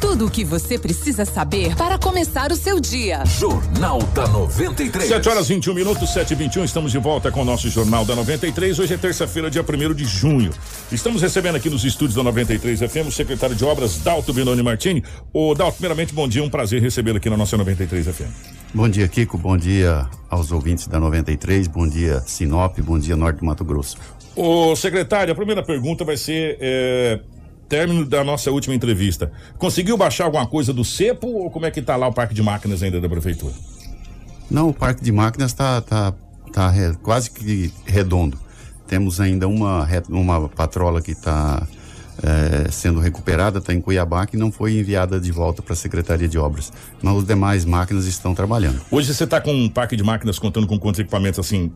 Tudo 0.00 0.26
o 0.26 0.30
que 0.30 0.44
você 0.44 0.78
precisa 0.78 1.24
saber 1.24 1.76
para 1.76 1.98
começar 1.98 2.50
o 2.50 2.56
seu 2.56 2.80
dia. 2.80 3.22
Jornal 3.26 4.02
da 4.14 4.26
93. 4.26 5.08
7 5.08 5.28
horas 5.28 5.48
21 5.48 5.74
minutos, 5.74 6.12
7 6.12 6.32
e 6.32 6.34
21 6.34 6.64
estamos 6.64 6.90
de 6.90 6.98
volta 6.98 7.30
com 7.30 7.42
o 7.42 7.44
nosso 7.44 7.68
Jornal 7.68 8.04
da 8.04 8.16
93. 8.16 8.78
Hoje 8.78 8.94
é 8.94 8.96
terça-feira, 8.96 9.50
dia 9.50 9.62
1 9.62 9.94
de 9.94 10.04
junho. 10.04 10.50
Estamos 10.90 11.20
recebendo 11.20 11.56
aqui 11.56 11.68
nos 11.68 11.84
estúdios 11.84 12.16
da 12.16 12.22
93 12.22 12.80
FM 12.80 13.08
o 13.08 13.12
secretário 13.12 13.54
de 13.54 13.64
Obras, 13.64 13.98
Dalto 13.98 14.32
Benoni 14.32 14.62
Martini. 14.62 15.04
Ô, 15.32 15.54
Dalto, 15.54 15.74
primeiramente, 15.74 16.14
bom 16.14 16.26
dia, 16.26 16.42
um 16.42 16.50
prazer 16.50 16.80
recebê-lo 16.80 17.18
aqui 17.18 17.28
na 17.28 17.36
nossa 17.36 17.56
93 17.56 18.06
FM. 18.06 18.59
Bom 18.72 18.88
dia, 18.88 19.08
Kiko. 19.08 19.36
Bom 19.36 19.56
dia 19.56 20.06
aos 20.28 20.52
ouvintes 20.52 20.86
da 20.86 21.00
93. 21.00 21.66
Bom 21.66 21.88
dia, 21.88 22.20
Sinop. 22.26 22.78
Bom 22.80 22.98
dia, 22.98 23.16
Norte 23.16 23.40
do 23.40 23.44
Mato 23.46 23.64
Grosso. 23.64 23.96
Ô, 24.36 24.74
secretário, 24.76 25.32
a 25.32 25.36
primeira 25.36 25.62
pergunta 25.62 26.04
vai 26.04 26.16
ser. 26.16 26.56
é, 26.60 27.20
Término 27.68 28.04
da 28.04 28.24
nossa 28.24 28.50
última 28.50 28.74
entrevista. 28.74 29.30
Conseguiu 29.56 29.96
baixar 29.96 30.24
alguma 30.24 30.44
coisa 30.44 30.72
do 30.72 30.84
cepo 30.84 31.28
ou 31.28 31.50
como 31.52 31.66
é 31.66 31.70
que 31.70 31.80
tá 31.80 31.94
lá 31.94 32.08
o 32.08 32.12
parque 32.12 32.34
de 32.34 32.42
máquinas 32.42 32.82
ainda 32.82 33.00
da 33.00 33.08
prefeitura? 33.08 33.54
Não, 34.50 34.70
o 34.70 34.74
parque 34.74 35.04
de 35.04 35.12
máquinas 35.12 35.52
está 35.52 35.80
tá, 35.80 36.12
tá 36.52 36.68
re- 36.68 36.96
quase 37.00 37.30
que 37.30 37.72
redondo. 37.86 38.36
Temos 38.88 39.20
ainda 39.20 39.46
uma, 39.46 39.86
uma 40.08 40.48
patrola 40.48 41.00
que 41.00 41.12
está 41.12 41.64
sendo 42.70 43.00
recuperada, 43.00 43.58
está 43.58 43.72
em 43.72 43.80
Cuiabá, 43.80 44.26
que 44.26 44.36
não 44.36 44.52
foi 44.52 44.78
enviada 44.78 45.20
de 45.20 45.32
volta 45.32 45.62
para 45.62 45.72
a 45.72 45.76
Secretaria 45.76 46.28
de 46.28 46.38
Obras. 46.38 46.72
Mas 47.02 47.14
os 47.16 47.26
demais 47.26 47.64
máquinas 47.64 48.06
estão 48.06 48.34
trabalhando. 48.34 48.80
Hoje 48.90 49.12
você 49.14 49.24
está 49.24 49.40
com 49.40 49.52
um 49.52 49.68
parque 49.68 49.96
de 49.96 50.02
máquinas 50.02 50.38
contando 50.38 50.66
com 50.66 50.78
quantos 50.78 51.00
equipamentos 51.00 51.40
assim, 51.40 51.72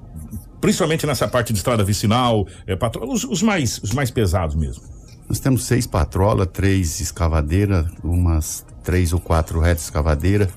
principalmente 0.60 1.06
nessa 1.06 1.28
parte 1.28 1.52
de 1.52 1.58
estrada 1.58 1.84
vicinal, 1.84 2.46
é, 2.66 2.76
patro... 2.76 3.08
os, 3.10 3.24
os 3.24 3.42
mais, 3.42 3.78
os 3.82 3.92
mais 3.92 4.10
pesados 4.10 4.54
mesmo. 4.54 4.82
Nós 5.28 5.38
temos 5.38 5.64
seis 5.64 5.86
patrolas, 5.86 6.48
três 6.52 7.00
escavadeiras, 7.00 7.86
umas 8.02 8.64
três 8.82 9.12
ou 9.12 9.20
quatro 9.20 9.58
retas 9.58 9.84
escavadeiras, 9.84 10.48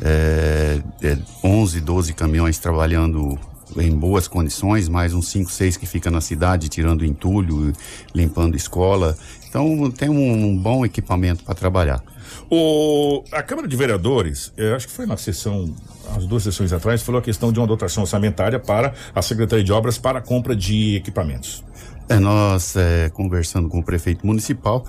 é, 0.00 0.80
é, 1.02 1.18
11, 1.44 1.80
12 1.80 2.12
caminhões 2.14 2.58
trabalhando 2.58 3.38
em 3.76 3.90
boas 3.90 4.28
condições, 4.28 4.88
mais 4.88 5.14
uns 5.14 5.28
5, 5.28 5.50
6 5.50 5.76
que 5.76 5.86
fica 5.86 6.10
na 6.10 6.20
cidade, 6.20 6.68
tirando 6.68 7.04
entulho, 7.04 7.72
limpando 8.14 8.56
escola. 8.56 9.16
Então 9.48 9.90
tem 9.90 10.08
um 10.08 10.56
bom 10.56 10.84
equipamento 10.84 11.44
para 11.44 11.54
trabalhar. 11.54 12.02
O, 12.50 13.24
a 13.32 13.42
Câmara 13.42 13.68
de 13.68 13.76
Vereadores, 13.76 14.52
eu 14.56 14.74
acho 14.74 14.86
que 14.86 14.92
foi 14.92 15.06
na 15.06 15.16
sessão, 15.16 15.74
as 16.16 16.26
duas 16.26 16.42
sessões 16.42 16.72
atrás, 16.72 17.02
falou 17.02 17.18
a 17.18 17.22
questão 17.22 17.52
de 17.52 17.58
uma 17.58 17.66
dotação 17.66 18.02
orçamentária 18.02 18.58
para 18.58 18.94
a 19.14 19.22
Secretaria 19.22 19.64
de 19.64 19.72
Obras 19.72 19.98
para 19.98 20.18
a 20.18 20.22
compra 20.22 20.54
de 20.54 20.96
equipamentos. 20.96 21.64
É, 22.08 22.18
nós, 22.18 22.76
é, 22.76 23.08
conversando 23.10 23.68
com 23.68 23.78
o 23.78 23.82
prefeito 23.82 24.26
municipal, 24.26 24.84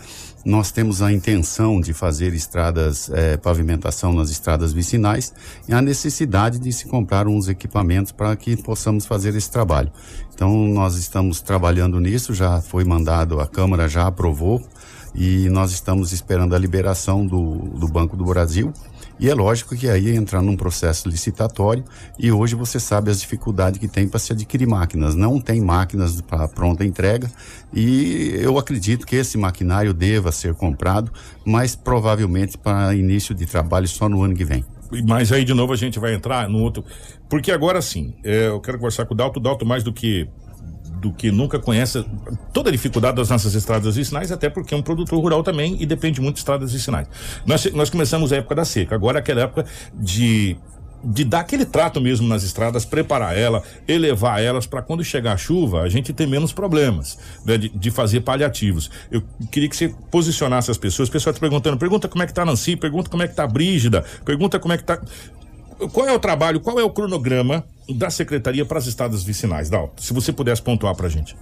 nós 0.45 0.71
temos 0.71 1.01
a 1.01 1.11
intenção 1.11 1.79
de 1.79 1.93
fazer 1.93 2.33
estradas, 2.33 3.09
é, 3.13 3.37
pavimentação 3.37 4.11
nas 4.11 4.29
estradas 4.29 4.73
vicinais 4.73 5.33
e 5.67 5.73
a 5.73 5.81
necessidade 5.81 6.59
de 6.59 6.73
se 6.73 6.85
comprar 6.85 7.27
uns 7.27 7.47
equipamentos 7.47 8.11
para 8.11 8.35
que 8.35 8.57
possamos 8.57 9.05
fazer 9.05 9.35
esse 9.35 9.49
trabalho. 9.49 9.91
Então, 10.33 10.51
nós 10.67 10.95
estamos 10.95 11.39
trabalhando 11.39 11.99
nisso, 11.99 12.33
já 12.33 12.59
foi 12.61 12.83
mandado, 12.83 13.39
a 13.39 13.47
Câmara 13.47 13.87
já 13.87 14.07
aprovou 14.07 14.61
e 15.15 15.47
nós 15.49 15.71
estamos 15.71 16.11
esperando 16.11 16.55
a 16.55 16.59
liberação 16.59 17.25
do, 17.25 17.55
do 17.77 17.87
Banco 17.87 18.17
do 18.17 18.25
Brasil. 18.25 18.73
E 19.23 19.29
é 19.29 19.33
lógico 19.33 19.73
que 19.73 19.87
aí 19.87 20.13
entra 20.13 20.41
num 20.41 20.57
processo 20.57 21.07
licitatório 21.07 21.81
e 22.19 22.29
hoje 22.29 22.55
você 22.55 22.77
sabe 22.77 23.09
as 23.09 23.21
dificuldades 23.21 23.79
que 23.79 23.87
tem 23.87 24.05
para 24.05 24.19
se 24.19 24.33
adquirir 24.33 24.67
máquinas. 24.67 25.15
Não 25.15 25.39
tem 25.39 25.61
máquinas 25.61 26.19
para 26.19 26.45
pronta 26.49 26.83
entrega 26.83 27.31
e 27.73 28.35
eu 28.41 28.57
acredito 28.57 29.07
que 29.07 29.15
esse 29.15 29.37
maquinário 29.37 29.93
deva 29.93 30.29
ser 30.29 30.53
comprado, 30.55 31.09
mas 31.45 31.73
provavelmente 31.73 32.57
para 32.57 32.93
início 32.93 33.33
de 33.33 33.45
trabalho 33.45 33.87
só 33.87 34.09
no 34.09 34.21
ano 34.23 34.35
que 34.35 34.43
vem. 34.43 34.65
Mas 35.07 35.31
aí 35.31 35.45
de 35.45 35.53
novo 35.53 35.71
a 35.71 35.77
gente 35.77 35.99
vai 35.99 36.13
entrar 36.13 36.49
no 36.49 36.59
outro. 36.59 36.83
Porque 37.29 37.49
agora 37.49 37.81
sim, 37.81 38.13
é, 38.25 38.47
eu 38.47 38.59
quero 38.59 38.77
conversar 38.77 39.05
com 39.05 39.13
o 39.13 39.17
Dalto. 39.17 39.39
O 39.39 39.41
Dalto, 39.41 39.65
mais 39.65 39.85
do 39.85 39.93
que 39.93 40.27
do 41.03 41.11
que 41.11 41.31
nunca 41.31 41.59
conhece 41.59 42.05
toda 42.53 42.69
a 42.69 42.71
dificuldade 42.71 43.17
das 43.17 43.29
nossas 43.29 43.53
estradas 43.53 43.97
vicinais, 43.97 44.31
até 44.31 44.49
porque 44.49 44.73
é 44.73 44.77
um 44.77 44.81
produtor 44.81 45.19
rural 45.19 45.43
também 45.43 45.75
e 45.81 45.85
depende 45.85 46.21
muito 46.21 46.35
de 46.35 46.39
estradas 46.39 46.71
vicinais. 46.71 47.07
Nós, 47.45 47.69
nós 47.73 47.89
começamos 47.89 48.31
a 48.31 48.37
época 48.37 48.55
da 48.55 48.63
seca, 48.63 48.95
agora 48.95 49.19
é 49.19 49.21
aquela 49.21 49.41
época 49.41 49.65
de 49.93 50.57
de 51.03 51.25
dar 51.25 51.41
aquele 51.41 51.65
trato 51.65 51.99
mesmo 51.99 52.25
nas 52.29 52.43
estradas, 52.43 52.85
preparar 52.85 53.37
ela, 53.37 53.61
elevar 53.85 54.41
elas 54.41 54.65
para 54.65 54.81
quando 54.81 55.03
chegar 55.03 55.33
a 55.33 55.37
chuva 55.37 55.81
a 55.81 55.89
gente 55.89 56.13
ter 56.13 56.25
menos 56.25 56.53
problemas, 56.53 57.19
né, 57.45 57.57
de, 57.57 57.67
de, 57.67 57.91
fazer 57.91 58.21
paliativos. 58.21 58.89
Eu 59.11 59.21
queria 59.51 59.67
que 59.67 59.75
você 59.75 59.93
posicionasse 60.09 60.71
as 60.71 60.77
pessoas. 60.77 61.09
O 61.09 61.11
pessoal 61.11 61.31
está 61.31 61.41
perguntando, 61.41 61.77
pergunta 61.77 62.07
como 62.07 62.23
é 62.23 62.25
que 62.25 62.33
tá 62.33 62.43
a 62.43 62.45
Nancy, 62.45 62.77
pergunta 62.77 63.09
como 63.09 63.21
é 63.21 63.27
que 63.27 63.35
tá 63.35 63.43
a 63.43 63.47
Brígida, 63.47 64.05
pergunta 64.23 64.57
como 64.59 64.73
é 64.73 64.77
que 64.77 64.83
tá. 64.85 65.01
Qual 65.89 66.07
é 66.07 66.13
o 66.13 66.19
trabalho, 66.19 66.59
qual 66.59 66.79
é 66.79 66.83
o 66.83 66.89
cronograma 66.89 67.63
da 67.89 68.09
secretaria 68.09 68.65
para 68.65 68.77
as 68.77 68.87
estradas 68.87 69.23
vicinais, 69.23 69.69
Dal? 69.69 69.93
Se 69.97 70.13
você 70.13 70.31
pudesse 70.31 70.61
pontuar 70.61 70.95
para 70.95 71.07
a 71.07 71.09
gente. 71.09 71.35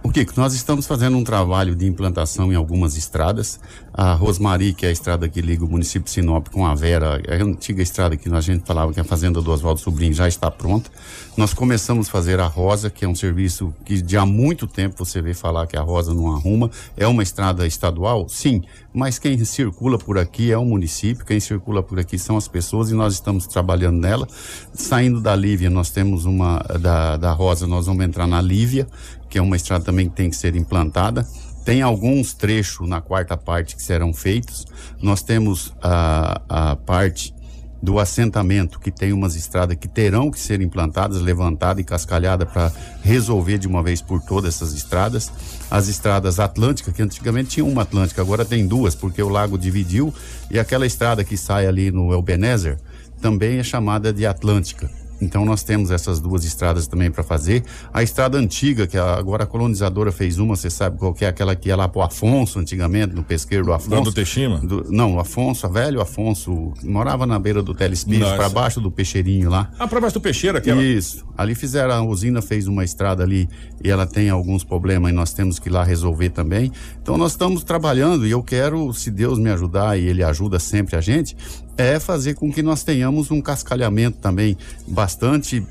O 0.00 0.10
Kiko, 0.10 0.32
nós 0.36 0.54
estamos 0.54 0.86
fazendo 0.86 1.16
um 1.16 1.24
trabalho 1.24 1.74
de 1.74 1.84
implantação 1.84 2.52
em 2.52 2.56
algumas 2.56 2.96
estradas. 2.96 3.58
A 3.92 4.12
Rosmari, 4.14 4.72
que 4.72 4.86
é 4.86 4.90
a 4.90 4.92
estrada 4.92 5.28
que 5.28 5.40
liga 5.40 5.64
o 5.64 5.68
município 5.68 6.04
de 6.04 6.10
Sinop 6.12 6.48
com 6.50 6.64
a 6.64 6.72
Vera, 6.72 7.20
é 7.26 7.40
a 7.40 7.44
antiga 7.44 7.82
estrada 7.82 8.16
que 8.16 8.32
a 8.32 8.40
gente 8.40 8.64
falava 8.64 8.92
que 8.92 9.00
a 9.00 9.04
fazenda 9.04 9.42
do 9.42 9.50
Oswaldo 9.50 9.80
Sobrinho, 9.80 10.14
já 10.14 10.28
está 10.28 10.52
pronta. 10.52 10.88
Nós 11.36 11.52
começamos 11.52 12.08
a 12.08 12.10
fazer 12.10 12.38
a 12.38 12.46
Rosa, 12.46 12.88
que 12.90 13.04
é 13.04 13.08
um 13.08 13.14
serviço 13.14 13.74
que 13.84 14.00
de 14.00 14.16
há 14.16 14.24
muito 14.24 14.68
tempo 14.68 15.04
você 15.04 15.20
vê 15.20 15.34
falar 15.34 15.66
que 15.66 15.76
a 15.76 15.82
Rosa 15.82 16.14
não 16.14 16.32
arruma. 16.32 16.70
É 16.96 17.06
uma 17.06 17.24
estrada 17.24 17.66
estadual? 17.66 18.28
Sim, 18.28 18.62
mas 18.94 19.18
quem 19.18 19.44
circula 19.44 19.98
por 19.98 20.16
aqui 20.16 20.52
é 20.52 20.56
o 20.56 20.64
município, 20.64 21.24
quem 21.24 21.40
circula 21.40 21.82
por 21.82 21.98
aqui 21.98 22.18
são 22.18 22.36
as 22.36 22.46
pessoas 22.46 22.90
e 22.90 22.94
nós 22.94 23.14
estamos 23.14 23.48
trabalhando 23.48 23.98
nela. 23.98 24.28
Saindo 24.72 25.20
da 25.20 25.34
Lívia, 25.34 25.68
nós 25.68 25.90
temos 25.90 26.24
uma, 26.24 26.58
da, 26.80 27.16
da 27.16 27.32
Rosa, 27.32 27.66
nós 27.66 27.86
vamos 27.86 28.04
entrar 28.04 28.28
na 28.28 28.40
Lívia, 28.40 28.86
que 29.28 29.38
é 29.38 29.42
uma 29.42 29.56
estrada 29.56 29.84
também 29.84 30.08
que 30.08 30.16
tem 30.16 30.30
que 30.30 30.36
ser 30.36 30.56
implantada. 30.56 31.26
Tem 31.64 31.82
alguns 31.82 32.32
trechos 32.32 32.88
na 32.88 33.00
quarta 33.00 33.36
parte 33.36 33.76
que 33.76 33.82
serão 33.82 34.12
feitos. 34.12 34.66
Nós 35.02 35.22
temos 35.22 35.74
a, 35.82 36.40
a 36.48 36.76
parte 36.76 37.34
do 37.82 37.98
assentamento, 37.98 38.80
que 38.80 38.90
tem 38.90 39.12
umas 39.12 39.36
estradas 39.36 39.76
que 39.76 39.86
terão 39.86 40.30
que 40.30 40.40
ser 40.40 40.60
implantadas, 40.60 41.20
levantadas 41.20 41.80
e 41.80 41.84
cascalhadas 41.84 42.48
para 42.50 42.72
resolver 43.02 43.58
de 43.58 43.68
uma 43.68 43.82
vez 43.82 44.02
por 44.02 44.20
todas 44.20 44.56
essas 44.56 44.72
estradas. 44.72 45.30
As 45.70 45.88
estradas 45.88 46.40
Atlântica, 46.40 46.90
que 46.90 47.02
antigamente 47.02 47.50
tinha 47.50 47.64
uma 47.64 47.82
Atlântica, 47.82 48.20
agora 48.20 48.44
tem 48.44 48.66
duas, 48.66 48.94
porque 48.94 49.22
o 49.22 49.28
lago 49.28 49.56
dividiu, 49.56 50.12
e 50.50 50.58
aquela 50.58 50.86
estrada 50.86 51.22
que 51.22 51.36
sai 51.36 51.66
ali 51.66 51.90
no 51.90 52.12
Elbenezer 52.12 52.78
também 53.20 53.58
é 53.58 53.62
chamada 53.62 54.12
de 54.12 54.26
Atlântica. 54.26 54.90
Então 55.20 55.44
nós 55.44 55.62
temos 55.62 55.90
essas 55.90 56.20
duas 56.20 56.44
estradas 56.44 56.86
também 56.86 57.10
para 57.10 57.22
fazer. 57.22 57.64
A 57.92 58.02
estrada 58.02 58.38
antiga, 58.38 58.86
que 58.86 58.96
agora 58.96 59.44
a 59.44 59.46
colonizadora 59.46 60.12
fez 60.12 60.38
uma, 60.38 60.56
você 60.56 60.70
sabe 60.70 60.98
qual 60.98 61.12
que 61.12 61.24
é 61.24 61.28
aquela 61.28 61.54
que 61.56 61.68
ia 61.68 61.76
lá 61.76 61.88
pro 61.88 62.02
Afonso 62.02 62.58
antigamente, 62.58 63.14
no 63.14 63.24
pesqueiro 63.24 63.64
do 63.64 63.72
Afonso. 63.72 64.02
do 64.02 64.12
Teixeira? 64.12 64.60
não, 64.88 65.16
o 65.16 65.20
Afonso, 65.20 65.66
a 65.66 65.68
velho 65.68 66.00
Afonso, 66.00 66.72
morava 66.82 67.26
na 67.26 67.38
beira 67.38 67.62
do 67.62 67.74
Telespírito, 67.74 68.34
para 68.36 68.48
baixo 68.48 68.80
do 68.80 68.90
Peixeirinho 68.90 69.50
lá. 69.50 69.70
Ah, 69.78 69.88
para 69.88 70.00
baixo 70.00 70.14
do 70.14 70.20
Peixeira, 70.20 70.58
aquela? 70.58 70.82
Isso. 70.82 71.26
Ali 71.36 71.54
fizeram, 71.54 71.94
a 71.94 72.02
usina 72.02 72.40
fez 72.40 72.66
uma 72.66 72.84
estrada 72.84 73.22
ali 73.22 73.48
e 73.82 73.90
ela 73.90 74.06
tem 74.06 74.30
alguns 74.30 74.64
problemas 74.64 75.10
e 75.10 75.14
nós 75.14 75.32
temos 75.32 75.58
que 75.58 75.68
ir 75.68 75.72
lá 75.72 75.84
resolver 75.84 76.30
também. 76.30 76.72
Então 77.00 77.16
nós 77.16 77.32
estamos 77.32 77.64
trabalhando 77.64 78.26
e 78.26 78.30
eu 78.30 78.42
quero, 78.42 78.92
se 78.92 79.10
Deus 79.10 79.38
me 79.38 79.50
ajudar 79.50 79.98
e 79.98 80.06
Ele 80.06 80.22
ajuda 80.22 80.58
sempre 80.58 80.96
a 80.96 81.00
gente, 81.00 81.36
é 81.78 82.00
fazer 82.00 82.34
com 82.34 82.52
que 82.52 82.62
nós 82.62 82.82
tenhamos 82.82 83.30
um 83.30 83.40
cascalhamento 83.40 84.18
também 84.18 84.58
bastante 84.86 85.64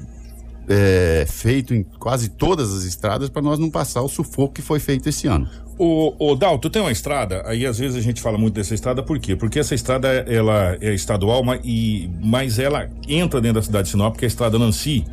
é, 0.67 1.25
feito 1.29 1.73
em 1.73 1.83
quase 1.83 2.29
todas 2.29 2.73
as 2.73 2.83
estradas 2.83 3.29
para 3.29 3.41
nós 3.41 3.59
não 3.59 3.69
passar 3.69 4.01
o 4.01 4.09
sufoco 4.09 4.53
que 4.53 4.61
foi 4.61 4.79
feito 4.79 5.07
esse 5.07 5.27
ano. 5.27 5.47
O, 5.79 6.13
o 6.17 6.35
Dal, 6.35 6.57
tu 6.57 6.71
tem 6.71 6.81
uma 6.81 6.91
estrada, 6.91 7.43
aí 7.45 7.63
às 7.65 7.77
vezes 7.77 7.95
a 7.95 8.01
gente 8.01 8.19
fala 8.19 8.35
muito 8.35 8.55
dessa 8.55 8.73
estrada, 8.73 9.03
por 9.03 9.19
quê? 9.19 9.35
Porque 9.35 9.59
essa 9.59 9.75
estrada, 9.75 10.07
ela 10.07 10.75
é 10.81 10.91
estadual, 10.93 11.43
mas, 11.43 11.61
e, 11.63 12.09
mas 12.19 12.57
ela 12.57 12.89
entra 13.07 13.39
dentro 13.39 13.61
da 13.61 13.61
cidade 13.61 13.85
de 13.85 13.91
Sinop, 13.91 14.17
é 14.19 14.25
a 14.25 14.27
estrada 14.27 14.57
Nancy, 14.57 15.05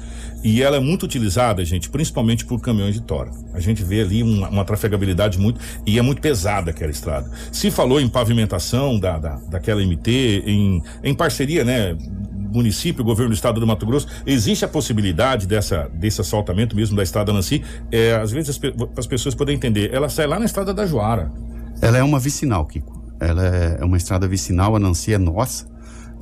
e 0.45 0.62
ela 0.62 0.76
é 0.76 0.80
muito 0.80 1.05
utilizada, 1.05 1.64
gente, 1.64 1.88
principalmente 1.88 2.45
por 2.45 2.61
caminhões 2.61 2.95
de 2.95 3.01
tora. 3.01 3.30
A 3.55 3.61
gente 3.61 3.82
vê 3.82 4.03
ali 4.03 4.22
uma, 4.22 4.51
uma 4.51 4.64
trafegabilidade 4.64 5.38
muito, 5.38 5.59
e 5.86 5.99
é 5.99 6.03
muito 6.03 6.20
pesada 6.20 6.70
aquela 6.70 6.90
estrada. 6.90 7.30
Se 7.51 7.70
falou 7.70 7.99
em 7.99 8.07
pavimentação 8.09 9.01
da, 9.01 9.18
da, 9.18 9.36
daquela 9.49 9.80
MT, 9.80 10.42
em, 10.47 10.82
em 11.03 11.14
parceria, 11.14 11.64
né, 11.64 11.97
município, 12.55 13.03
governo 13.03 13.30
do 13.30 13.34
estado 13.34 13.59
do 13.59 13.66
Mato 13.66 13.86
Grosso, 13.86 14.07
existe 14.26 14.66
a 14.66 14.68
possibilidade 14.68 15.47
dessa, 15.47 15.90
desse 15.95 16.20
assaltamento 16.20 16.76
mesmo 16.76 16.95
da 16.95 17.03
estrada 17.03 17.32
Nancy? 17.32 17.64
É, 17.90 18.14
às 18.14 18.30
vezes, 18.30 18.59
para 18.59 18.70
as 18.99 19.07
pessoas 19.07 19.34
poderem 19.34 19.57
entender, 19.57 19.92
ela 19.95 20.11
sai 20.11 20.26
lá 20.26 20.38
na 20.38 20.45
estrada 20.45 20.74
da 20.74 20.86
Joara. 20.86 21.32
Ela 21.80 21.97
é 21.97 22.03
uma 22.03 22.20
vicinal, 22.20 22.66
Kiko. 22.66 23.03
Ela 23.18 23.47
é 23.47 23.84
uma 23.84 23.97
estrada 23.97 24.28
vicinal, 24.28 24.76
a 24.76 24.78
Nancy 24.78 25.14
é 25.14 25.18
nossa. 25.18 25.74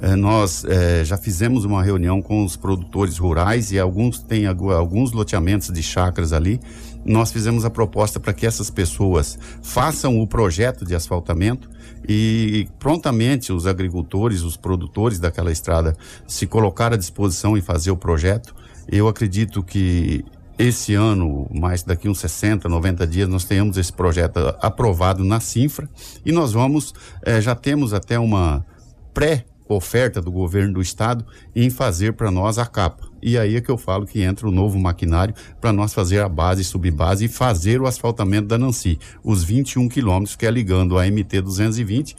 É, 0.02 0.16
nós 0.16 0.64
é, 0.64 1.04
já 1.04 1.16
fizemos 1.16 1.64
uma 1.64 1.80
reunião 1.80 2.20
com 2.20 2.44
os 2.44 2.56
produtores 2.56 3.18
rurais 3.18 3.70
e 3.70 3.78
alguns 3.78 4.18
têm 4.18 4.46
alguns 4.46 5.12
loteamentos 5.12 5.72
de 5.72 5.80
chácaras 5.80 6.32
ali. 6.32 6.60
Nós 7.04 7.30
fizemos 7.30 7.64
a 7.64 7.70
proposta 7.70 8.18
para 8.18 8.32
que 8.32 8.44
essas 8.44 8.68
pessoas 8.68 9.38
façam 9.62 10.20
o 10.20 10.26
projeto 10.26 10.84
de 10.84 10.96
asfaltamento 10.96 11.70
e 12.08 12.66
prontamente 12.80 13.52
os 13.52 13.64
agricultores, 13.64 14.42
os 14.42 14.56
produtores 14.56 15.20
daquela 15.20 15.52
estrada 15.52 15.96
se 16.26 16.48
colocaram 16.48 16.94
à 16.94 16.98
disposição 16.98 17.56
em 17.56 17.60
fazer 17.60 17.92
o 17.92 17.96
projeto. 17.96 18.56
Eu 18.88 19.06
acredito 19.06 19.62
que 19.62 20.24
esse 20.58 20.94
ano, 20.94 21.48
mais 21.54 21.84
daqui 21.84 22.08
uns 22.08 22.18
60, 22.18 22.68
90 22.68 23.06
dias, 23.06 23.28
nós 23.28 23.44
tenhamos 23.44 23.76
esse 23.76 23.92
projeto 23.92 24.38
aprovado 24.60 25.24
na 25.24 25.38
Sinfra 25.38 25.88
e 26.26 26.32
nós 26.32 26.52
vamos, 26.52 26.92
eh, 27.24 27.40
já 27.40 27.54
temos 27.54 27.94
até 27.94 28.18
uma 28.18 28.66
pré 29.14 29.44
oferta 29.72 30.20
do 30.20 30.30
governo 30.30 30.74
do 30.74 30.82
estado 30.82 31.24
em 31.54 31.70
fazer 31.70 32.12
para 32.12 32.30
nós 32.30 32.58
a 32.58 32.66
capa. 32.66 33.12
E 33.22 33.38
aí 33.38 33.56
é 33.56 33.60
que 33.60 33.70
eu 33.70 33.78
falo 33.78 34.04
que 34.04 34.20
entra 34.20 34.48
o 34.48 34.50
novo 34.50 34.78
maquinário 34.78 35.34
para 35.60 35.72
nós 35.72 35.94
fazer 35.94 36.20
a 36.20 36.28
base, 36.28 36.64
subbase 36.64 37.26
e 37.26 37.28
fazer 37.28 37.80
o 37.80 37.86
asfaltamento 37.86 38.48
da 38.48 38.58
Nancy. 38.58 38.98
Os 39.22 39.44
21 39.44 39.88
quilômetros 39.88 40.34
que 40.34 40.44
é 40.44 40.50
ligando 40.50 40.98
a 40.98 41.06
MT 41.06 41.40
220 41.40 42.16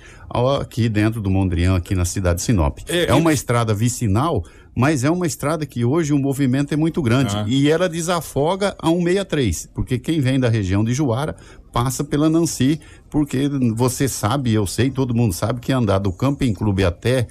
aqui 0.59 0.89
dentro 0.89 1.21
do 1.21 1.29
Mondrian, 1.29 1.75
aqui 1.75 1.93
na 1.93 2.05
cidade 2.05 2.37
de 2.37 2.43
Sinop. 2.43 2.79
É, 2.87 3.05
é 3.05 3.13
uma 3.13 3.31
e... 3.31 3.35
estrada 3.35 3.73
vicinal, 3.73 4.43
mas 4.75 5.03
é 5.03 5.09
uma 5.09 5.27
estrada 5.27 5.65
que 5.65 5.85
hoje 5.85 6.13
o 6.13 6.17
movimento 6.17 6.73
é 6.73 6.77
muito 6.77 7.01
grande 7.01 7.35
ah. 7.35 7.45
e 7.47 7.69
ela 7.69 7.87
desafoga 7.87 8.75
a 8.79 8.87
163, 8.87 9.69
porque 9.73 9.99
quem 9.99 10.19
vem 10.21 10.39
da 10.39 10.49
região 10.49 10.83
de 10.83 10.93
Juara 10.93 11.35
passa 11.73 12.03
pela 12.03 12.29
Nancy, 12.29 12.79
porque 13.09 13.49
você 13.75 14.07
sabe, 14.07 14.53
eu 14.53 14.67
sei, 14.67 14.91
todo 14.91 15.13
mundo 15.13 15.33
sabe 15.33 15.59
que 15.59 15.73
andar 15.73 15.97
do 15.97 16.13
Camping 16.13 16.53
Clube 16.53 16.85
até 16.85 17.27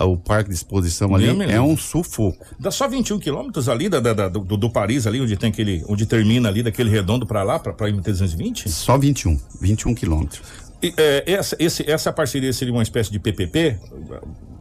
uh, 0.00 0.04
o 0.04 0.18
Parque 0.18 0.50
de 0.50 0.54
Exposição 0.54 1.14
ali 1.14 1.28
é 1.50 1.60
um 1.60 1.76
sufoco. 1.76 2.44
Dá 2.60 2.70
só 2.70 2.86
21 2.86 3.18
quilômetros 3.18 3.68
ali 3.68 3.88
da, 3.88 4.00
da, 4.00 4.28
do, 4.28 4.40
do, 4.40 4.70
Paris, 4.70 5.06
ali 5.06 5.20
onde 5.20 5.34
tem 5.36 5.48
aquele, 5.48 5.82
onde 5.88 6.04
termina 6.04 6.50
ali 6.50 6.62
daquele 6.62 6.90
redondo 6.90 7.26
para 7.26 7.42
lá, 7.42 7.58
para 7.58 7.72
MT-220? 7.72 8.68
Só 8.68 8.98
21, 8.98 9.40
21 9.60 9.94
quilômetros. 9.94 10.42
E, 10.82 10.92
é, 10.98 11.32
essa, 11.32 11.56
esse, 11.58 11.90
essa 11.90 12.12
parceria 12.12 12.52
seria 12.52 12.74
uma 12.74 12.82
espécie 12.82 13.10
de 13.10 13.18
PPP? 13.18 13.78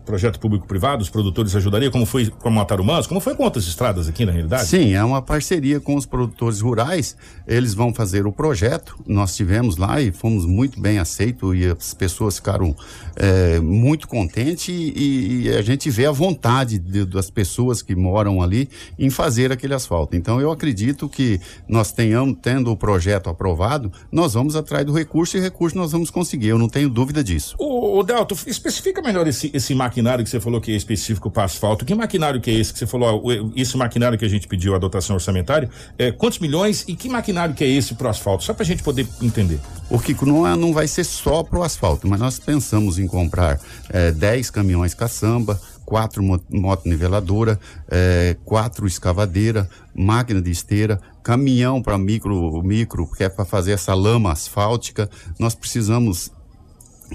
Projeto 0.03 0.39
público-privado, 0.39 1.01
os 1.01 1.09
produtores 1.09 1.55
ajudariam, 1.55 1.91
como 1.91 2.05
foi 2.05 2.27
com 2.27 2.49
a 2.49 2.51
Matarumãs, 2.51 3.07
como 3.07 3.19
foi 3.19 3.35
com 3.35 3.43
outras 3.43 3.65
estradas 3.65 4.07
aqui 4.07 4.25
na 4.25 4.31
realidade? 4.31 4.67
Sim, 4.67 4.93
é 4.93 5.03
uma 5.03 5.21
parceria 5.21 5.79
com 5.79 5.95
os 5.95 6.05
produtores 6.05 6.61
rurais, 6.61 7.15
eles 7.47 7.73
vão 7.73 7.93
fazer 7.93 8.27
o 8.27 8.31
projeto, 8.31 8.95
nós 9.07 9.35
tivemos 9.35 9.77
lá 9.77 10.01
e 10.01 10.11
fomos 10.11 10.45
muito 10.45 10.79
bem 10.79 10.99
aceitos 10.99 11.55
e 11.55 11.65
as 11.65 11.93
pessoas 11.93 12.35
ficaram 12.35 12.75
é, 13.15 13.59
muito 13.59 14.07
contentes 14.07 14.67
e, 14.67 15.45
e, 15.45 15.49
a 15.49 15.61
gente 15.61 15.89
vê 15.89 16.05
a 16.05 16.11
vontade 16.11 16.77
de, 16.77 17.05
das 17.05 17.29
pessoas 17.29 17.81
que 17.81 17.95
moram 17.95 18.41
ali 18.41 18.69
em 18.99 19.09
fazer 19.09 19.51
aquele 19.51 19.73
asfalto. 19.73 20.15
Então 20.15 20.39
eu 20.39 20.51
acredito 20.51 21.07
que 21.07 21.39
nós 21.67 21.91
tenhamos, 21.91 22.37
tendo 22.41 22.71
o 22.71 22.77
projeto 22.77 23.29
aprovado, 23.29 23.91
nós 24.11 24.33
vamos 24.33 24.55
atrás 24.55 24.85
do 24.85 24.93
recurso 24.93 25.37
e 25.37 25.39
recurso 25.39 25.77
nós 25.77 25.91
vamos 25.91 26.09
conseguir, 26.09 26.49
eu 26.49 26.59
não 26.59 26.69
tenho 26.69 26.89
dúvida 26.89 27.23
disso. 27.23 27.55
O, 27.57 27.99
o 27.99 28.03
Delto, 28.03 28.35
especifica 28.45 29.01
melhor 29.01 29.27
esse, 29.27 29.49
esse 29.53 29.73
maquinário 29.73 29.92
que 29.93 30.29
você 30.29 30.39
falou 30.39 30.59
que 30.59 30.71
é 30.71 30.75
específico 30.75 31.29
para 31.29 31.43
asfalto, 31.43 31.85
que 31.85 31.93
maquinário 31.93 32.41
que 32.41 32.49
é 32.49 32.53
esse 32.53 32.73
que 32.73 32.79
você 32.79 32.87
falou, 32.87 33.23
esse 33.55 33.77
maquinário 33.77 34.17
que 34.17 34.25
a 34.25 34.27
gente 34.27 34.47
pediu 34.47 34.75
a 34.75 34.79
dotação 34.79 35.15
orçamentária, 35.15 35.69
é, 35.97 36.11
quantos 36.11 36.39
milhões 36.39 36.83
e 36.87 36.95
que 36.95 37.07
maquinário 37.07 37.53
que 37.53 37.63
é 37.63 37.67
esse 37.67 37.93
para 37.93 38.07
o 38.07 38.09
asfalto? 38.09 38.43
Só 38.43 38.53
para 38.53 38.63
a 38.63 38.65
gente 38.65 38.81
poder 38.81 39.07
entender. 39.21 39.59
O 39.89 39.99
Kiko, 39.99 40.25
não, 40.25 40.47
é, 40.47 40.55
não 40.55 40.73
vai 40.73 40.87
ser 40.87 41.03
só 41.03 41.43
para 41.43 41.59
o 41.59 41.63
asfalto, 41.63 42.07
mas 42.07 42.19
nós 42.19 42.39
pensamos 42.39 42.97
em 42.97 43.05
comprar 43.05 43.59
é, 43.89 44.11
10 44.11 44.49
caminhões 44.49 44.93
caçamba, 44.93 45.59
quatro 45.85 46.23
moto 46.23 46.87
niveladora, 46.87 47.59
é, 47.89 48.35
quatro 48.43 48.87
escavadeira, 48.87 49.69
máquina 49.93 50.41
de 50.41 50.49
esteira, 50.49 50.99
caminhão 51.23 51.81
para 51.81 51.97
micro, 51.97 52.61
micro, 52.63 53.09
que 53.11 53.23
é 53.23 53.29
para 53.29 53.45
fazer 53.45 53.73
essa 53.73 53.93
lama 53.93 54.31
asfáltica. 54.31 55.09
Nós 55.37 55.53
precisamos 55.53 56.31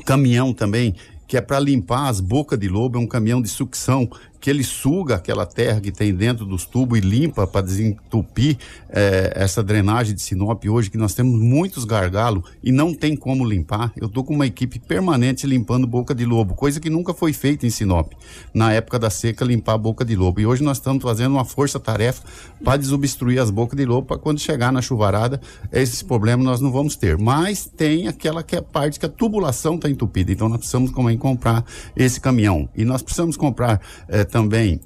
caminhão 0.05 0.53
também 0.53 0.95
que 1.29 1.37
é 1.37 1.41
para 1.43 1.61
limpar 1.61 2.09
as 2.09 2.21
bocas 2.21 2.59
de 2.59 2.69
lobo, 2.69 2.99
é 2.99 3.01
um 3.01 3.07
caminhão 3.07 3.43
de 3.43 3.49
sucção 3.49 4.11
que 4.41 4.49
ele 4.49 4.63
suga 4.63 5.17
aquela 5.17 5.45
terra 5.47 5.81
que 5.81 5.91
tem 5.91 6.15
dentro 6.15 6.45
dos 6.45 6.65
tubos 6.65 6.99
e 6.99 7.01
limpa 7.01 7.47
para 7.47 7.61
desentupir 7.61 8.57
eh, 8.89 9.33
essa 9.35 9.63
drenagem 9.63 10.15
de 10.15 10.23
Sinop 10.23 10.65
hoje, 10.67 10.91
que 10.91 10.99
nós 10.99 11.15
temos 11.15 11.39
muitos 11.41 11.85
gargalos 11.85 12.45
e 12.63 12.71
não 12.71 12.95
tem 12.95 13.17
como 13.17 13.45
limpar. 13.45 13.93
Eu 13.97 14.09
tô 14.09 14.23
com 14.23 14.35
uma 14.35 14.47
equipe 14.47 14.79
permanente 14.79 15.47
limpando 15.47 15.87
boca 15.87 16.15
de 16.15 16.25
lobo, 16.25 16.55
coisa 16.55 16.79
que 16.81 16.89
nunca 16.89 17.13
foi 17.13 17.33
feita 17.33 17.67
em 17.67 17.71
Sinop. 17.71 18.13
Na 18.55 18.73
época 18.73 18.99
da 18.99 19.11
seca, 19.11 19.45
limpar 19.45 19.75
a 19.75 19.79
boca 19.79 20.05
de 20.05 20.15
lobo. 20.15 20.41
E 20.41 20.47
hoje 20.47 20.63
nós 20.63 20.79
estamos 20.79 21.03
fazendo 21.03 21.33
uma 21.33 21.45
força-tarefa 21.45 22.23
para 22.63 22.77
desobstruir 22.77 23.41
as 23.41 23.51
bocas 23.51 23.77
de 23.77 23.85
lobo, 23.85 24.07
para 24.07 24.19
quando 24.19 24.39
chegar 24.39 24.73
na 24.73 24.81
chuvarada, 24.81 25.41
esse 25.73 26.05
problema 26.05 26.43
nós 26.43 26.61
não 26.61 26.71
vamos 26.71 26.97
ter. 26.97 27.19
Mas 27.19 27.67
tem 27.67 28.09
aquela 28.09 28.43
que 28.43 28.57
é 28.57 28.61
parte 28.61 29.01
que 29.01 29.07
a 29.07 29.09
tubulação 29.09 29.75
está 29.75 29.91
entupida. 29.91 30.33
Então 30.33 30.49
nós 30.49 30.59
precisamos 30.59 30.93
também 30.93 31.19
comprar 31.19 31.65
esse 31.97 32.21
caminhão. 32.21 32.69
E 32.77 32.85
nós 32.85 33.03
precisamos 33.03 33.37
comprar 33.37 33.81
eh, 34.09 34.25
também 34.29 34.81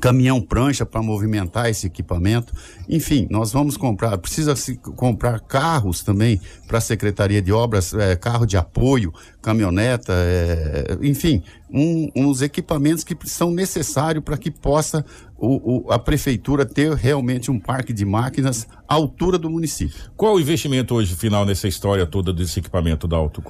caminhão 0.00 0.40
prancha 0.40 0.84
para 0.84 1.02
movimentar 1.02 1.68
esse 1.68 1.86
equipamento. 1.86 2.52
Enfim, 2.88 3.26
nós 3.30 3.52
vamos 3.52 3.76
comprar, 3.76 4.16
precisa 4.18 4.56
se 4.56 4.76
comprar 4.76 5.40
carros 5.40 6.02
também 6.02 6.40
para 6.66 6.78
a 6.78 6.80
Secretaria 6.80 7.40
de 7.40 7.52
Obras, 7.52 7.92
eh, 7.94 8.16
carro 8.16 8.46
de 8.46 8.56
apoio, 8.56 9.12
caminhoneta, 9.44 10.14
eh, 10.16 10.98
enfim, 11.02 11.42
um, 11.70 12.08
uns 12.16 12.40
equipamentos 12.40 13.04
que 13.04 13.14
são 13.24 13.50
necessários 13.50 14.24
para 14.24 14.38
que 14.38 14.50
possa 14.50 15.04
o, 15.36 15.88
o, 15.88 15.92
a 15.92 15.98
prefeitura 15.98 16.64
ter 16.64 16.94
realmente 16.94 17.50
um 17.50 17.60
parque 17.60 17.92
de 17.92 18.04
máquinas 18.04 18.66
à 18.88 18.94
altura 18.94 19.36
do 19.36 19.50
município. 19.50 19.94
Qual 20.16 20.36
o 20.36 20.40
investimento 20.40 20.94
hoje 20.94 21.14
final 21.14 21.44
nessa 21.44 21.68
história 21.68 22.06
toda 22.06 22.32
desse 22.32 22.60
equipamento 22.60 23.06
da 23.06 23.16
Auto? 23.16 23.42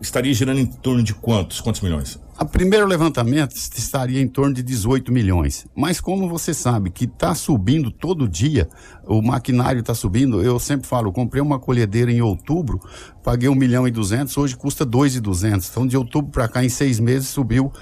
Estaria 0.00 0.34
girando 0.34 0.60
em 0.60 0.66
torno 0.66 1.02
de 1.02 1.14
quantos? 1.14 1.60
Quantos 1.60 1.80
milhões? 1.80 2.20
A 2.36 2.44
primeiro 2.44 2.86
levantamento 2.86 3.54
estaria 3.54 4.20
em 4.20 4.28
torno 4.28 4.52
de 4.52 4.62
18 4.62 5.10
milhões. 5.10 5.66
Mas 5.74 6.00
como 6.00 6.28
você 6.28 6.52
sabe 6.52 6.90
que 6.90 7.04
está 7.04 7.34
subindo 7.34 7.90
todo 7.90 8.28
dia, 8.28 8.68
o 9.06 9.22
maquinário 9.22 9.80
está 9.80 9.94
subindo, 9.94 10.42
eu 10.42 10.58
sempre 10.58 10.86
falo, 10.86 11.12
comprei 11.12 11.40
uma 11.40 11.58
colhedeira 11.58 12.12
em 12.12 12.20
outubro, 12.20 12.78
paguei 13.26 13.48
1 13.48 13.56
milhão 13.56 13.88
e 13.88 13.90
200, 13.90 14.38
hoje 14.38 14.54
custa 14.54 14.84
2 14.84 15.16
e 15.16 15.20
200. 15.20 15.68
Então 15.68 15.84
de 15.84 15.96
outubro 15.96 16.30
para 16.30 16.46
cá 16.46 16.64
em 16.64 16.68
seis 16.68 17.00
meses 17.00 17.26
subiu 17.26 17.72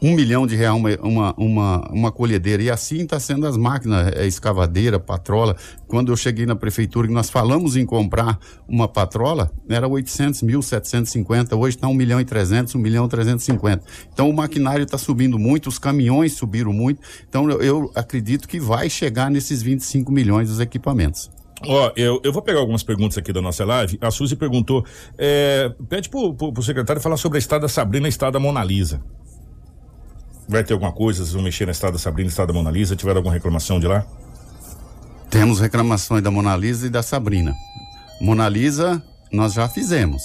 um 0.00 0.14
milhão 0.14 0.46
de 0.46 0.54
real 0.54 0.76
uma, 0.76 0.96
uma, 1.02 1.34
uma, 1.36 1.90
uma 1.90 2.12
colhedeira. 2.12 2.62
E 2.62 2.70
assim 2.70 3.02
está 3.02 3.18
sendo 3.18 3.44
as 3.48 3.56
máquinas, 3.56 4.12
é, 4.14 4.24
escavadeira, 4.24 5.00
patrola. 5.00 5.56
Quando 5.88 6.12
eu 6.12 6.16
cheguei 6.16 6.46
na 6.46 6.54
prefeitura 6.54 7.08
e 7.08 7.10
nós 7.10 7.28
falamos 7.28 7.76
em 7.76 7.84
comprar 7.84 8.38
uma 8.68 8.86
patrola, 8.86 9.50
era 9.68 9.88
800 9.88 10.42
mil, 10.42 10.62
750. 10.62 11.56
Hoje 11.56 11.76
está 11.76 11.88
um 11.88 11.94
milhão 11.94 12.20
e 12.20 12.24
300, 12.24 12.72
um 12.76 12.78
milhão 12.78 13.06
e 13.06 13.08
350. 13.08 13.82
Então 14.12 14.30
o 14.30 14.32
maquinário 14.32 14.84
está 14.84 14.96
subindo 14.96 15.40
muito, 15.40 15.68
os 15.68 15.80
caminhões 15.80 16.34
subiram 16.34 16.72
muito. 16.72 17.02
Então 17.28 17.50
eu, 17.50 17.60
eu 17.60 17.92
acredito 17.96 18.46
que 18.46 18.60
vai 18.60 18.88
chegar 18.88 19.28
nesses 19.28 19.60
25 19.60 20.12
milhões 20.12 20.48
dos 20.48 20.60
equipamentos. 20.60 21.36
Ó, 21.66 21.92
eu, 21.96 22.20
eu 22.24 22.32
vou 22.32 22.40
pegar 22.40 22.60
algumas 22.60 22.82
perguntas 22.82 23.18
aqui 23.18 23.32
da 23.32 23.40
nossa 23.42 23.64
live. 23.64 23.98
A 24.00 24.10
Suzy 24.10 24.36
perguntou: 24.36 24.84
é, 25.16 25.72
pede 25.88 26.08
pro, 26.08 26.34
pro, 26.34 26.52
pro 26.52 26.62
secretário 26.62 27.02
falar 27.02 27.16
sobre 27.16 27.38
a 27.38 27.40
estrada 27.40 27.68
Sabrina 27.68 28.06
e 28.06 28.08
a 28.08 28.10
estrada 28.10 28.38
Mona 28.38 28.62
Lisa. 28.62 29.00
Vai 30.48 30.64
ter 30.64 30.72
alguma 30.72 30.92
coisa? 30.92 31.20
Vocês 31.20 31.32
vão 31.32 31.42
mexer 31.42 31.66
na 31.66 31.72
estrada 31.72 31.98
Sabrina 31.98 32.28
e 32.28 32.30
estrada 32.30 32.52
Mona 32.52 32.70
Lisa? 32.70 32.96
Tiveram 32.96 33.18
alguma 33.18 33.34
reclamação 33.34 33.78
de 33.78 33.86
lá? 33.86 34.06
Temos 35.30 35.60
reclamações 35.60 36.22
da 36.22 36.30
Mona 36.30 36.56
Lisa 36.56 36.86
e 36.86 36.90
da 36.90 37.02
Sabrina. 37.02 37.54
Mona 38.20 38.48
Lisa, 38.48 39.02
nós 39.30 39.52
já 39.52 39.68
fizemos. 39.68 40.22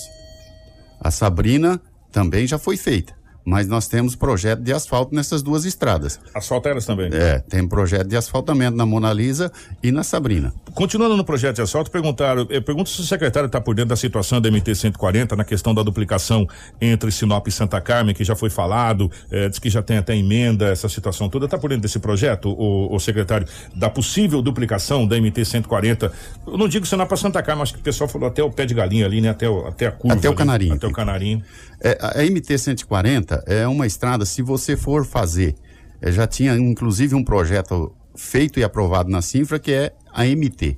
A 1.01 1.11
Sabrina 1.11 1.81
também 2.11 2.47
já 2.47 2.57
foi 2.57 2.77
feita 2.77 3.13
mas 3.45 3.67
nós 3.67 3.87
temos 3.87 4.15
projeto 4.15 4.61
de 4.61 4.73
asfalto 4.73 5.13
nessas 5.13 5.43
duas 5.43 5.65
estradas. 5.65 6.19
Asfalto 6.33 6.69
elas 6.69 6.85
também? 6.85 7.09
É, 7.11 7.39
tem 7.39 7.67
projeto 7.67 8.07
de 8.07 8.15
asfaltamento 8.15 8.77
na 8.77 8.85
Mona 8.85 9.11
Lisa 9.11 9.51
e 9.81 9.91
na 9.91 10.03
Sabrina. 10.03 10.53
Continuando 10.73 11.15
no 11.15 11.23
projeto 11.23 11.57
de 11.57 11.61
asfalto, 11.61 11.91
perguntaram, 11.91 12.47
eu 12.49 12.61
pergunto 12.61 12.89
se 12.89 12.99
o 12.99 13.03
secretário 13.03 13.45
está 13.45 13.61
por 13.61 13.75
dentro 13.75 13.89
da 13.89 13.95
situação 13.95 14.41
da 14.41 14.49
MT 14.49 14.73
140 14.73 15.35
na 15.35 15.43
questão 15.43 15.71
da 15.71 15.83
duplicação 15.83 16.47
entre 16.81 17.11
Sinop 17.11 17.47
e 17.47 17.51
Santa 17.51 17.79
Carmen, 17.79 18.15
que 18.15 18.23
já 18.23 18.35
foi 18.35 18.49
falado, 18.49 19.11
é, 19.29 19.47
diz 19.47 19.59
que 19.59 19.69
já 19.69 19.83
tem 19.83 19.97
até 19.97 20.15
emenda, 20.15 20.69
essa 20.69 20.89
situação 20.89 21.29
toda. 21.29 21.45
Está 21.45 21.59
por 21.59 21.69
dentro 21.69 21.83
desse 21.83 21.99
projeto, 21.99 22.49
o, 22.49 22.93
o, 22.93 22.99
secretário, 22.99 23.47
da 23.75 23.87
possível 23.87 24.41
duplicação 24.41 25.07
da 25.07 25.15
MT 25.15 25.45
140? 25.45 26.11
Eu 26.47 26.57
não 26.57 26.67
digo 26.67 26.87
Sinop 26.87 27.07
para 27.07 27.17
Santa 27.17 27.43
Carmen, 27.43 27.61
acho 27.61 27.75
que 27.75 27.79
o 27.79 27.83
pessoal 27.83 28.09
falou 28.09 28.27
até 28.27 28.41
o 28.43 28.49
pé 28.49 28.65
de 28.65 28.73
galinha 28.73 29.05
ali, 29.05 29.21
né? 29.21 29.29
Até, 29.29 29.47
o, 29.47 29.67
até 29.67 29.85
a 29.85 29.91
curva. 29.91 30.17
Até 30.17 30.27
o 30.27 30.31
ali, 30.31 30.37
canarinho. 30.37 30.73
Até 30.73 30.87
o 30.87 30.91
canarinho. 30.91 31.43
É, 31.83 31.97
a 32.01 32.23
MT 32.23 32.57
140 32.57 33.43
é 33.45 33.67
uma 33.67 33.85
estrada, 33.85 34.25
se 34.25 34.41
você 34.41 34.75
for 34.75 35.05
fazer, 35.05 35.53
é, 36.01 36.11
já 36.11 36.25
tinha 36.25 36.55
inclusive 36.55 37.13
um 37.13 37.23
projeto 37.23 37.93
feito 38.15 38.59
e 38.59 38.63
aprovado 38.63 39.09
na 39.09 39.21
Sinfra 39.21 39.59
que 39.59 39.71
é 39.71 39.93
a 40.11 40.23
MT. 40.23 40.77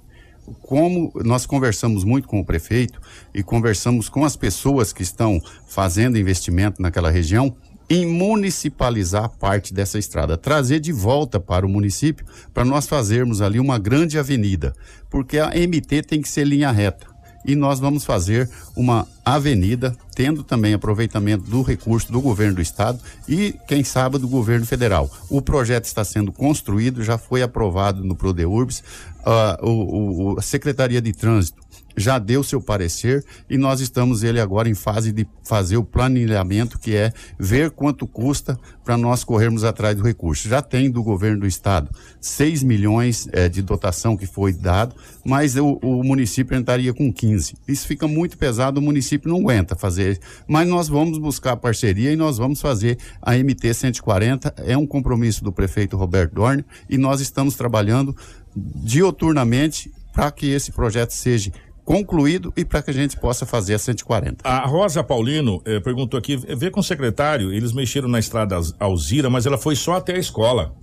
Como 0.62 1.12
nós 1.24 1.46
conversamos 1.46 2.04
muito 2.04 2.28
com 2.28 2.40
o 2.40 2.46
prefeito 2.46 3.02
e 3.34 3.42
conversamos 3.42 4.10
com 4.10 4.24
as 4.24 4.36
pessoas 4.36 4.94
que 4.94 5.02
estão 5.02 5.42
fazendo 5.68 6.20
investimento 6.20 6.82
naquela 6.82 7.10
região, 7.10 7.56
em 7.90 8.06
municipalizar 8.06 9.30
parte 9.38 9.74
dessa 9.74 9.98
estrada, 9.98 10.38
trazer 10.38 10.80
de 10.80 10.92
volta 10.92 11.40
para 11.40 11.66
o 11.66 11.70
município 11.70 12.26
para 12.54 12.66
nós 12.66 12.88
fazermos 12.88 13.42
ali 13.42 13.60
uma 13.60 13.78
grande 13.78 14.18
avenida, 14.18 14.74
porque 15.10 15.38
a 15.38 15.50
MT 15.50 16.04
tem 16.04 16.22
que 16.22 16.30
ser 16.30 16.46
linha 16.46 16.72
reta 16.72 17.15
e 17.46 17.56
nós 17.56 17.80
vamos 17.80 18.04
fazer 18.04 18.50
uma 18.76 19.08
avenida, 19.24 19.96
tendo 20.14 20.44
também 20.44 20.74
aproveitamento 20.74 21.44
do 21.50 21.62
recurso 21.62 22.12
do 22.12 22.22
governo 22.22 22.56
do 22.56 22.62
estado 22.62 23.00
e, 23.28 23.56
quem 23.68 23.84
sabe, 23.84 24.18
do 24.18 24.28
governo 24.28 24.66
federal. 24.66 25.10
O 25.30 25.42
projeto 25.42 25.86
está 25.86 26.04
sendo 26.04 26.32
construído, 26.32 27.04
já 27.04 27.18
foi 27.18 27.42
aprovado 27.42 28.04
no 28.04 28.16
Prodeurbs, 28.16 28.84
uh, 29.26 29.66
o, 29.66 30.34
o, 30.34 30.40
a 30.40 30.42
Secretaria 30.42 31.02
de 31.02 31.14
Trânsito 31.14 31.65
já 31.96 32.20
deu 32.20 32.44
seu 32.44 32.62
parecer 32.62 33.24
e 33.50 33.58
nós 33.58 33.80
estamos 33.80 34.24
ele 34.24 34.40
agora 34.40 34.70
em 34.70 34.74
fase 34.74 35.12
de 35.12 35.28
fazer 35.44 35.78
o 35.78 35.84
planejamento, 35.84 36.78
que 36.80 36.96
é 36.96 37.14
ver 37.40 37.72
quanto 37.72 38.08
custa 38.08 38.60
para 38.84 38.98
nós 38.98 39.24
corrermos 39.24 39.64
atrás 39.64 39.96
do 39.96 40.04
recurso. 40.04 40.48
Já 40.48 40.62
tem 40.62 40.90
do 40.90 41.02
governo 41.02 41.42
do 41.42 41.48
estado 41.48 41.90
6 42.20 42.64
milhões 42.64 43.28
é, 43.32 43.50
de 43.50 43.62
dotação 43.62 44.18
que 44.18 44.28
foi 44.28 44.54
dado, 44.54 44.96
mas 45.26 45.56
o, 45.56 45.80
o, 45.82 46.04
município 46.04 46.58
entraria 46.58 46.94
com 46.94 47.12
15. 47.12 47.56
Isso 47.68 47.88
fica 47.88 48.08
muito 48.08 48.38
pesado, 48.38 48.80
o 48.80 48.84
município 48.84 49.30
não 49.30 49.40
aguenta 49.40 49.76
fazer. 49.76 50.20
Mas 50.48 50.68
nós 50.68 50.88
vamos 50.88 51.18
buscar 51.18 51.56
parceria 51.58 52.12
e 52.12 52.16
nós 52.16 52.38
vamos 52.38 52.62
fazer 52.62 52.98
a 53.22 53.34
MT 53.34 53.74
140. 53.74 54.54
É 54.58 54.78
um 54.78 54.86
compromisso 54.86 55.44
do 55.44 55.52
prefeito 55.52 55.98
Roberto 55.98 56.36
Dorn 56.36 56.64
e 56.90 56.98
nós 56.98 57.22
estamos 57.22 57.56
trabalhando 57.56 58.16
dioturnamente 58.56 59.92
para 60.14 60.32
que 60.32 60.48
esse 60.48 60.72
projeto 60.72 61.12
seja 61.12 61.52
concluído 61.86 62.52
e 62.58 62.66
para 62.66 62.82
que 62.82 62.90
a 62.90 62.94
gente 62.94 63.16
possa 63.18 63.46
fazer 63.46 63.76
a 63.76 63.80
140. 63.80 64.38
A 64.44 64.66
Rosa 64.66 65.04
Paulino 65.04 65.62
eh, 65.64 65.80
perguntou 65.80 66.18
aqui, 66.18 66.36
vê 66.36 66.72
com 66.72 66.80
o 66.80 66.84
secretário, 66.84 67.54
eles 67.54 67.72
mexeram 67.72 68.10
na 68.10 68.18
estrada 68.18 68.60
Alzira, 68.80 69.30
mas 69.30 69.46
ela 69.46 69.58
foi 69.58 69.76
só 69.76 69.94
até 69.94 70.16
a 70.16 70.20
escola. 70.20 70.74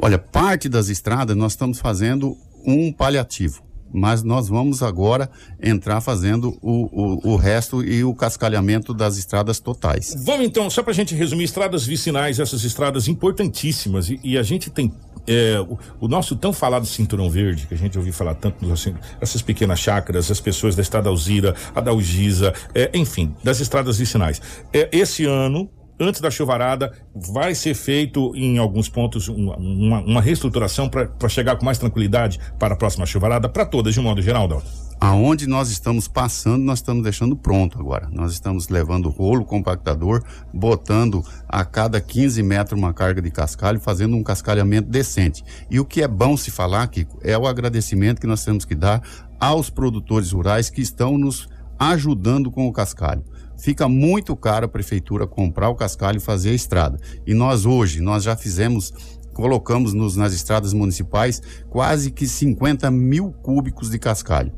Olha, 0.00 0.16
parte 0.16 0.68
das 0.68 0.88
estradas 0.88 1.36
nós 1.36 1.52
estamos 1.52 1.80
fazendo 1.80 2.36
um 2.64 2.92
paliativo, 2.92 3.60
mas 3.92 4.22
nós 4.22 4.48
vamos 4.48 4.84
agora 4.84 5.28
entrar 5.60 6.00
fazendo 6.00 6.56
o, 6.62 6.84
o, 6.92 7.32
o 7.32 7.36
resto 7.36 7.82
e 7.82 8.04
o 8.04 8.14
cascalhamento 8.14 8.94
das 8.94 9.16
estradas 9.16 9.58
totais. 9.58 10.14
Vamos 10.24 10.46
então, 10.46 10.70
só 10.70 10.80
para 10.84 10.92
a 10.92 10.94
gente 10.94 11.16
resumir, 11.16 11.44
estradas 11.44 11.84
vicinais, 11.84 12.38
essas 12.38 12.62
estradas 12.62 13.08
importantíssimas, 13.08 14.08
e, 14.08 14.20
e 14.22 14.38
a 14.38 14.42
gente 14.44 14.70
tem 14.70 14.92
é, 15.28 15.60
o, 15.60 15.78
o, 16.00 16.08
nosso 16.08 16.34
tão 16.34 16.52
falado 16.52 16.86
cinturão 16.86 17.28
verde, 17.28 17.66
que 17.66 17.74
a 17.74 17.76
gente 17.76 17.98
ouviu 17.98 18.12
falar 18.12 18.34
tanto, 18.34 18.72
assim, 18.72 18.94
essas 19.20 19.42
pequenas 19.42 19.78
chácaras, 19.78 20.30
as 20.30 20.40
pessoas 20.40 20.74
da 20.74 20.82
estrada 20.82 21.10
Alzira, 21.10 21.54
a 21.74 21.80
da 21.80 21.90
Algisa, 21.90 22.54
é, 22.74 22.90
enfim, 22.94 23.34
das 23.44 23.60
estradas 23.60 23.98
vicinais. 23.98 24.40
É, 24.72 24.88
esse 24.90 25.26
ano, 25.26 25.68
antes 26.00 26.20
da 26.20 26.30
chuvarada, 26.30 26.92
vai 27.14 27.54
ser 27.54 27.74
feito 27.74 28.34
em 28.34 28.58
alguns 28.58 28.88
pontos 28.88 29.28
uma, 29.28 29.56
uma, 29.56 30.00
uma 30.00 30.20
reestruturação 30.20 30.88
para 30.88 31.28
chegar 31.28 31.56
com 31.56 31.64
mais 31.64 31.76
tranquilidade 31.76 32.40
para 32.58 32.74
a 32.74 32.76
próxima 32.76 33.04
chuvarada, 33.04 33.48
para 33.48 33.66
todas, 33.66 33.92
de 33.92 34.00
um 34.00 34.04
modo 34.04 34.22
geral, 34.22 34.48
Dalton? 34.48 34.87
Aonde 35.00 35.46
nós 35.46 35.70
estamos 35.70 36.08
passando, 36.08 36.64
nós 36.64 36.78
estamos 36.78 37.02
deixando 37.02 37.36
pronto 37.36 37.78
agora. 37.78 38.08
Nós 38.12 38.32
estamos 38.32 38.68
levando 38.68 39.08
rolo 39.08 39.44
compactador, 39.44 40.22
botando 40.52 41.24
a 41.48 41.64
cada 41.64 42.00
15 42.00 42.42
metros 42.42 42.78
uma 42.78 42.92
carga 42.92 43.22
de 43.22 43.30
cascalho, 43.30 43.80
fazendo 43.80 44.16
um 44.16 44.22
cascalhamento 44.22 44.88
decente. 44.88 45.44
E 45.70 45.78
o 45.78 45.84
que 45.84 46.02
é 46.02 46.08
bom 46.08 46.36
se 46.36 46.50
falar, 46.50 46.86
Kiko, 46.88 47.18
é 47.22 47.36
o 47.38 47.46
agradecimento 47.46 48.20
que 48.20 48.26
nós 48.26 48.44
temos 48.44 48.64
que 48.64 48.74
dar 48.74 49.02
aos 49.38 49.70
produtores 49.70 50.32
rurais 50.32 50.68
que 50.68 50.80
estão 50.80 51.16
nos 51.16 51.48
ajudando 51.78 52.50
com 52.50 52.66
o 52.66 52.72
cascalho. 52.72 53.24
Fica 53.56 53.88
muito 53.88 54.36
caro 54.36 54.66
a 54.66 54.68
prefeitura 54.68 55.26
comprar 55.26 55.68
o 55.68 55.74
cascalho 55.74 56.18
e 56.18 56.20
fazer 56.20 56.50
a 56.50 56.54
estrada. 56.54 56.98
E 57.26 57.34
nós 57.34 57.66
hoje, 57.66 58.00
nós 58.00 58.24
já 58.24 58.36
fizemos 58.36 58.92
colocamos 59.32 59.94
nos, 59.94 60.16
nas 60.16 60.32
estradas 60.32 60.72
municipais 60.72 61.40
quase 61.70 62.10
que 62.10 62.26
50 62.26 62.90
mil 62.90 63.30
cúbicos 63.30 63.88
de 63.88 63.96
cascalho. 63.96 64.52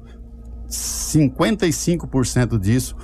55% 0.70 2.58
disso 2.58 2.96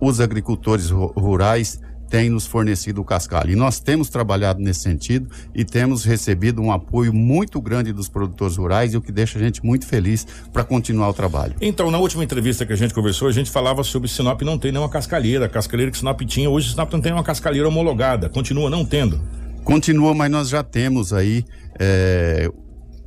os 0.00 0.20
agricultores 0.20 0.90
rurais 0.90 1.80
tem 2.10 2.30
nos 2.30 2.46
fornecido 2.46 3.00
o 3.00 3.04
cascalho. 3.04 3.50
E 3.50 3.56
nós 3.56 3.80
temos 3.80 4.08
trabalhado 4.08 4.60
nesse 4.60 4.80
sentido 4.80 5.28
e 5.54 5.64
temos 5.64 6.04
recebido 6.04 6.62
um 6.62 6.70
apoio 6.70 7.12
muito 7.12 7.60
grande 7.60 7.92
dos 7.92 8.08
produtores 8.08 8.56
rurais 8.56 8.94
e 8.94 8.96
o 8.96 9.00
que 9.00 9.10
deixa 9.10 9.38
a 9.38 9.42
gente 9.42 9.64
muito 9.64 9.86
feliz 9.86 10.26
para 10.52 10.62
continuar 10.62 11.08
o 11.08 11.14
trabalho. 11.14 11.54
Então, 11.60 11.90
na 11.90 11.98
última 11.98 12.22
entrevista 12.22 12.64
que 12.64 12.72
a 12.72 12.76
gente 12.76 12.94
conversou, 12.94 13.26
a 13.26 13.32
gente 13.32 13.50
falava 13.50 13.82
sobre 13.82 14.08
Sinop 14.08 14.42
não 14.42 14.58
tem 14.58 14.70
nenhuma 14.70 14.88
cascalheira. 14.88 15.46
A 15.46 15.48
cascalheira 15.48 15.90
que 15.90 15.98
Sinop 15.98 16.20
tinha, 16.20 16.48
hoje 16.48 16.70
Sinop 16.70 16.92
não 16.92 17.00
tem 17.00 17.12
uma 17.12 17.24
cascalheira 17.24 17.66
homologada. 17.66 18.28
Continua 18.28 18.70
não 18.70 18.84
tendo. 18.84 19.20
Continua, 19.64 20.14
mas 20.14 20.30
nós 20.30 20.48
já 20.50 20.62
temos 20.62 21.12
aí 21.12 21.44
é, 21.80 22.48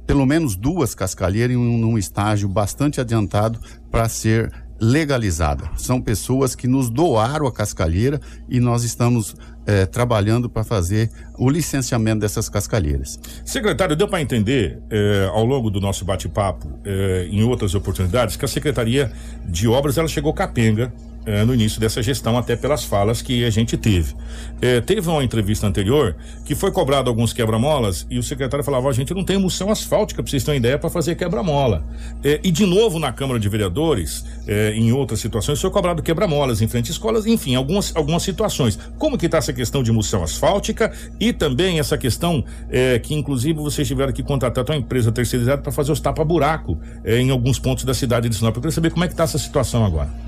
pelo 0.07 0.25
menos 0.25 0.55
duas 0.55 0.95
cascalheiras 0.95 1.55
em 1.55 1.59
um, 1.59 1.77
num 1.77 1.97
estágio 1.97 2.47
bastante 2.47 3.01
adiantado 3.01 3.59
para 3.91 4.07
ser 4.07 4.51
legalizada. 4.79 5.69
São 5.75 5.99
pessoas 5.99 6.55
que 6.55 6.67
nos 6.67 6.89
doaram 6.89 7.47
a 7.47 7.51
cascalheira 7.51 8.21
e 8.47 8.59
nós 8.59 8.83
estamos 8.83 9.35
eh, 9.65 9.85
trabalhando 9.85 10.49
para 10.49 10.63
fazer 10.63 11.09
o 11.37 11.49
licenciamento 11.49 12.19
dessas 12.19 12.47
cascalheiras. 12.47 13.19
Secretário, 13.43 13.95
deu 13.95 14.07
para 14.07 14.21
entender 14.21 14.79
eh, 14.89 15.29
ao 15.33 15.43
longo 15.43 15.69
do 15.69 15.81
nosso 15.81 16.05
bate-papo, 16.05 16.79
eh, 16.85 17.27
em 17.29 17.43
outras 17.43 17.73
oportunidades, 17.75 18.37
que 18.37 18.45
a 18.45 18.47
Secretaria 18.47 19.11
de 19.45 19.67
Obras 19.67 19.97
ela 19.97 20.07
chegou 20.07 20.33
capenga 20.33 20.93
eh, 21.27 21.43
no 21.43 21.53
início 21.53 21.77
dessa 21.81 22.01
gestão, 22.01 22.37
até 22.37 22.55
pelas 22.55 22.85
falas 22.85 23.21
que 23.21 23.43
a 23.43 23.49
gente 23.49 23.75
teve. 23.75 24.15
Eh, 24.61 24.79
teve 24.79 25.09
uma 25.09 25.21
entrevista 25.21 25.67
anterior 25.67 26.15
que 26.45 26.55
foi 26.55 26.71
cobrado 26.71 27.09
alguns 27.09 27.33
quebra-molas 27.33 28.07
e 28.09 28.17
o 28.17 28.23
secretário 28.23 28.63
falava: 28.63 28.87
a 28.87 28.93
gente 28.93 29.13
não 29.13 29.25
tem 29.25 29.35
emulsão 29.35 29.69
asfáltica, 29.69 30.23
para 30.23 30.29
vocês 30.29 30.45
terem 30.45 30.59
ideia, 30.59 30.79
para 30.79 30.89
fazer 30.89 31.15
quebra-mola. 31.15 31.83
Eh, 32.23 32.39
e 32.45 32.49
de 32.49 32.65
novo 32.65 32.97
na 32.97 33.11
Câmara 33.11 33.41
de 33.41 33.49
Vereadores, 33.49 34.23
em 34.73 34.93
outras 34.93 35.19
situações, 35.19 35.59
foi 35.59 35.69
cobrado 35.69 36.01
quebra-molas 36.01 36.61
em 36.61 36.67
frente 36.67 36.87
a 36.87 36.91
escolas, 36.91 37.25
enfim, 37.25 37.55
algumas, 37.55 37.93
algumas 37.93 38.23
situações. 38.23 38.79
Como 38.97 39.17
que 39.17 39.25
está 39.25 39.39
essa 39.39 39.51
questão 39.51 39.83
de 39.83 39.91
emulsão 39.91 40.23
asfáltica 40.23 40.93
e 41.19 41.33
também 41.33 41.79
essa 41.79 41.97
questão 41.97 42.43
que, 43.03 43.13
inclusive, 43.13 43.59
vocês 43.59 43.85
tiveram 43.85 44.13
que 44.13 44.23
contratar 44.23 44.63
uma 44.69 44.77
empresa 44.77 45.11
terceirizada 45.11 45.61
para 45.61 45.71
fazer 45.71 45.91
os 45.91 45.99
tapa-buraco 45.99 46.79
em 47.05 47.29
alguns 47.29 47.59
pontos 47.59 47.83
da 47.83 47.93
cidade 47.93 48.29
de 48.29 48.35
Sinop. 48.35 48.55
Eu 48.55 48.61
queria 48.61 48.71
saber 48.71 48.91
como 48.91 49.03
é 49.03 49.07
que 49.07 49.13
está 49.13 49.23
essa 49.23 49.37
situação 49.37 49.85
agora. 49.85 50.26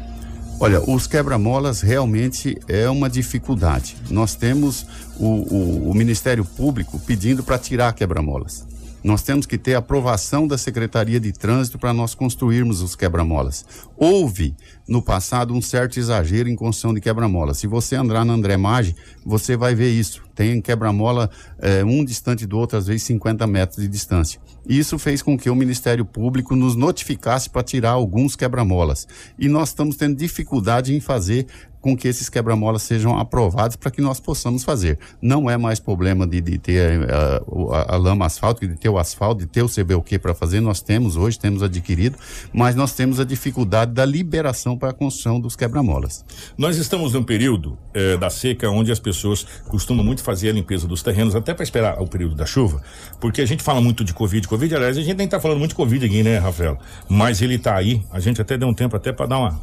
Olha, 0.62 0.82
os 0.82 1.08
quebra-molas 1.08 1.80
realmente 1.80 2.58
é 2.68 2.90
uma 2.90 3.10
dificuldade. 3.10 3.96
Nós 4.10 4.36
temos 4.36 4.86
o, 5.18 5.26
o, 5.26 5.92
o 5.92 5.94
Ministério 5.94 6.44
Público 6.44 7.00
pedindo 7.00 7.42
para 7.42 7.58
tirar 7.58 7.94
quebra-molas. 7.94 8.68
Nós 9.04 9.22
temos 9.22 9.46
que 9.46 9.58
ter 9.58 9.76
aprovação 9.76 10.48
da 10.48 10.58
Secretaria 10.58 11.20
de 11.20 11.32
Trânsito 11.32 11.80
para 11.80 11.94
nós 11.94 12.14
construirmos 12.14 12.82
os 12.82 12.96
quebra-molas. 12.96 13.66
Houve, 13.96 14.56
no 14.88 15.02
passado, 15.02 15.54
um 15.54 15.62
certo 15.62 15.98
exagero 15.98 16.50
em 16.50 16.56
construção 16.56 16.94
de 16.94 17.00
quebra-molas. 17.00 17.58
Se 17.58 17.68
você 17.68 17.96
andar 17.96 18.26
na 18.26 18.34
André 18.34 18.58
Maggi, 18.58 18.96
você 19.26 19.56
vai 19.56 19.74
ver 19.74 19.90
isso. 19.90 20.22
Tem 20.36 20.62
quebra-mola 20.62 21.30
eh, 21.60 21.84
um 21.84 22.04
distante 22.04 22.46
do 22.46 22.58
outro, 22.58 22.78
às 22.78 22.88
vezes 22.88 23.04
50 23.04 23.46
metros 23.46 23.82
de 23.82 23.88
distância. 23.88 24.40
Isso 24.68 25.00
fez 25.00 25.22
com 25.22 25.38
que 25.38 25.50
o 25.50 25.56
Ministério 25.56 26.06
Público 26.06 26.56
nos 26.56 26.76
notificasse 26.76 27.50
para 27.50 27.64
tirar 27.64 27.92
alguns 27.92 28.36
quebra-molas. 28.36 29.08
E 29.38 29.48
nós 29.48 29.70
estamos 29.70 29.96
tendo 29.96 30.16
dificuldade 30.16 30.94
em 30.94 31.00
fazer 31.00 31.48
com 31.82 31.96
que 31.96 32.08
esses 32.08 32.30
quebra-molas 32.30 32.84
sejam 32.84 33.18
aprovados 33.18 33.76
para 33.76 33.92
que 33.92 34.02
nós 34.02 34.20
possamos 34.20 34.64
fazer. 34.64 35.00
Não 35.22 35.50
é 35.50 35.58
mais 35.58 35.80
problema 35.80 36.28
de, 36.28 36.42
de 36.42 36.58
ter 36.58 37.02
uh, 37.02 37.74
a, 37.74 37.96
a, 37.96 37.98
lama 37.98 38.26
asfáltica, 38.26 38.68
de 38.68 38.76
ter 38.76 38.90
o 38.90 38.98
asfalto, 38.98 39.42
de 39.42 39.48
ter 39.48 39.62
o 39.62 39.70
CBUQ 39.70 40.20
para 40.20 40.34
fazer, 40.34 40.60
nós 40.60 40.82
temos 40.82 41.16
hoje, 41.16 41.40
temos 41.40 41.64
adquirido, 41.64 42.18
mas 42.54 42.76
nós 42.76 42.94
temos 42.94 43.20
a 43.20 43.24
dificuldade 43.24 43.94
da 43.94 44.06
liberação 44.06 44.78
para 44.78 44.90
a 44.90 44.94
construção 44.94 45.40
dos 45.40 45.56
quebra-molas. 45.56 46.26
Nós 46.58 46.78
estamos 46.78 47.14
num 47.14 47.24
período 47.24 47.78
eh, 47.94 48.18
da 48.18 48.30
seca 48.30 48.70
onde 48.70 48.92
as 48.92 49.00
pessoas 49.00 49.46
costumam 49.68 50.04
muito 50.04 50.24
fazer 50.24 50.50
a 50.50 50.54
limpeza 50.54 50.88
dos 50.88 51.02
terrenos, 51.02 51.36
até 51.36 51.54
para 51.54 51.64
esperar 51.64 52.02
o 52.02 52.08
período 52.08 52.36
da 52.36 52.46
chuva, 52.46 52.82
porque 53.20 53.42
a 53.42 53.46
gente 53.46 53.64
fala 53.64 53.82
muito 53.82 54.04
de 54.04 54.14
Covid, 54.14 54.48
Covid, 54.48 54.76
aliás, 54.76 54.98
a 54.98 55.02
gente 55.02 55.18
nem 55.18 55.26
está 55.26 55.40
falando 55.40 55.60
muito 55.60 55.72
de 55.72 55.76
Covid 55.76 56.06
aqui, 56.06 56.24
né, 56.24 56.38
Rafael? 56.38 56.78
Mas 57.08 57.42
ele 57.42 57.56
está 57.56 57.76
aí, 57.76 58.04
a 58.12 58.20
gente 58.20 58.42
até 58.42 58.58
deu 58.58 58.68
um 58.68 58.74
tempo 58.74 58.96
até 58.96 59.12
para 59.12 59.26
dar 59.26 59.38
uma 59.38 59.60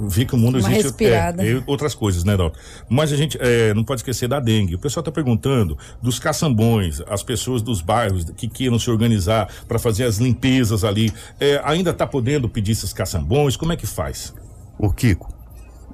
vi 0.00 0.24
que 0.24 0.34
o 0.34 0.38
mundo 0.38 0.58
Uma 0.58 0.68
existe 0.70 0.84
respirada. 0.88 1.46
é, 1.46 1.62
outras 1.66 1.94
coisas, 1.94 2.24
né, 2.24 2.36
Dalton? 2.36 2.58
Mas 2.88 3.12
a 3.12 3.16
gente 3.16 3.36
é, 3.40 3.72
não 3.74 3.84
pode 3.84 4.00
esquecer 4.00 4.28
da 4.28 4.40
dengue. 4.40 4.74
O 4.74 4.78
pessoal 4.78 5.02
está 5.02 5.12
perguntando 5.12 5.76
dos 6.02 6.18
caçambões, 6.18 7.00
as 7.08 7.22
pessoas 7.22 7.62
dos 7.62 7.80
bairros 7.80 8.24
que 8.36 8.48
queiram 8.48 8.78
se 8.78 8.90
organizar 8.90 9.48
para 9.68 9.78
fazer 9.78 10.04
as 10.04 10.18
limpezas 10.18 10.84
ali. 10.84 11.12
É, 11.38 11.60
ainda 11.64 11.90
está 11.90 12.06
podendo 12.06 12.48
pedir 12.48 12.72
esses 12.72 12.92
caçambões? 12.92 13.56
Como 13.56 13.72
é 13.72 13.76
que 13.76 13.86
faz? 13.86 14.34
Ô 14.78 14.90
Kiko, 14.90 15.32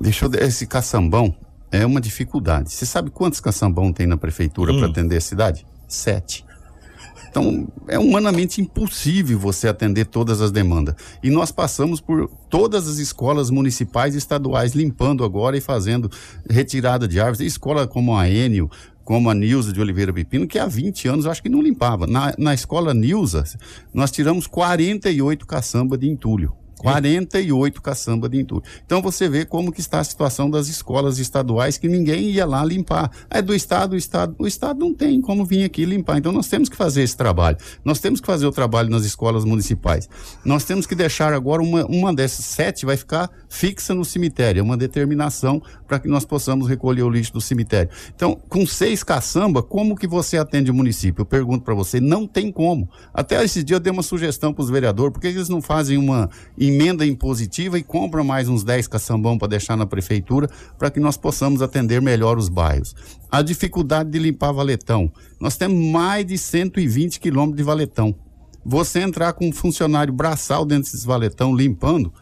deixa 0.01 0.25
eu 0.27 0.31
esse 0.35 0.67
caçambão 0.67 1.35
é 1.73 1.85
uma 1.87 2.01
dificuldade. 2.01 2.73
Você 2.73 2.85
sabe 2.85 3.11
quantos 3.11 3.39
caçambão 3.41 3.93
tem 3.93 4.07
na 4.07 4.17
prefeitura 4.17 4.73
Hum. 4.73 4.79
para 4.81 4.89
atender 4.89 5.17
a 5.17 5.21
cidade? 5.21 5.67
Sete. 5.87 6.45
Então, 7.31 7.69
é 7.87 7.97
humanamente 7.97 8.61
impossível 8.61 9.39
você 9.39 9.69
atender 9.69 10.07
todas 10.07 10.41
as 10.41 10.51
demandas. 10.51 10.97
E 11.23 11.31
nós 11.31 11.53
passamos 11.53 12.01
por 12.01 12.29
todas 12.51 12.89
as 12.89 12.99
escolas 12.99 13.51
municipais 13.51 14.17
e 14.17 14.19
estaduais 14.19 14.73
limpando 14.73 15.23
agora 15.23 15.57
e 15.57 15.61
fazendo 15.61 16.11
retirada 16.49 17.07
de 17.07 17.21
árvores. 17.21 17.41
Escola 17.41 17.87
como 17.87 18.17
a 18.17 18.29
Enio, 18.29 18.69
como 19.05 19.31
a 19.31 19.35
Nilza 19.35 19.73
de 19.73 19.81
Oliveira 19.81 20.13
Pepino, 20.13 20.47
que 20.47 20.59
há 20.59 20.67
20 20.67 21.09
anos 21.09 21.25
eu 21.25 21.31
acho 21.31 21.43
que 21.43 21.49
não 21.49 21.63
limpava. 21.63 22.07
Na, 22.07 22.35
na 22.37 22.53
escola 22.53 22.93
Nilza, 22.93 23.45
nós 23.95 24.11
tiramos 24.11 24.49
48 24.49 25.47
caçamba 25.47 25.97
de 25.97 26.09
entulho. 26.09 26.53
48 26.81 27.83
caçamba 27.83 28.27
de 28.27 28.41
entulho. 28.41 28.63
Então 28.87 29.03
você 29.03 29.29
vê 29.29 29.45
como 29.45 29.71
que 29.71 29.81
está 29.81 30.01
a 30.01 30.05
situação 30.05 30.49
das 30.49 30.67
escolas 30.67 31.19
estaduais 31.19 31.77
que 31.77 31.87
ninguém 31.87 32.31
ia 32.31 32.47
lá 32.47 32.65
limpar. 32.65 33.11
É 33.29 33.43
do 33.43 33.55
estado, 33.55 33.93
o 33.93 33.97
estado, 33.97 34.35
o 34.39 34.47
estado 34.47 34.81
não 34.81 34.95
tem 34.95 35.21
como 35.21 35.45
vir 35.45 35.63
aqui 35.65 35.85
limpar. 35.85 36.17
Então 36.17 36.33
nós 36.33 36.49
temos 36.49 36.71
que 36.71 36.77
fazer 36.77 37.03
esse 37.03 37.15
trabalho. 37.15 37.59
Nós 37.85 38.01
temos 38.01 38.19
que 38.19 38.27
fazer 38.27 38.47
o 38.47 38.51
trabalho 38.51 38.89
nas 38.89 39.05
escolas 39.05 39.45
municipais. 39.45 40.09
Nós 40.43 40.65
temos 40.65 40.87
que 40.87 40.95
deixar 40.95 41.35
agora 41.35 41.61
uma, 41.61 41.85
uma 41.85 42.15
dessas 42.15 42.47
sete 42.47 42.87
vai 42.87 42.97
ficar 42.97 43.31
fixa 43.47 43.95
no 43.95 44.05
cemitério, 44.05 44.61
é 44.61 44.63
uma 44.63 44.77
determinação 44.77 45.63
para 45.87 45.99
que 45.99 46.09
nós 46.09 46.25
possamos 46.25 46.67
recolher 46.67 47.03
o 47.03 47.11
lixo 47.11 47.35
do 47.35 47.43
cemitério. 47.43 47.91
Então, 48.15 48.41
com 48.49 48.65
seis 48.65 49.05
caçamba, 49.05 49.63
como 49.63 49.97
que 49.97 50.07
você 50.07 50.39
atende 50.39 50.71
o 50.71 50.75
município? 50.75 51.23
Eu 51.23 51.27
pergunto 51.27 51.63
para 51.63 51.75
você, 51.75 52.01
não 52.01 52.27
tem 52.27 52.51
como. 52.51 52.89
Até 53.13 53.45
esse 53.45 53.63
dia 53.63 53.77
eu 53.77 53.81
dei 53.81 53.93
uma 53.93 54.03
sugestão 54.03 54.55
para 54.55 54.63
os 54.63 54.71
vereadores, 54.71 55.13
por 55.13 55.21
que 55.21 55.27
eles 55.27 55.51
não 55.51 55.61
fazem 55.61 55.99
uma 55.99 56.31
emenda 56.71 57.05
impositiva 57.05 57.79
e 57.79 57.83
compram 57.83 58.23
mais 58.23 58.49
uns 58.49 58.63
10 58.63 58.87
caçambão 58.87 59.37
para 59.37 59.49
deixar 59.49 59.77
na 59.77 59.85
prefeitura, 59.85 60.49
para 60.79 60.91
que 60.91 61.01
nós 61.01 61.17
possamos 61.17 61.61
atender 61.61 62.01
melhor 62.01 62.39
os 62.39 62.49
bairros. 62.49 62.95
A 63.31 63.43
dificuldade 63.43 64.11
de 64.11 64.19
limpar 64.19 64.53
valetão. 64.53 65.13
Nós 65.41 65.57
temos 65.57 65.85
mais 65.91 66.25
de 66.25 66.39
120 66.39 67.19
quilômetros 67.19 67.57
de 67.57 67.63
valetão. 67.63 68.15
Você 68.65 69.01
entrar 69.01 69.33
com 69.33 69.49
um 69.49 69.53
funcionário 69.53 70.13
braçal 70.13 70.65
dentro 70.65 70.85
desses 70.85 71.05
valetão 71.05 71.55
limpando, 71.55 72.13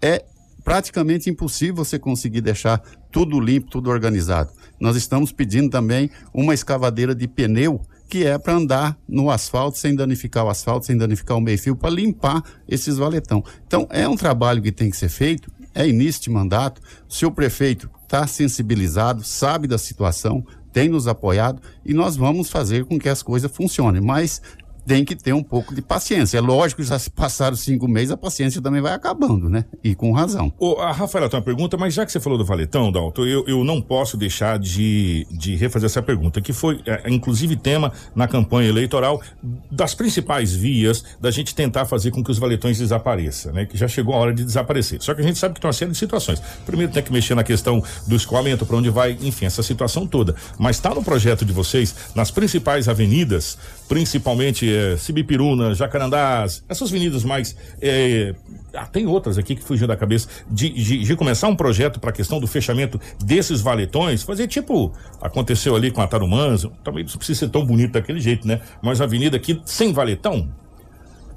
é 0.00 0.24
praticamente 0.64 1.28
impossível 1.28 1.76
você 1.76 1.98
conseguir 1.98 2.40
deixar 2.40 2.80
tudo 3.10 3.40
limpo, 3.40 3.70
tudo 3.70 3.90
organizado. 3.90 4.50
Nós 4.78 4.96
estamos 4.96 5.32
pedindo 5.32 5.68
também 5.68 6.10
uma 6.32 6.54
escavadeira 6.54 7.14
de 7.14 7.28
pneu 7.28 7.80
que 8.10 8.26
é 8.26 8.36
para 8.36 8.54
andar 8.54 8.98
no 9.08 9.30
asfalto 9.30 9.78
sem 9.78 9.94
danificar 9.94 10.44
o 10.44 10.48
asfalto, 10.50 10.84
sem 10.84 10.96
danificar 10.96 11.36
o 11.36 11.40
meio-fio, 11.40 11.76
para 11.76 11.90
limpar 11.90 12.42
esses 12.68 12.98
valetão. 12.98 13.42
Então, 13.66 13.86
é 13.88 14.06
um 14.08 14.16
trabalho 14.16 14.60
que 14.60 14.72
tem 14.72 14.90
que 14.90 14.96
ser 14.96 15.08
feito, 15.08 15.50
é 15.72 15.86
início 15.86 16.22
de 16.22 16.30
mandato, 16.30 16.82
o 17.08 17.12
seu 17.12 17.30
prefeito 17.30 17.88
está 18.02 18.26
sensibilizado, 18.26 19.22
sabe 19.22 19.68
da 19.68 19.78
situação, 19.78 20.44
tem 20.72 20.88
nos 20.88 21.06
apoiado 21.06 21.62
e 21.84 21.94
nós 21.94 22.16
vamos 22.16 22.50
fazer 22.50 22.84
com 22.84 22.98
que 22.98 23.08
as 23.08 23.22
coisas 23.22 23.50
funcionem, 23.50 24.00
mas 24.00 24.42
tem 24.90 25.04
que 25.04 25.14
ter 25.14 25.32
um 25.32 25.42
pouco 25.42 25.72
de 25.72 25.80
paciência. 25.80 26.38
É 26.38 26.40
lógico 26.40 26.82
que 26.82 26.88
já 26.88 26.98
se 26.98 27.08
passaram 27.08 27.54
cinco 27.54 27.86
meses, 27.86 28.10
a 28.10 28.16
paciência 28.16 28.60
também 28.60 28.80
vai 28.80 28.92
acabando, 28.92 29.48
né? 29.48 29.64
E 29.84 29.94
com 29.94 30.10
razão. 30.10 30.52
Ô, 30.58 30.80
a 30.80 30.90
Rafaela 30.90 31.28
tem 31.28 31.38
uma 31.38 31.44
pergunta, 31.44 31.76
mas 31.76 31.94
já 31.94 32.04
que 32.04 32.10
você 32.10 32.18
falou 32.18 32.36
do 32.36 32.44
Valetão, 32.44 32.90
Dalton, 32.90 33.24
eu, 33.24 33.44
eu 33.46 33.62
não 33.62 33.80
posso 33.80 34.16
deixar 34.16 34.58
de, 34.58 35.28
de 35.30 35.54
refazer 35.54 35.86
essa 35.86 36.02
pergunta, 36.02 36.40
que 36.40 36.52
foi, 36.52 36.80
é, 36.84 37.08
inclusive, 37.08 37.54
tema 37.54 37.92
na 38.16 38.26
campanha 38.26 38.68
eleitoral 38.68 39.22
das 39.70 39.94
principais 39.94 40.52
vias 40.52 41.04
da 41.20 41.30
gente 41.30 41.54
tentar 41.54 41.84
fazer 41.84 42.10
com 42.10 42.24
que 42.24 42.32
os 42.32 42.38
valetões 42.40 42.76
desapareçam, 42.76 43.52
né? 43.52 43.66
Que 43.66 43.78
já 43.78 43.86
chegou 43.86 44.12
a 44.16 44.18
hora 44.18 44.34
de 44.34 44.42
desaparecer. 44.42 45.00
Só 45.00 45.14
que 45.14 45.20
a 45.20 45.24
gente 45.24 45.38
sabe 45.38 45.54
que 45.54 45.60
tem 45.60 45.68
uma 45.68 45.72
série 45.72 45.92
de 45.92 45.98
situações. 45.98 46.42
Primeiro 46.66 46.92
tem 46.92 47.00
que 47.00 47.12
mexer 47.12 47.36
na 47.36 47.44
questão 47.44 47.80
do 48.08 48.16
escoamento, 48.16 48.66
para 48.66 48.76
onde 48.76 48.90
vai, 48.90 49.16
enfim, 49.22 49.44
essa 49.44 49.62
situação 49.62 50.04
toda. 50.04 50.34
Mas 50.58 50.76
está 50.76 50.92
no 50.92 51.04
projeto 51.04 51.44
de 51.44 51.52
vocês, 51.52 51.94
nas 52.12 52.32
principais 52.32 52.88
avenidas, 52.88 53.56
principalmente 53.88 54.79
Sibipiruna, 54.98 55.74
Jacarandás, 55.74 56.64
essas 56.68 56.88
avenidas 56.88 57.24
mais. 57.24 57.56
É, 57.80 58.34
ah, 58.74 58.86
tem 58.86 59.06
outras 59.06 59.38
aqui 59.38 59.56
que 59.56 59.62
fugiu 59.62 59.86
da 59.86 59.96
cabeça, 59.96 60.28
de, 60.50 60.68
de, 60.70 60.98
de 60.98 61.16
começar 61.16 61.48
um 61.48 61.56
projeto 61.56 61.98
para 61.98 62.10
a 62.10 62.12
questão 62.12 62.38
do 62.38 62.46
fechamento 62.46 63.00
desses 63.24 63.60
valetões, 63.60 64.22
fazer 64.22 64.46
tipo, 64.46 64.92
aconteceu 65.20 65.74
ali 65.74 65.90
com 65.90 66.00
a 66.00 66.06
Tarumãs, 66.06 66.62
também 66.84 67.04
não 67.04 67.12
precisa 67.12 67.40
ser 67.40 67.48
tão 67.48 67.64
bonito 67.64 67.92
daquele 67.92 68.20
jeito, 68.20 68.46
né? 68.46 68.60
Mas 68.82 69.00
a 69.00 69.04
avenida 69.04 69.36
aqui 69.36 69.60
sem 69.64 69.92
valetão. 69.92 70.48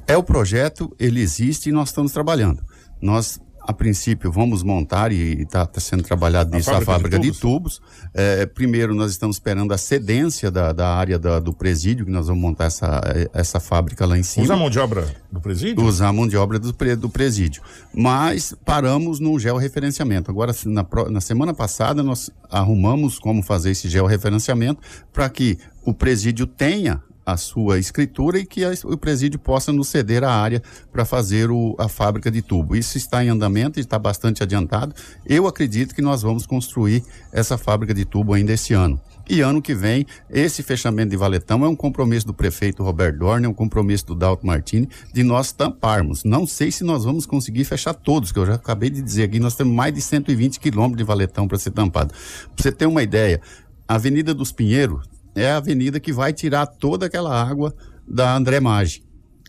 É 0.07 0.17
o 0.17 0.23
projeto, 0.23 0.93
ele 0.99 1.21
existe 1.21 1.69
e 1.69 1.71
nós 1.71 1.89
estamos 1.89 2.11
trabalhando. 2.11 2.61
Nós 3.01 3.39
a 3.65 3.71
princípio, 3.71 4.31
vamos 4.31 4.61
montar 4.61 5.11
e 5.11 5.41
está 5.43 5.67
sendo 5.77 6.03
trabalhado 6.03 6.53
A 6.53 6.57
nisso 6.57 6.69
a 6.69 6.81
fábrica 6.81 7.17
de 7.17 7.31
de 7.31 7.39
tubos. 7.39 7.81
É, 8.13 8.45
primeiro, 8.45 8.93
nós 8.93 9.11
estamos 9.11 9.37
esperando 9.37 9.73
a 9.73 9.77
cedência 9.77 10.51
da, 10.51 10.73
da 10.73 10.89
área 10.93 11.17
da- 11.17 11.39
do 11.39 11.53
presídio, 11.53 12.05
que 12.05 12.11
nós 12.11 12.27
vamos 12.27 12.41
montar 12.41 12.65
essa, 12.65 13.01
essa 13.33 13.59
fábrica 13.59 14.05
lá 14.05 14.17
em 14.17 14.23
cima. 14.23 14.43
Usa 14.43 14.53
a 14.53 14.57
mão 14.57 14.69
de 14.69 14.79
obra 14.79 15.15
do 15.31 15.39
presídio? 15.39 15.83
Usar 15.83 16.07
a 16.09 16.13
mão 16.13 16.27
de 16.27 16.35
obra 16.35 16.59
do, 16.59 16.71
do 16.97 17.09
presídio. 17.09 17.61
Mas 17.93 18.53
paramos 18.65 19.19
no 19.19 19.39
georreferenciamento. 19.39 20.29
Agora, 20.29 20.51
na, 20.65 20.85
na 21.09 21.21
semana 21.21 21.53
passada, 21.53 22.03
nós 22.03 22.29
arrumamos 22.51 23.17
como 23.17 23.41
fazer 23.41 23.71
esse 23.71 23.87
georreferenciamento 23.87 24.81
para 25.13 25.29
que 25.29 25.57
o 25.85 25.93
presídio 25.93 26.45
tenha 26.45 27.01
a 27.25 27.37
sua 27.37 27.79
escritura 27.79 28.39
e 28.39 28.45
que 28.45 28.63
a- 28.63 28.73
o 28.85 28.97
presídio 28.97 29.39
possa 29.39 29.71
nos 29.71 29.87
ceder 29.87 30.23
a 30.23 30.31
área 30.31 30.61
para 30.91 31.05
fazer 31.05 31.49
o- 31.49 31.75
a 31.79 31.87
fábrica 31.87 32.29
de 32.29 32.41
tubo. 32.41 32.75
Isso 32.75 32.97
está 32.97 33.23
em 33.23 33.29
andamento, 33.29 33.79
está 33.79 33.97
bastante 33.97 34.43
adiantado. 34.43 34.93
Eu 35.25 35.47
acredito 35.47 35.95
que 35.95 36.01
nós 36.01 36.21
vamos 36.21 36.45
construir 36.45 37.03
essa 37.31 37.57
fábrica 37.57 37.93
de 37.93 38.05
tubo 38.05 38.33
ainda 38.33 38.53
esse 38.53 38.73
ano. 38.73 38.99
E 39.29 39.39
ano 39.39 39.61
que 39.61 39.73
vem, 39.73 40.05
esse 40.29 40.61
fechamento 40.61 41.11
de 41.11 41.15
valetão 41.15 41.63
é 41.63 41.67
um 41.69 41.77
compromisso 41.77 42.27
do 42.27 42.33
prefeito 42.33 42.83
Roberto 42.83 43.19
Dorner, 43.19 43.45
é 43.45 43.49
um 43.49 43.53
compromisso 43.53 44.07
do 44.07 44.15
Dalton 44.15 44.47
Martini, 44.47 44.89
de 45.13 45.23
nós 45.23 45.53
tamparmos. 45.53 46.25
Não 46.25 46.45
sei 46.45 46.71
se 46.71 46.83
nós 46.83 47.05
vamos 47.05 47.25
conseguir 47.25 47.63
fechar 47.63 47.93
todos, 47.93 48.33
que 48.33 48.39
eu 48.39 48.45
já 48.45 48.55
acabei 48.55 48.89
de 48.89 49.01
dizer 49.01 49.23
aqui, 49.23 49.39
nós 49.39 49.55
temos 49.55 49.73
mais 49.73 49.93
de 49.93 50.01
120 50.01 50.59
quilômetros 50.59 50.97
de 50.97 51.05
valetão 51.05 51.47
para 51.47 51.57
ser 51.57 51.71
tampado. 51.71 52.13
Para 52.13 52.63
você 52.63 52.71
ter 52.71 52.85
uma 52.85 53.01
ideia, 53.01 53.39
a 53.87 53.95
Avenida 53.95 54.33
dos 54.33 54.51
Pinheiros 54.51 55.07
é 55.35 55.49
a 55.49 55.57
avenida 55.57 55.99
que 55.99 56.13
vai 56.13 56.33
tirar 56.33 56.65
toda 56.65 57.05
aquela 57.05 57.33
água 57.33 57.73
da 58.07 58.39
Maggi. 58.61 59.03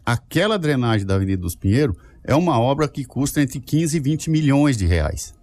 Aquela 0.04 0.58
drenagem 0.58 1.06
da 1.06 1.14
Avenida 1.14 1.42
dos 1.42 1.56
Pinheiros 1.56 1.96
é 2.22 2.34
uma 2.34 2.58
obra 2.58 2.88
que 2.88 3.04
custa 3.04 3.40
entre 3.40 3.58
15 3.60 3.96
e 3.96 4.00
20 4.00 4.30
milhões 4.30 4.76
de 4.76 4.86
reais 4.86 5.34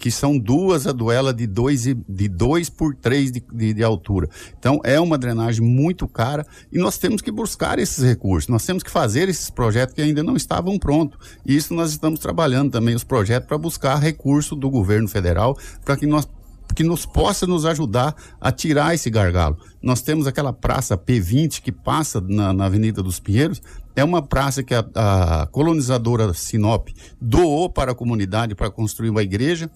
que 0.00 0.10
são 0.10 0.38
duas 0.38 0.86
a 0.86 0.92
duela 0.92 1.32
de 1.32 1.46
2 1.46 1.82
de 2.08 2.28
dois 2.28 2.70
por 2.70 2.94
3 2.94 3.32
de, 3.32 3.44
de, 3.52 3.74
de 3.74 3.84
altura. 3.84 4.30
Então 4.58 4.80
é 4.82 4.98
uma 4.98 5.18
drenagem 5.18 5.62
muito 5.62 6.08
cara 6.08 6.46
e 6.72 6.78
nós 6.78 6.96
temos 6.96 7.20
que 7.20 7.30
buscar 7.30 7.78
esses 7.78 8.02
recursos, 8.02 8.48
nós 8.48 8.64
temos 8.64 8.82
que 8.82 8.90
fazer 8.90 9.28
esses 9.28 9.50
projetos 9.50 9.94
que 9.94 10.00
ainda 10.00 10.22
não 10.22 10.36
estavam 10.36 10.78
prontos. 10.78 11.18
E 11.44 11.54
isso 11.54 11.74
nós 11.74 11.90
estamos 11.90 12.18
trabalhando 12.18 12.70
também 12.70 12.94
os 12.94 13.04
projetos 13.04 13.46
para 13.46 13.58
buscar 13.58 13.96
recurso 13.96 14.56
do 14.56 14.70
governo 14.70 15.06
federal 15.06 15.56
para 15.84 15.98
que 15.98 16.06
nós 16.06 16.26
que 16.74 16.84
nos 16.84 17.04
possa 17.04 17.46
nos 17.46 17.64
ajudar 17.64 18.14
a 18.40 18.52
tirar 18.52 18.94
esse 18.94 19.10
gargalo. 19.10 19.58
Nós 19.82 20.02
temos 20.02 20.26
aquela 20.26 20.52
praça 20.52 20.96
P20 20.96 21.60
que 21.60 21.72
passa 21.72 22.20
na, 22.20 22.52
na 22.52 22.66
Avenida 22.66 23.02
dos 23.02 23.18
Pinheiros, 23.18 23.60
é 23.96 24.04
uma 24.04 24.22
praça 24.22 24.62
que 24.62 24.74
a, 24.74 24.84
a 24.94 25.46
colonizadora 25.46 26.32
Sinop 26.32 26.88
doou 27.20 27.68
para 27.68 27.92
a 27.92 27.94
comunidade 27.94 28.54
para 28.54 28.70
construir 28.70 29.10
uma 29.10 29.22
igreja 29.22 29.70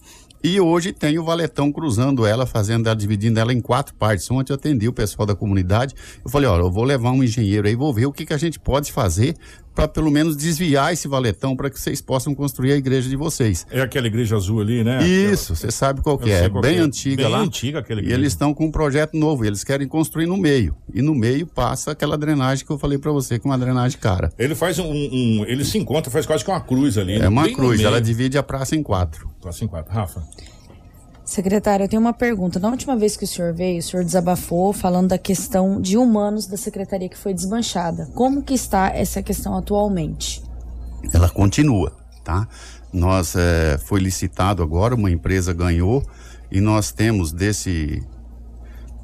e 0.44 0.60
hoje 0.60 0.92
tem 0.92 1.18
o 1.18 1.24
valetão 1.24 1.72
cruzando 1.72 2.26
ela, 2.26 2.44
fazendo 2.44 2.86
ela, 2.86 2.94
dividindo 2.94 3.40
ela 3.40 3.52
em 3.52 3.60
quatro 3.60 3.94
partes. 3.94 4.30
Ontem 4.30 4.52
eu 4.52 4.56
atendi 4.56 4.86
o 4.86 4.92
pessoal 4.92 5.24
da 5.24 5.34
comunidade, 5.34 5.94
eu 6.22 6.30
falei, 6.30 6.48
olha, 6.48 6.60
eu 6.62 6.70
vou 6.70 6.84
levar 6.84 7.10
um 7.12 7.24
engenheiro 7.24 7.66
aí, 7.66 7.74
vou 7.74 7.92
ver 7.94 8.04
o 8.06 8.12
que, 8.12 8.26
que 8.26 8.34
a 8.34 8.38
gente 8.38 8.60
pode 8.60 8.92
fazer 8.92 9.34
para 9.74 9.88
pelo 9.88 10.08
menos 10.08 10.36
desviar 10.36 10.92
esse 10.92 11.08
valetão 11.08 11.56
para 11.56 11.68
que 11.68 11.80
vocês 11.80 12.00
possam 12.00 12.32
construir 12.32 12.70
a 12.72 12.76
igreja 12.76 13.08
de 13.08 13.16
vocês. 13.16 13.66
É 13.72 13.80
aquela 13.80 14.06
igreja 14.06 14.36
azul 14.36 14.60
ali, 14.60 14.84
né? 14.84 15.04
Isso, 15.04 15.56
você 15.56 15.68
sabe 15.72 16.00
qual 16.00 16.16
que 16.16 16.30
é. 16.30 16.44
É 16.44 16.48
qual 16.48 16.62
bem 16.62 16.74
que 16.74 16.80
é. 16.80 16.82
antiga 16.84 17.22
Bem 17.24 17.32
lá. 17.32 17.38
antiga 17.40 17.78
aquela 17.80 17.98
E 18.00 18.04
igreja. 18.04 18.20
eles 18.20 18.32
estão 18.32 18.54
com 18.54 18.66
um 18.66 18.70
projeto 18.70 19.14
novo, 19.16 19.44
eles 19.44 19.64
querem 19.64 19.88
construir 19.88 20.26
no 20.26 20.36
meio. 20.36 20.76
E 20.94 21.02
no 21.02 21.12
meio 21.12 21.44
passa 21.44 21.90
aquela 21.90 22.16
drenagem 22.16 22.64
que 22.64 22.70
eu 22.70 22.78
falei 22.78 22.98
para 22.98 23.10
você, 23.10 23.36
que 23.36 23.48
é 23.48 23.50
uma 23.50 23.58
drenagem 23.58 23.98
cara. 23.98 24.32
Ele 24.38 24.54
faz 24.54 24.78
um, 24.78 24.84
um- 24.92 25.44
Ele 25.48 25.64
se 25.64 25.76
encontra, 25.76 26.08
faz 26.08 26.24
quase 26.24 26.44
que 26.44 26.50
uma 26.52 26.60
cruz 26.60 26.96
ali. 26.96 27.18
né? 27.18 27.24
É 27.24 27.28
uma 27.28 27.42
Bem 27.42 27.50
no 27.50 27.56
cruz, 27.58 27.80
ela 27.80 28.00
divide 28.00 28.38
a 28.38 28.44
praça 28.44 28.76
em 28.76 28.82
quatro. 28.82 29.28
Em 29.62 29.68
quatro. 29.68 29.92
Rafa. 29.92 30.22
Secretário, 31.24 31.84
eu 31.84 31.88
tenho 31.88 32.02
uma 32.02 32.12
pergunta. 32.12 32.60
Na 32.60 32.68
última 32.68 32.96
vez 32.96 33.16
que 33.16 33.24
o 33.24 33.26
senhor 33.26 33.54
veio, 33.54 33.78
o 33.78 33.82
senhor 33.82 34.04
desabafou 34.04 34.72
falando 34.72 35.08
da 35.08 35.18
questão 35.18 35.80
de 35.80 35.96
humanos 35.96 36.46
da 36.46 36.56
secretaria 36.56 37.08
que 37.08 37.16
foi 37.16 37.32
desmanchada. 37.32 38.10
Como 38.14 38.42
que 38.42 38.52
está 38.52 38.88
essa 38.88 39.22
questão 39.22 39.56
atualmente? 39.56 40.44
ela 41.12 41.28
continua, 41.28 41.92
tá? 42.22 42.46
Nós 42.92 43.34
eh, 43.34 43.78
foi 43.84 44.00
licitado 44.00 44.62
agora, 44.62 44.94
uma 44.94 45.10
empresa 45.10 45.52
ganhou 45.52 46.04
e 46.50 46.60
nós 46.60 46.92
temos 46.92 47.32
desse 47.32 48.02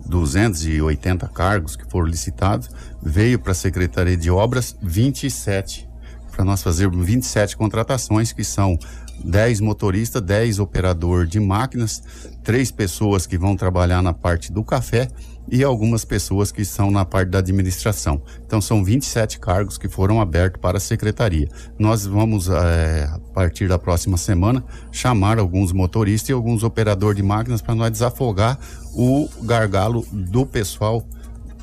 280 0.06 1.28
cargos 1.28 1.76
que 1.76 1.84
foram 1.90 2.06
licitados, 2.06 2.70
veio 3.02 3.38
para 3.38 3.52
a 3.52 3.54
Secretaria 3.54 4.16
de 4.16 4.30
Obras 4.30 4.76
27 4.80 5.88
para 6.30 6.44
nós 6.44 6.62
fazermos 6.62 7.04
27 7.04 7.56
contratações 7.56 8.32
que 8.32 8.44
são 8.44 8.78
10 9.24 9.60
motoristas, 9.60 10.22
10 10.22 10.58
operador 10.58 11.26
de 11.26 11.38
máquinas, 11.38 12.02
três 12.42 12.70
pessoas 12.70 13.26
que 13.26 13.36
vão 13.38 13.56
trabalhar 13.56 14.02
na 14.02 14.12
parte 14.12 14.52
do 14.52 14.64
café 14.64 15.08
e 15.50 15.64
algumas 15.64 16.04
pessoas 16.04 16.52
que 16.52 16.64
são 16.64 16.90
na 16.90 17.04
parte 17.04 17.30
da 17.30 17.38
administração. 17.38 18.22
Então 18.46 18.60
são 18.60 18.84
27 18.84 19.40
cargos 19.40 19.76
que 19.76 19.88
foram 19.88 20.20
abertos 20.20 20.60
para 20.60 20.76
a 20.76 20.80
secretaria. 20.80 21.48
Nós 21.78 22.06
vamos, 22.06 22.48
eh, 22.48 23.08
a 23.10 23.18
partir 23.34 23.68
da 23.68 23.78
próxima 23.78 24.16
semana, 24.16 24.64
chamar 24.92 25.38
alguns 25.38 25.72
motoristas 25.72 26.28
e 26.28 26.32
alguns 26.32 26.62
operadores 26.62 27.16
de 27.16 27.22
máquinas 27.22 27.60
para 27.60 27.74
nós 27.74 27.90
desafogar 27.90 28.58
o 28.94 29.28
gargalo 29.42 30.06
do 30.12 30.46
pessoal 30.46 31.04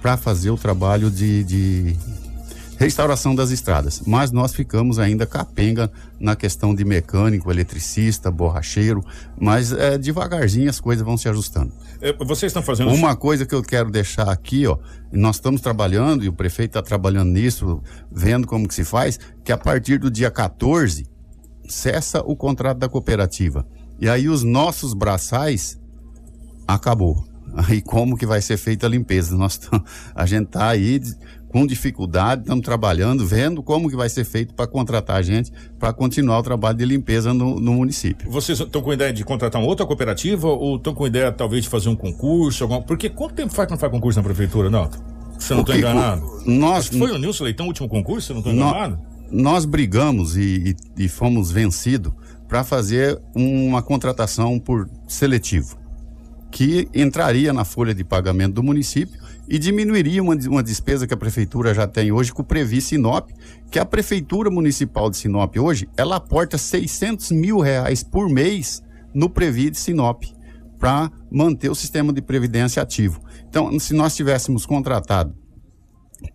para 0.01 0.18
fazer 0.18 0.51
o 0.51 0.58
trabalho 0.58 1.10
de, 1.10 1.43
de 1.43 1.95
restauração 2.78 3.36
das 3.36 3.50
estradas. 3.52 4.02
Mas 4.06 4.32
nós 4.32 4.54
ficamos 4.54 5.00
ainda 5.00 5.26
capenga 5.26 5.92
na 6.20 6.36
questão 6.36 6.74
de 6.74 6.86
mecânico, 6.86 7.52
eletricista, 7.52 8.32
borracheiro, 8.32 9.04
mas 9.40 9.72
é, 9.72 9.98
devagarzinho 9.98 10.70
as 10.70 10.80
coisas 10.80 11.04
vão 11.04 11.18
se 11.18 11.28
ajustando. 11.28 11.74
É, 12.02 12.14
Vocês 12.14 12.52
estão 12.52 12.62
fazendo. 12.62 12.92
Uma 12.92 13.16
coisa 13.16 13.46
que 13.46 13.56
eu 13.56 13.64
quero 13.64 13.90
deixar 13.90 14.30
aqui, 14.32 14.68
ó, 14.68 14.78
nós 15.12 15.38
estamos 15.38 15.62
trabalhando, 15.62 16.24
e 16.24 16.30
o 16.30 16.34
prefeito 16.34 16.72
está 16.72 16.82
trabalhando 16.82 17.32
nisso, 17.32 17.82
vendo 18.12 18.46
como 18.46 18.68
que 18.68 18.74
se 18.74 18.84
faz, 18.84 19.20
que 19.44 19.52
a 19.52 19.58
partir 19.58 19.98
do 19.98 20.12
dia 20.12 20.30
14 20.30 21.08
cessa 21.68 22.22
o 22.22 22.36
contrato 22.36 22.78
da 22.78 22.88
cooperativa. 22.88 23.66
E 24.00 24.08
aí 24.08 24.30
os 24.30 24.44
nossos 24.44 24.94
braçais 24.94 25.80
acabou. 26.68 27.26
Aí 27.56 27.82
como 27.82 28.18
que 28.18 28.26
vai 28.26 28.42
ser 28.42 28.58
feita 28.58 28.86
a 28.86 28.90
limpeza? 28.90 29.36
Nós 29.36 29.60
a 30.14 30.26
gente 30.26 30.48
tá 30.48 30.68
aí 30.68 31.02
com 31.58 31.66
dificuldade, 31.66 32.41
estamos 32.41 32.64
trabalhando, 32.64 33.26
vendo 33.26 33.64
como 33.64 33.89
que 33.89 33.95
vai 33.95 34.08
ser 34.10 34.24
feito 34.26 34.53
para 34.53 34.68
contratar 34.68 35.16
a 35.18 35.22
gente 35.24 35.51
para 35.80 35.91
continuar 35.91 36.38
o 36.38 36.43
trabalho 36.43 36.78
de 36.78 36.86
limpeza 36.86 37.34
no, 37.34 37.60
no 37.60 37.74
município. 37.74 38.30
Vocês 38.30 38.60
estão 38.60 38.80
com 38.82 38.93
ideia 38.93 39.12
de 39.12 39.24
contratar 39.24 39.60
uma 39.60 39.68
outra 39.68 39.84
cooperativa 39.86 40.47
ou 40.47 40.76
estão 40.76 40.93
com 40.93 41.08
ideia 41.08 41.32
talvez 41.32 41.64
de 41.64 41.70
fazer 41.70 41.89
um 41.89 41.95
concurso? 41.95 42.64
Alguma... 42.64 42.82
Porque 42.84 43.10
quanto 43.10 43.34
tempo 43.34 43.51
faz 43.53 43.66
que 43.68 43.72
não 43.74 43.80
faz 43.80 43.91
concurso 43.91 44.20
na 44.20 44.24
prefeitura, 44.24 44.70
não? 44.70 44.88
Se 45.39 45.51
eu 45.53 45.55
não 45.55 45.62
estou 45.62 45.76
enganado. 45.76 46.24
o- 46.26 46.51
nós- 46.51 46.88
foi 46.88 47.12
o 47.12 47.18
Nilson 47.18 47.43
Leitão 47.45 47.66
o 47.66 47.70
último 47.70 47.88
concurso, 47.89 48.28
se 48.28 48.32
eu 48.32 48.36
não 48.36 48.41
estou 48.41 48.53
enganado? 48.53 48.99
Nós 49.32 49.66
brigamos 49.66 50.38
e, 50.38 50.76
e- 50.97 51.03
e 51.05 51.08
fomos 51.08 51.51
vencidos 51.51 52.14
para 52.47 52.64
fazer 52.64 53.20
uma 53.36 53.82
contratação 53.82 54.60
por 54.60 54.88
seletivo, 55.08 55.76
que 56.51 56.88
entraria 56.93 57.51
na 57.51 57.66
folha 57.66 57.93
de 57.95 58.03
pagamento 58.03 58.53
do 58.53 58.64
município 58.64 59.20
e 59.48 59.58
diminuiria 59.58 60.22
uma, 60.22 60.36
uma 60.36 60.64
despesa 60.64 61.08
que 61.08 61.14
a 61.14 61.18
prefeitura 61.18 61.74
já 61.74 61.88
tem 61.88 62.12
hoje 62.12 62.34
com 62.34 62.41
o 62.41 62.45
Previ 62.45 62.82
Sinop, 62.82 63.30
que 63.72 63.80
a 63.80 63.86
prefeitura 63.86 64.50
municipal 64.50 65.10
de 65.10 65.18
Sinop 65.18 65.56
hoje, 65.58 65.88
ela 65.95 66.18
aporta 66.18 66.58
600 66.58 67.32
mil 67.32 67.60
reais 67.60 68.04
por 68.04 68.30
mês 68.30 68.84
no 69.14 69.30
Previ 69.30 69.70
de 69.70 69.78
Sinop 69.78 70.24
para 70.78 71.12
manter 71.32 71.70
o 71.70 71.76
sistema 71.76 72.14
de 72.14 72.22
previdência 72.22 72.84
ativo. 72.84 73.22
Então, 73.50 73.80
se 73.80 73.93
nós 73.93 74.16
tivéssemos 74.16 74.66
contratado 74.66 75.34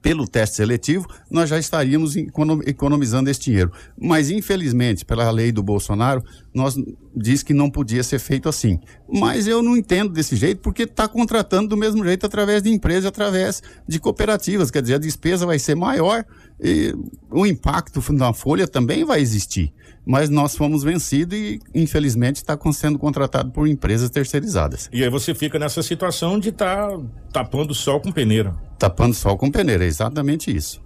pelo 0.00 0.26
teste 0.26 0.56
seletivo, 0.56 1.06
nós 1.30 1.50
já 1.50 1.58
estaríamos 1.58 2.16
econo- 2.16 2.62
economizando 2.66 3.30
esse 3.30 3.40
dinheiro. 3.40 3.72
Mas, 4.00 4.30
infelizmente, 4.30 5.04
pela 5.04 5.30
lei 5.30 5.52
do 5.52 5.62
Bolsonaro, 5.62 6.22
nós 6.54 6.76
diz 7.14 7.42
que 7.42 7.52
não 7.52 7.70
podia 7.70 8.02
ser 8.02 8.18
feito 8.18 8.48
assim. 8.48 8.78
Mas 9.08 9.46
eu 9.46 9.62
não 9.62 9.76
entendo 9.76 10.12
desse 10.12 10.36
jeito, 10.36 10.60
porque 10.60 10.84
está 10.84 11.08
contratando 11.08 11.68
do 11.68 11.76
mesmo 11.76 12.04
jeito 12.04 12.26
através 12.26 12.62
de 12.62 12.70
empresa, 12.70 13.08
através 13.08 13.62
de 13.86 13.98
cooperativas. 13.98 14.70
Quer 14.70 14.82
dizer, 14.82 14.94
a 14.94 14.98
despesa 14.98 15.46
vai 15.46 15.58
ser 15.58 15.74
maior 15.74 16.24
e 16.60 16.94
o 17.30 17.46
impacto 17.46 18.00
na 18.12 18.32
folha 18.32 18.68
também 18.68 19.04
vai 19.04 19.20
existir. 19.20 19.72
Mas 20.05 20.28
nós 20.28 20.57
fomos 20.57 20.82
vencidos 20.82 21.38
e, 21.38 21.61
infelizmente, 21.74 22.36
está 22.36 22.59
sendo 22.72 22.98
contratado 22.98 23.50
por 23.50 23.68
empresas 23.68 24.11
terceirizadas. 24.11 24.88
E 24.92 25.05
aí 25.05 25.09
você 25.09 25.34
fica 25.34 25.59
nessa 25.59 25.82
situação 25.82 26.38
de 26.38 26.48
estar 26.48 26.98
tapando 27.32 27.70
o 27.70 27.74
sol 27.74 28.00
com 28.00 28.11
peneira. 28.11 28.55
Tapando 28.78 29.14
sol 29.14 29.36
com 29.36 29.50
peneira, 29.50 29.84
é 29.84 29.86
exatamente 29.86 30.55
isso. 30.55 30.80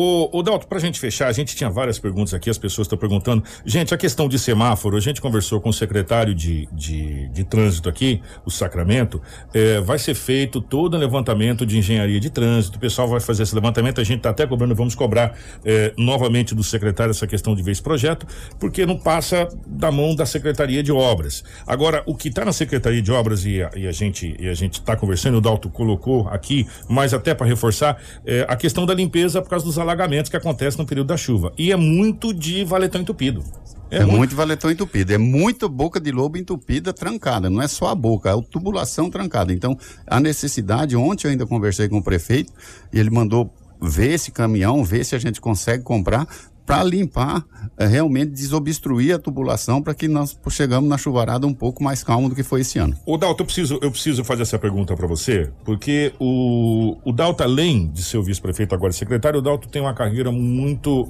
O, 0.00 0.28
o 0.38 0.42
Dalton, 0.44 0.68
pra 0.68 0.78
gente 0.78 1.00
fechar, 1.00 1.26
a 1.26 1.32
gente 1.32 1.56
tinha 1.56 1.68
várias 1.68 1.98
perguntas 1.98 2.32
aqui, 2.32 2.48
as 2.48 2.56
pessoas 2.56 2.84
estão 2.84 2.96
perguntando. 2.96 3.42
Gente, 3.66 3.92
a 3.92 3.96
questão 3.96 4.28
de 4.28 4.38
semáforo, 4.38 4.96
a 4.96 5.00
gente 5.00 5.20
conversou 5.20 5.60
com 5.60 5.70
o 5.70 5.72
secretário 5.72 6.32
de, 6.36 6.68
de, 6.70 7.28
de 7.30 7.42
trânsito 7.42 7.88
aqui, 7.88 8.22
o 8.46 8.50
Sacramento, 8.50 9.20
é, 9.52 9.80
vai 9.80 9.98
ser 9.98 10.14
feito 10.14 10.60
todo 10.60 10.94
o 10.94 10.96
levantamento 10.96 11.66
de 11.66 11.76
engenharia 11.76 12.20
de 12.20 12.30
trânsito, 12.30 12.76
o 12.76 12.80
pessoal 12.80 13.08
vai 13.08 13.18
fazer 13.18 13.42
esse 13.42 13.52
levantamento, 13.52 14.00
a 14.00 14.04
gente 14.04 14.20
tá 14.20 14.30
até 14.30 14.46
cobrando, 14.46 14.72
vamos 14.72 14.94
cobrar 14.94 15.36
é, 15.64 15.92
novamente 15.96 16.54
do 16.54 16.62
secretário 16.62 17.10
essa 17.10 17.26
questão 17.26 17.56
de 17.56 17.68
esse 17.68 17.82
projeto, 17.82 18.24
porque 18.60 18.86
não 18.86 18.96
passa 18.96 19.48
da 19.66 19.90
mão 19.90 20.14
da 20.14 20.24
Secretaria 20.24 20.80
de 20.80 20.92
Obras. 20.92 21.42
Agora, 21.66 22.04
o 22.06 22.14
que 22.14 22.28
está 22.28 22.44
na 22.44 22.52
Secretaria 22.52 23.02
de 23.02 23.10
Obras 23.10 23.44
e 23.44 23.64
a, 23.64 23.70
e 23.74 23.88
a 23.88 23.90
gente 23.90 24.36
e 24.38 24.48
a 24.48 24.54
gente 24.54 24.74
está 24.74 24.94
conversando, 24.94 25.38
o 25.38 25.40
Dalton 25.40 25.70
colocou 25.70 26.28
aqui, 26.28 26.68
mas 26.88 27.12
até 27.12 27.34
para 27.34 27.48
reforçar, 27.48 28.00
é, 28.24 28.46
a 28.48 28.54
questão 28.54 28.86
da 28.86 28.94
limpeza 28.94 29.42
por 29.42 29.50
causa 29.50 29.64
dos 29.64 29.76
alagamentos 29.88 30.30
que 30.30 30.36
acontecem 30.36 30.78
no 30.78 30.86
período 30.86 31.08
da 31.08 31.16
chuva. 31.16 31.52
E 31.56 31.72
é 31.72 31.76
muito 31.76 32.32
de 32.32 32.64
valetão 32.64 33.00
entupido. 33.00 33.42
É, 33.90 34.00
muito... 34.00 34.16
muito 34.16 34.36
valetão 34.36 34.70
entupido, 34.70 35.14
é 35.14 35.18
muito 35.18 35.66
boca 35.66 35.98
de 35.98 36.12
lobo 36.12 36.36
entupida, 36.36 36.92
trancada, 36.92 37.48
não 37.48 37.62
é 37.62 37.66
só 37.66 37.88
a 37.88 37.94
boca, 37.94 38.28
é 38.28 38.32
a 38.34 38.42
tubulação 38.42 39.08
trancada. 39.10 39.50
Então, 39.50 39.78
a 40.06 40.20
necessidade, 40.20 40.94
ontem 40.94 41.26
eu 41.26 41.30
ainda 41.30 41.46
conversei 41.46 41.88
com 41.88 41.96
o 41.96 42.02
prefeito 42.02 42.52
e 42.92 42.98
ele 42.98 43.08
mandou 43.08 43.50
ver 43.80 44.12
esse 44.12 44.30
caminhão, 44.30 44.84
ver 44.84 45.04
se 45.04 45.14
a 45.14 45.18
gente 45.18 45.40
consegue 45.40 45.82
comprar 45.82 46.26
para 46.68 46.84
limpar, 46.84 47.46
é, 47.78 47.86
realmente 47.86 48.32
desobstruir 48.32 49.14
a 49.14 49.18
tubulação 49.18 49.80
para 49.80 49.94
que 49.94 50.06
nós 50.06 50.38
chegamos 50.50 50.86
na 50.86 50.98
chuvarada 50.98 51.46
um 51.46 51.54
pouco 51.54 51.82
mais 51.82 52.04
calmo 52.04 52.28
do 52.28 52.34
que 52.34 52.42
foi 52.42 52.60
esse 52.60 52.78
ano. 52.78 52.94
O 53.06 53.16
Dalton, 53.16 53.40
eu 53.40 53.46
preciso, 53.46 53.78
eu 53.80 53.90
preciso 53.90 54.22
fazer 54.22 54.42
essa 54.42 54.58
pergunta 54.58 54.94
para 54.94 55.06
você, 55.06 55.50
porque 55.64 56.12
o, 56.20 56.98
o 57.02 57.10
Dalton, 57.10 57.42
além 57.42 57.86
de 57.86 58.02
ser 58.02 58.18
o 58.18 58.22
vice-prefeito 58.22 58.74
agora 58.74 58.92
secretário, 58.92 59.38
o 59.38 59.42
Dalton 59.42 59.66
tem 59.70 59.80
uma 59.80 59.94
carreira 59.94 60.30
muito 60.30 61.08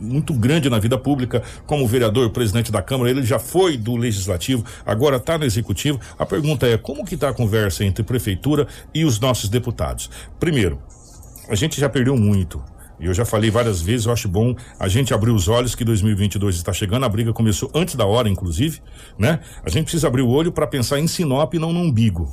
muito 0.00 0.32
grande 0.32 0.70
na 0.70 0.78
vida 0.78 0.96
pública, 0.96 1.42
como 1.66 1.86
vereador, 1.86 2.30
presidente 2.30 2.70
da 2.70 2.80
Câmara, 2.80 3.10
ele 3.10 3.22
já 3.22 3.38
foi 3.38 3.76
do 3.76 3.96
Legislativo, 3.96 4.64
agora 4.86 5.16
está 5.16 5.36
no 5.36 5.44
Executivo. 5.44 5.98
A 6.16 6.24
pergunta 6.24 6.66
é, 6.66 6.78
como 6.78 7.04
que 7.04 7.16
está 7.16 7.30
a 7.30 7.34
conversa 7.34 7.84
entre 7.84 8.04
Prefeitura 8.04 8.66
e 8.94 9.04
os 9.04 9.18
nossos 9.18 9.50
deputados? 9.50 10.08
Primeiro, 10.38 10.78
a 11.48 11.54
gente 11.54 11.80
já 11.80 11.88
perdeu 11.88 12.16
muito. 12.16 12.62
E 13.00 13.06
eu 13.06 13.14
já 13.14 13.24
falei 13.24 13.50
várias 13.50 13.80
vezes, 13.82 14.06
eu 14.06 14.12
acho 14.12 14.28
bom 14.28 14.54
a 14.78 14.88
gente 14.88 15.12
abrir 15.12 15.30
os 15.30 15.48
olhos 15.48 15.74
que 15.74 15.84
2022 15.84 16.56
está 16.56 16.72
chegando, 16.72 17.04
a 17.04 17.08
briga 17.08 17.32
começou 17.32 17.70
antes 17.74 17.94
da 17.94 18.06
hora, 18.06 18.28
inclusive, 18.28 18.80
né? 19.18 19.40
A 19.64 19.70
gente 19.70 19.84
precisa 19.84 20.06
abrir 20.06 20.22
o 20.22 20.28
olho 20.28 20.52
para 20.52 20.66
pensar 20.66 21.00
em 21.00 21.06
Sinop 21.06 21.54
e 21.54 21.58
não 21.58 21.72
no 21.72 21.80
umbigo. 21.80 22.30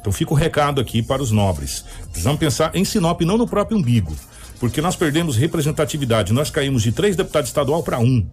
Então 0.00 0.12
fica 0.12 0.32
o 0.32 0.36
recado 0.36 0.80
aqui 0.80 1.02
para 1.02 1.22
os 1.22 1.30
nobres. 1.30 1.84
Precisamos 2.10 2.40
pensar 2.40 2.74
em 2.74 2.84
Sinop 2.84 3.20
e 3.20 3.24
não 3.24 3.38
no 3.38 3.46
próprio 3.46 3.78
umbigo. 3.78 4.16
Porque 4.58 4.80
nós 4.80 4.96
perdemos 4.96 5.36
representatividade, 5.36 6.32
nós 6.32 6.50
caímos 6.50 6.82
de 6.82 6.92
três 6.92 7.14
deputados 7.14 7.50
estadual 7.50 7.82
para 7.82 7.98
um 7.98 8.26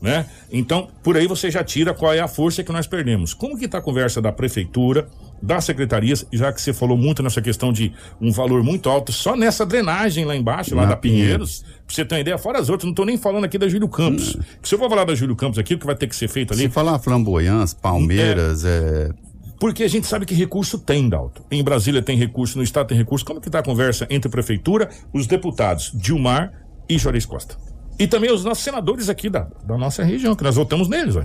né? 0.00 0.26
Então, 0.50 0.88
por 1.02 1.16
aí 1.16 1.26
você 1.26 1.50
já 1.50 1.62
tira 1.62 1.92
qual 1.92 2.12
é 2.12 2.20
a 2.20 2.28
força 2.28 2.64
que 2.64 2.72
nós 2.72 2.86
perdemos. 2.86 3.34
Como 3.34 3.58
que 3.58 3.66
está 3.66 3.78
a 3.78 3.82
conversa 3.82 4.20
da 4.20 4.32
prefeitura, 4.32 5.08
das 5.42 5.64
secretarias, 5.64 6.26
já 6.32 6.52
que 6.52 6.60
você 6.60 6.72
falou 6.72 6.96
muito 6.96 7.22
nessa 7.22 7.40
questão 7.40 7.72
de 7.72 7.92
um 8.20 8.30
valor 8.30 8.62
muito 8.62 8.88
alto, 8.88 9.12
só 9.12 9.36
nessa 9.36 9.64
drenagem 9.64 10.24
lá 10.24 10.36
embaixo, 10.36 10.74
lá 10.74 10.82
Na 10.82 10.90
da 10.90 10.96
Pinheiros, 10.96 11.60
Pinheiros. 11.60 11.80
pra 11.86 11.94
você 11.94 12.04
ter 12.04 12.14
uma 12.14 12.20
ideia, 12.20 12.38
fora 12.38 12.58
as 12.58 12.68
outras, 12.68 12.84
não 12.84 12.92
estou 12.92 13.06
nem 13.06 13.16
falando 13.16 13.44
aqui 13.44 13.58
da 13.58 13.68
Júlio 13.68 13.88
Campos. 13.88 14.36
Hum. 14.36 14.40
Se 14.62 14.74
eu 14.74 14.78
vou 14.78 14.88
falar 14.88 15.04
da 15.04 15.14
Júlio 15.14 15.36
Campos 15.36 15.58
aqui, 15.58 15.74
o 15.74 15.78
que 15.78 15.86
vai 15.86 15.94
ter 15.94 16.06
que 16.06 16.16
ser 16.16 16.28
feito 16.28 16.52
ali... 16.52 16.62
Se 16.62 16.68
falar 16.68 16.98
Flamboyãs, 16.98 17.74
Palmeiras, 17.74 18.64
é... 18.64 19.08
é... 19.26 19.30
Porque 19.58 19.84
a 19.84 19.88
gente 19.88 20.06
sabe 20.06 20.24
que 20.24 20.34
recurso 20.34 20.78
tem, 20.78 21.06
Dalton. 21.06 21.44
Em 21.50 21.62
Brasília 21.62 22.00
tem 22.00 22.16
recurso, 22.16 22.56
no 22.56 22.64
Estado 22.64 22.88
tem 22.88 22.96
recurso. 22.96 23.26
Como 23.26 23.42
que 23.42 23.48
está 23.48 23.58
a 23.58 23.62
conversa 23.62 24.06
entre 24.08 24.28
a 24.28 24.30
prefeitura, 24.30 24.88
os 25.12 25.26
deputados 25.26 25.92
Dilmar 25.94 26.50
e 26.88 26.96
Juarez 26.96 27.26
Costa? 27.26 27.58
E 28.00 28.08
também 28.08 28.32
os 28.32 28.42
nossos 28.42 28.64
senadores 28.64 29.10
aqui 29.10 29.28
da, 29.28 29.46
da 29.62 29.76
nossa 29.76 30.02
região, 30.02 30.34
que 30.34 30.42
nós 30.42 30.56
votamos 30.56 30.88
neles. 30.88 31.16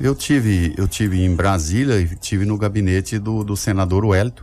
Eu 0.00 0.14
tive, 0.14 0.74
eu 0.78 0.88
tive 0.88 1.22
em 1.22 1.36
Brasília 1.36 2.00
e 2.00 2.16
tive 2.16 2.46
no 2.46 2.56
gabinete 2.56 3.18
do, 3.18 3.44
do 3.44 3.54
senador 3.54 4.02
Wellington. 4.06 4.42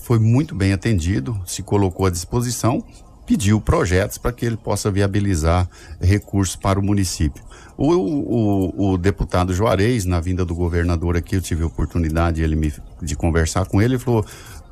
Foi 0.00 0.18
muito 0.18 0.54
bem 0.54 0.72
atendido, 0.72 1.38
se 1.44 1.62
colocou 1.62 2.06
à 2.06 2.10
disposição, 2.10 2.82
pediu 3.26 3.60
projetos 3.60 4.16
para 4.16 4.32
que 4.32 4.46
ele 4.46 4.56
possa 4.56 4.90
viabilizar 4.90 5.68
recursos 6.00 6.56
para 6.56 6.80
o 6.80 6.82
município. 6.82 7.44
O, 7.76 7.92
o, 7.92 8.92
o, 8.92 8.98
deputado 8.98 9.52
Juarez, 9.52 10.06
na 10.06 10.20
vinda 10.20 10.42
do 10.42 10.54
governador 10.54 11.18
aqui, 11.18 11.36
eu 11.36 11.42
tive 11.42 11.64
a 11.64 11.66
oportunidade 11.66 12.42
ele 12.42 12.56
me, 12.56 12.72
de 13.02 13.14
conversar 13.14 13.66
com 13.66 13.82
ele, 13.82 13.96
ele 13.96 14.02
falou: 14.02 14.24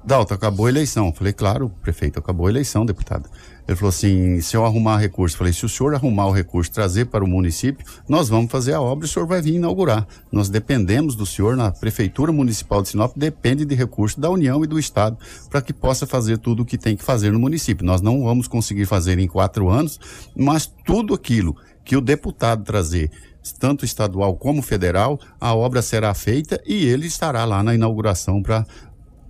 Dalton, 0.02 0.34
acabou 0.34 0.64
a 0.64 0.70
eleição. 0.70 1.08
Eu 1.08 1.12
falei, 1.12 1.32
claro, 1.32 1.68
prefeito, 1.82 2.18
acabou 2.18 2.46
a 2.46 2.50
eleição, 2.50 2.86
deputado. 2.86 3.28
Ele 3.66 3.76
falou 3.76 3.88
assim: 3.88 4.40
se 4.40 4.56
eu 4.56 4.64
arrumar 4.64 4.98
recurso, 4.98 5.36
falei, 5.36 5.52
se 5.52 5.64
o 5.64 5.68
senhor 5.68 5.94
arrumar 5.94 6.26
o 6.26 6.32
recurso, 6.32 6.70
trazer 6.70 7.06
para 7.06 7.24
o 7.24 7.28
município, 7.28 7.84
nós 8.08 8.28
vamos 8.28 8.50
fazer 8.50 8.74
a 8.74 8.80
obra 8.80 9.06
e 9.06 9.08
o 9.08 9.12
senhor 9.12 9.26
vai 9.26 9.42
vir 9.42 9.54
inaugurar. 9.54 10.06
Nós 10.30 10.48
dependemos 10.48 11.14
do 11.14 11.26
senhor 11.26 11.56
na 11.56 11.70
Prefeitura 11.70 12.32
Municipal 12.32 12.82
de 12.82 12.90
Sinop, 12.90 13.12
depende 13.16 13.64
de 13.64 13.74
recursos 13.74 14.18
da 14.18 14.30
União 14.30 14.62
e 14.64 14.66
do 14.66 14.78
Estado 14.78 15.16
para 15.50 15.62
que 15.62 15.72
possa 15.72 16.06
fazer 16.06 16.38
tudo 16.38 16.62
o 16.62 16.66
que 16.66 16.78
tem 16.78 16.96
que 16.96 17.04
fazer 17.04 17.32
no 17.32 17.38
município. 17.38 17.84
Nós 17.84 18.00
não 18.00 18.22
vamos 18.22 18.46
conseguir 18.46 18.86
fazer 18.86 19.18
em 19.18 19.26
quatro 19.26 19.68
anos, 19.68 19.98
mas 20.36 20.66
tudo 20.84 21.14
aquilo 21.14 21.56
que 21.84 21.96
o 21.96 22.00
deputado 22.00 22.64
trazer 22.64 23.10
tanto 23.52 23.84
estadual 23.84 24.36
como 24.36 24.62
federal, 24.62 25.18
a 25.40 25.54
obra 25.54 25.82
será 25.82 26.12
feita 26.14 26.60
e 26.66 26.86
ele 26.86 27.06
estará 27.06 27.44
lá 27.44 27.62
na 27.62 27.74
inauguração 27.74 28.42
para 28.42 28.66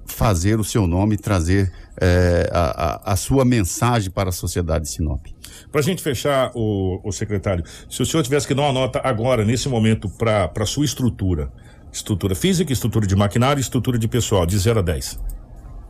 fazer 0.07 0.59
o 0.59 0.65
seu 0.65 0.87
nome, 0.87 1.17
trazer 1.17 1.73
é, 2.01 2.49
a, 2.53 3.13
a, 3.13 3.17
sua 3.17 3.45
mensagem 3.45 4.11
para 4.11 4.31
a 4.31 4.33
sociedade 4.33 4.85
de 4.85 4.91
Sinop. 4.91 5.27
Para 5.71 5.81
a 5.81 5.85
gente 5.85 6.03
fechar, 6.03 6.51
o, 6.55 7.01
o, 7.05 7.13
secretário, 7.13 7.65
se 7.89 8.03
o 8.03 8.07
senhor 8.07 8.23
tivesse 8.23 8.47
que 8.47 8.55
dar 8.55 8.63
uma 8.63 8.73
nota 8.73 9.01
agora, 9.03 9.45
nesse 9.45 9.69
momento, 9.69 10.09
para 10.09 10.51
a 10.55 10.67
sua 10.67 10.85
estrutura, 10.85 11.51
estrutura 11.93 12.35
física, 12.35 12.73
estrutura 12.73 13.07
de 13.07 13.17
maquinário, 13.17 13.61
estrutura 13.61 13.99
de 13.99 14.09
pessoal, 14.09 14.47
de 14.47 14.57
0 14.59 14.81
a 14.81 14.83
10. 14.83 15.21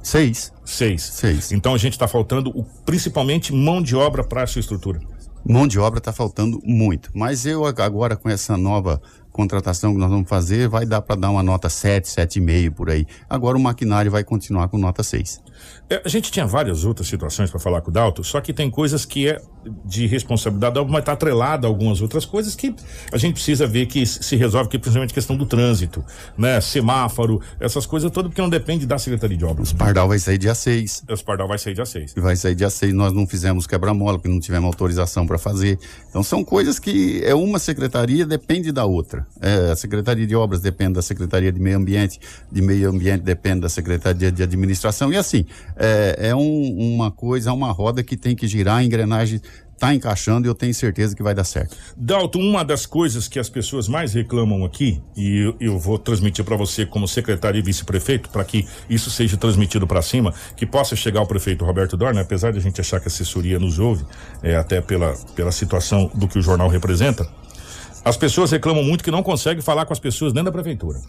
Seis. 0.02 0.52
Seis. 0.64 1.02
Seis. 1.02 1.50
Então 1.50 1.74
a 1.74 1.78
gente 1.78 1.94
está 1.94 2.06
faltando 2.06 2.50
o, 2.50 2.64
principalmente 2.84 3.52
mão 3.52 3.82
de 3.82 3.96
obra 3.96 4.22
para 4.22 4.44
a 4.44 4.46
sua 4.46 4.60
estrutura. 4.60 5.00
Mão 5.44 5.66
de 5.66 5.80
obra 5.80 5.98
está 5.98 6.12
faltando 6.12 6.60
muito. 6.64 7.10
Mas 7.12 7.44
eu 7.44 7.64
agora 7.64 8.16
com 8.16 8.28
essa 8.28 8.56
nova 8.56 9.02
contratação 9.37 9.93
que 9.93 10.01
nós 10.01 10.11
vamos 10.11 10.28
fazer, 10.28 10.66
vai 10.68 10.87
dar 10.87 11.03
para 11.03 11.14
dar 11.14 11.30
uma 11.30 11.43
nota 11.43 11.68
7, 11.68 12.09
7,5 12.09 12.72
por 12.72 12.91
aí. 12.91 13.07
Agora 13.28 13.57
o 13.57 13.61
maquinário 13.61 14.11
vai 14.11 14.24
continuar 14.24 14.68
com 14.68 14.78
nota 14.78 15.03
6. 15.03 15.43
É, 15.89 16.03
a 16.05 16.09
gente 16.09 16.32
tinha 16.32 16.47
várias 16.47 16.84
outras 16.84 17.07
situações 17.07 17.51
para 17.51 17.61
falar 17.61 17.80
com 17.80 17.91
o 17.91 17.93
Dalto, 17.93 18.24
só 18.24 18.41
que 18.41 18.53
tem 18.53 18.70
coisas 18.70 19.05
que 19.05 19.28
é 19.28 19.41
de 19.84 20.07
responsabilidade, 20.07 20.78
mas 20.89 21.01
está 21.01 21.12
atrelada 21.12 21.66
a 21.66 21.68
algumas 21.68 22.01
outras 22.01 22.24
coisas 22.24 22.55
que 22.55 22.74
a 23.12 23.18
gente 23.18 23.34
precisa 23.34 23.66
ver 23.66 23.87
que 23.87 24.07
se 24.07 24.37
resolve, 24.37 24.68
que 24.68 24.78
principalmente 24.78 25.11
a 25.11 25.14
questão 25.14 25.37
do 25.37 25.45
trânsito, 25.45 26.05
né? 26.37 26.61
Semáforo, 26.61 27.41
essas 27.61 27.84
coisas 27.84 28.11
todas, 28.11 28.30
porque 28.30 28.41
não 28.41 28.49
depende 28.49 28.87
da 28.87 28.99
Secretaria 28.99 29.37
de 29.37 29.45
Obras. 29.45 29.68
Os 29.68 29.72
Pardal 29.72 30.09
vai 30.09 30.18
sair 30.18 30.39
dia 30.39 30.55
6. 30.55 31.05
Os 31.11 31.22
Pardal 31.22 31.49
vai 31.49 31.59
sair 31.59 31.74
dia 31.74 31.87
6. 31.87 32.14
Vai 32.16 32.37
sair 32.37 32.55
dia 32.55 32.70
6, 32.70 32.95
nós 32.95 33.12
não 33.12 33.26
fizemos 33.26 33.66
quebra-mola, 33.66 34.18
porque 34.18 34.28
não 34.28 34.41
tivemos 34.41 34.66
autorização 34.66 35.26
para 35.26 35.39
fazer. 35.39 35.78
Então 36.09 36.22
são 36.22 36.45
coisas 36.45 36.78
que 36.78 37.22
é 37.24 37.34
uma 37.34 37.59
secretaria 37.59 38.24
depende 38.24 38.72
da 38.72 38.84
outra. 38.84 39.25
É, 39.40 39.70
a 39.70 39.76
Secretaria 39.76 40.26
de 40.26 40.34
Obras 40.34 40.60
depende 40.60 40.94
da 40.94 41.02
Secretaria 41.02 41.52
de 41.52 41.60
Meio 41.60 41.76
Ambiente, 41.76 42.18
de 42.50 42.62
Meio 42.62 42.88
Ambiente 42.88 43.22
depende 43.22 43.60
da 43.60 43.68
Secretaria 43.68 44.32
de 44.32 44.42
Administração, 44.42 45.12
e 45.12 45.16
assim, 45.16 45.44
é, 45.76 46.28
é 46.30 46.34
um, 46.34 46.94
uma 46.94 47.10
coisa, 47.10 47.52
uma 47.52 47.70
roda 47.70 48.02
que 48.02 48.16
tem 48.16 48.34
que 48.34 48.46
girar, 48.46 48.78
a 48.78 48.84
engrenagem 48.84 49.40
está 49.76 49.94
encaixando 49.94 50.46
e 50.46 50.48
eu 50.48 50.54
tenho 50.54 50.72
certeza 50.72 51.14
que 51.14 51.22
vai 51.22 51.34
dar 51.34 51.44
certo. 51.44 51.76
Dalton, 51.96 52.40
uma 52.40 52.64
das 52.64 52.86
coisas 52.86 53.28
que 53.28 53.38
as 53.38 53.48
pessoas 53.48 53.86
mais 53.88 54.14
reclamam 54.14 54.64
aqui, 54.64 55.02
e 55.14 55.38
eu, 55.38 55.56
eu 55.60 55.78
vou 55.78 55.98
transmitir 55.98 56.44
para 56.44 56.56
você 56.56 56.84
como 56.86 57.06
secretário 57.06 57.58
e 57.58 57.62
vice-prefeito, 57.62 58.30
para 58.30 58.42
que 58.42 58.66
isso 58.88 59.10
seja 59.10 59.36
transmitido 59.36 59.86
para 59.86 60.00
cima, 60.00 60.34
que 60.56 60.64
possa 60.64 60.96
chegar 60.96 61.20
ao 61.20 61.26
prefeito 61.26 61.64
Roberto 61.64 61.96
Dorna, 61.96 62.22
apesar 62.22 62.52
de 62.52 62.58
a 62.58 62.62
gente 62.62 62.80
achar 62.80 63.00
que 63.00 63.06
a 63.06 63.08
assessoria 63.08 63.58
nos 63.58 63.78
ouve, 63.78 64.04
é, 64.42 64.56
até 64.56 64.80
pela, 64.80 65.14
pela 65.34 65.52
situação 65.52 66.10
do 66.14 66.26
que 66.26 66.38
o 66.38 66.42
jornal 66.42 66.68
representa, 66.68 67.28
as 68.07 68.16
pessoas 68.16 68.52
reclamam 68.52 68.84
muito 68.84 69.02
que 69.02 69.11
não 69.11 69.20
conseguem 69.20 69.61
falar 69.61 69.84
com 69.84 69.92
as 69.92 69.98
pessoas 69.98 70.32
dentro 70.32 70.46
da 70.46 70.52
prefeitura 70.52 71.00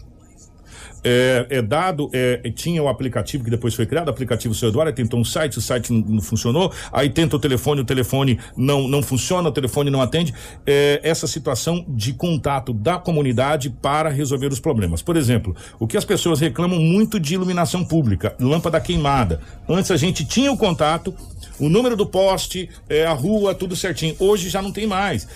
é, 1.04 1.46
é 1.50 1.62
dado, 1.62 2.10
é, 2.12 2.50
tinha 2.54 2.82
o 2.82 2.88
aplicativo 2.88 3.44
que 3.44 3.50
depois 3.50 3.74
foi 3.74 3.86
criado, 3.86 4.08
o 4.08 4.10
aplicativo 4.10 4.54
seu 4.54 4.68
Eduardo, 4.68 4.92
tentou 4.92 5.20
um 5.20 5.24
site, 5.24 5.58
o 5.58 5.60
site 5.60 5.92
não, 5.92 6.00
não, 6.00 6.22
funcionou, 6.22 6.72
aí 6.92 7.08
tenta 7.08 7.36
o 7.36 7.38
telefone, 7.38 7.80
o 7.80 7.84
telefone 7.84 8.38
não, 8.56 8.88
não 8.88 9.02
funciona, 9.02 9.48
o 9.48 9.52
telefone 9.52 9.90
não 9.90 10.00
atende. 10.00 10.34
É, 10.66 11.00
essa 11.02 11.26
situação 11.26 11.84
de 11.88 12.12
contato 12.12 12.72
da 12.72 12.98
comunidade 12.98 13.70
para 13.70 14.08
resolver 14.08 14.52
os 14.52 14.60
problemas. 14.60 15.02
Por 15.02 15.16
exemplo, 15.16 15.54
o 15.78 15.86
que 15.86 15.96
as 15.96 16.04
pessoas 16.04 16.40
reclamam 16.40 16.78
muito 16.78 17.18
de 17.18 17.34
iluminação 17.34 17.84
pública, 17.84 18.34
lâmpada 18.40 18.80
queimada. 18.80 19.40
Antes 19.68 19.90
a 19.90 19.96
gente 19.96 20.24
tinha 20.24 20.52
o 20.52 20.56
contato, 20.56 21.14
o 21.58 21.68
número 21.68 21.96
do 21.96 22.06
poste, 22.06 22.68
é, 22.88 23.06
a 23.06 23.12
rua, 23.12 23.54
tudo 23.54 23.74
certinho. 23.74 24.14
Hoje 24.18 24.48
já 24.48 24.60
não 24.60 24.72
tem 24.72 24.86
mais. 24.86 25.26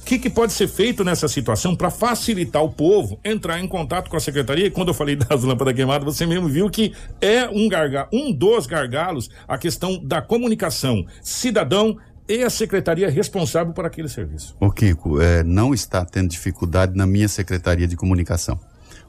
O 0.00 0.04
que, 0.04 0.18
que 0.18 0.30
pode 0.30 0.52
ser 0.52 0.68
feito 0.68 1.04
nessa 1.04 1.28
situação 1.28 1.76
para 1.76 1.90
facilitar 1.90 2.62
o 2.62 2.70
povo 2.70 3.18
entrar 3.24 3.60
em 3.60 3.68
contato 3.68 4.10
com 4.10 4.16
a 4.16 4.20
secretaria 4.20 4.66
e 4.66 4.70
quando 4.70 4.88
eu 4.88 4.94
falei 4.94 5.14
das 5.16 5.42
lâmpadas 5.42 5.74
queimadas, 5.74 6.04
você 6.04 6.26
mesmo 6.26 6.48
viu 6.48 6.68
que 6.68 6.92
é 7.20 7.48
um 7.48 7.70
um 8.12 8.32
dos 8.32 8.66
gargalos, 8.66 9.30
a 9.46 9.56
questão 9.56 9.98
da 10.04 10.20
comunicação 10.20 11.06
cidadão 11.22 11.96
e 12.28 12.42
a 12.42 12.50
secretaria 12.50 13.10
responsável 13.10 13.72
por 13.72 13.84
aquele 13.84 14.08
serviço. 14.08 14.56
O 14.60 14.70
Kiko, 14.70 15.20
é, 15.20 15.42
não 15.42 15.74
está 15.74 16.04
tendo 16.04 16.28
dificuldade 16.28 16.96
na 16.96 17.06
minha 17.06 17.28
secretaria 17.28 17.88
de 17.88 17.96
comunicação. 17.96 18.58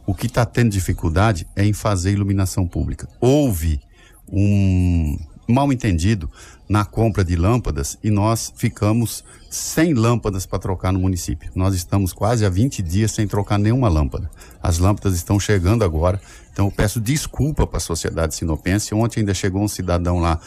O 0.05 0.15
que 0.15 0.25
está 0.25 0.45
tendo 0.45 0.71
dificuldade 0.71 1.47
é 1.55 1.63
em 1.63 1.73
fazer 1.73 2.11
iluminação 2.11 2.67
pública. 2.67 3.07
Houve 3.19 3.79
um 4.27 5.17
mal 5.51 5.71
entendido 5.71 6.29
na 6.67 6.85
compra 6.85 7.23
de 7.23 7.35
lâmpadas 7.35 7.97
e 8.03 8.09
nós 8.09 8.53
ficamos 8.55 9.23
sem 9.49 9.93
lâmpadas 9.93 10.45
para 10.45 10.59
trocar 10.59 10.93
no 10.93 10.99
município. 10.99 11.51
Nós 11.53 11.75
estamos 11.75 12.13
quase 12.13 12.45
há 12.45 12.49
20 12.49 12.81
dias 12.81 13.11
sem 13.11 13.27
trocar 13.27 13.57
nenhuma 13.57 13.89
lâmpada. 13.89 14.31
As 14.63 14.77
lâmpadas 14.77 15.15
estão 15.15 15.39
chegando 15.39 15.83
agora, 15.83 16.21
então 16.53 16.65
eu 16.67 16.71
peço 16.71 17.01
desculpa 17.01 17.67
para 17.67 17.77
a 17.77 17.81
sociedade 17.81 18.35
sinopense. 18.35 18.95
Ontem 18.95 19.19
ainda 19.19 19.33
chegou 19.33 19.61
um 19.61 19.67
cidadão 19.67 20.19
lá 20.19 20.39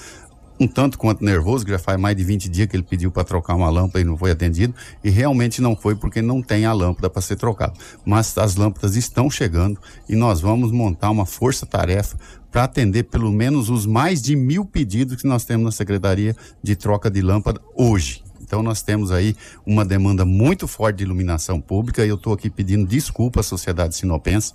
um 0.59 0.69
tanto 0.69 0.99
quanto 0.99 1.25
nervoso, 1.25 1.65
que 1.65 1.71
já 1.71 1.79
faz 1.79 1.99
mais 1.99 2.17
de 2.17 2.23
20 2.23 2.49
dias 2.49 2.69
que 2.69 2.77
ele 2.77 2.83
pediu 2.83 3.11
para 3.11 3.25
trocar 3.25 3.55
uma 3.55 3.69
lâmpada 3.69 4.01
e 4.01 4.05
não 4.05 4.17
foi 4.17 4.31
atendido, 4.31 4.75
e 5.03 5.11
realmente 5.11 5.61
não 5.61 5.75
foi 5.75 5.95
porque 5.97 6.23
não 6.23 6.41
tem 6.41 6.65
a 6.65 6.73
lâmpada 6.73 7.11
para 7.11 7.21
ser 7.21 7.37
trocada. 7.37 7.73
Mas 8.05 8.37
as 8.39 8.57
lâmpadas 8.57 8.97
estão 8.97 9.29
chegando 9.29 9.81
e 10.09 10.15
nós 10.15 10.41
vamos 10.41 10.71
montar 10.71 11.11
uma 11.11 11.27
força-tarefa 11.27 12.17
para 12.55 12.63
atender 12.63 13.03
pelo 13.03 13.33
menos 13.33 13.69
os 13.69 13.85
mais 13.85 14.23
de 14.23 14.37
mil 14.37 14.65
pedidos 14.65 15.21
que 15.21 15.27
nós 15.27 15.45
temos 15.45 15.65
na 15.65 15.73
Secretaria 15.73 16.37
de 16.63 16.77
troca 16.77 17.11
de 17.11 17.21
lâmpada 17.21 17.61
hoje. 17.75 18.23
Então 18.41 18.63
nós 18.63 18.81
temos 18.81 19.11
aí 19.11 19.35
uma 19.67 19.85
demanda 19.85 20.25
muito 20.25 20.69
forte 20.69 20.99
de 20.99 21.03
iluminação 21.03 21.61
pública 21.61 22.07
e 22.07 22.09
eu 22.09 22.15
estou 22.15 22.33
aqui 22.33 22.49
pedindo 22.49 22.87
desculpa 22.87 23.41
à 23.41 23.43
sociedade 23.43 23.97
sinopense. 23.97 24.53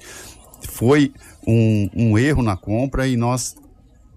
Foi 0.69 1.11
um, 1.45 1.89
um 1.93 2.17
erro 2.17 2.41
na 2.41 2.55
compra 2.55 3.05
e 3.05 3.17
nós 3.17 3.57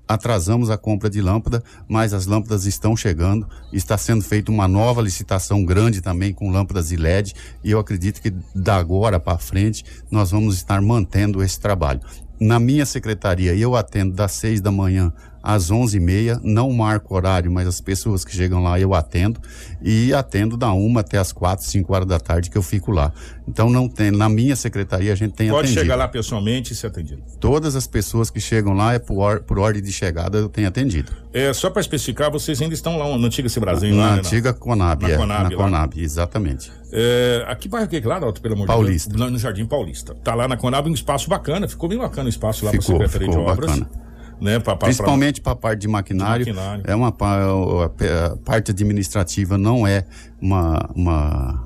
atrasamos 0.07 0.71
a 0.71 0.79
compra 0.79 1.11
de 1.11 1.21
lâmpada, 1.21 1.61
mas 1.89 2.15
as 2.15 2.25
lâmpadas 2.25 2.67
estão 2.67 2.97
chegando. 2.97 3.49
Está 3.73 3.99
sendo 3.99 4.23
feita 4.23 4.53
uma 4.53 4.69
nova 4.69 5.03
licitação 5.03 5.65
grande 5.65 6.01
também 6.01 6.33
com 6.33 6.53
lâmpadas 6.53 6.91
de 6.91 6.97
LED 6.97 7.35
e 7.65 7.73
eu 7.73 7.81
acredito 7.81 8.23
que 8.23 8.33
da 8.55 8.77
agora 8.77 9.19
para 9.19 9.39
frente 9.39 9.85
nós 10.09 10.31
vamos 10.31 10.55
estar 10.55 10.81
mantendo 10.81 11.43
esse 11.43 11.59
trabalho. 11.59 12.01
Na 12.43 12.59
minha 12.59 12.85
secretaria 12.85 13.55
eu 13.55 13.77
atendo 13.77 14.15
das 14.15 14.33
seis 14.33 14.61
da 14.61 14.73
manhã 14.73 15.13
às 15.43 15.71
onze 15.71 15.97
e 15.97 16.01
meia, 16.01 16.41
não 16.43 16.71
marco 16.73 17.15
horário, 17.15 17.51
mas 17.51 17.67
as 17.67 17.81
pessoas 17.81 18.25
que 18.25 18.35
chegam 18.35 18.63
lá 18.63 18.79
eu 18.79 18.95
atendo 18.95 19.41
e 19.83 20.13
atendo 20.15 20.57
da 20.57 20.73
uma 20.73 21.01
até 21.01 21.19
as 21.19 21.33
quatro, 21.33 21.65
cinco 21.67 21.93
horas 21.95 22.07
da 22.07 22.21
tarde 22.21 22.49
que 22.51 22.57
eu 22.57 22.63
fico 22.63 22.93
lá. 22.93 23.13
Então 23.49 23.69
não 23.69 23.89
tem, 23.89 24.11
na 24.11 24.29
minha 24.29 24.55
secretaria 24.55 25.13
a 25.13 25.17
gente 25.17 25.33
tem 25.35 25.49
Pode 25.49 25.67
atendido. 25.67 25.81
chegar 25.81 25.97
lá 25.97 26.07
pessoalmente 26.07 26.73
e 26.73 26.77
ser 26.77 26.87
atendido. 26.87 27.23
Todas 27.41 27.75
as 27.75 27.87
pessoas 27.87 28.31
que 28.31 28.41
chegam 28.41 28.73
lá 28.73 28.95
é 28.95 28.99
por, 28.99 29.19
or, 29.19 29.43
por 29.43 29.59
ordem 29.59 29.83
de 29.83 29.91
chegada 29.91 30.39
eu 30.39 30.49
tenho 30.49 30.69
atendido. 30.69 31.11
É, 31.33 31.53
só 31.53 31.71
para 31.71 31.81
especificar, 31.81 32.31
vocês 32.31 32.61
ainda 32.63 32.75
estão 32.75 32.97
lá 32.97 33.19
na 33.19 33.27
antiga 33.27 33.49
Cebrazinho, 33.49 33.97
Na 33.97 34.03
lá, 34.03 34.13
né, 34.13 34.19
antiga 34.21 34.53
Conab, 34.53 35.03
Na 35.03 35.11
é, 35.11 35.17
Conab, 35.17 35.43
na 35.43 35.49
lá. 35.49 35.57
Conab, 35.57 36.01
exatamente. 36.01 36.71
É, 36.93 37.45
aqui 37.49 37.69
bairro 37.69 37.89
que 37.89 37.97
é 37.97 38.01
lá, 38.05 38.21
Dalton, 38.21 38.41
pelo 38.43 38.55
amor 38.55 38.67
Paulista. 38.67 39.11
de 39.11 39.17
Deus? 39.17 39.33
No 39.33 39.39
Jardim 39.39 39.65
Paulista. 39.67 40.15
Tá 40.23 40.35
lá 40.35 40.47
na 40.47 40.57
Conab 40.57 40.89
um 40.89 40.95
espaço 40.95 41.29
bacana, 41.29 41.67
ficou 41.67 41.89
bem 41.89 41.99
bacana 41.99 42.27
o 42.27 42.29
espaço 42.29 42.65
lá 42.65 42.71
para 42.71 42.81
a 42.81 42.83
Secretaria 42.83 43.29
ficou 43.29 43.45
de 43.45 43.51
Obras. 43.51 43.71
bacana. 43.71 44.12
Né, 44.43 44.59
pra, 44.59 44.75
pra, 44.75 44.87
Principalmente 44.87 45.41
para 45.41 45.53
a 45.53 45.57
parte 45.57 45.81
de 45.83 45.89
maquinário, 45.89 46.45
De 46.45 46.53
maquinário. 46.53 46.83
é 46.85 46.95
uma 46.97 47.09
a, 47.09 48.37
parte 48.45 48.73
administrativa 48.73 49.57
não 49.57 49.87
é 49.87 50.05
uma 50.41 50.91
uma 50.97 51.65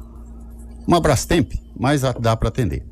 uma 0.87 1.01
Brastemp, 1.01 1.55
mas 1.75 2.03
dá 2.21 2.37
para 2.37 2.49
atender. 2.49 2.85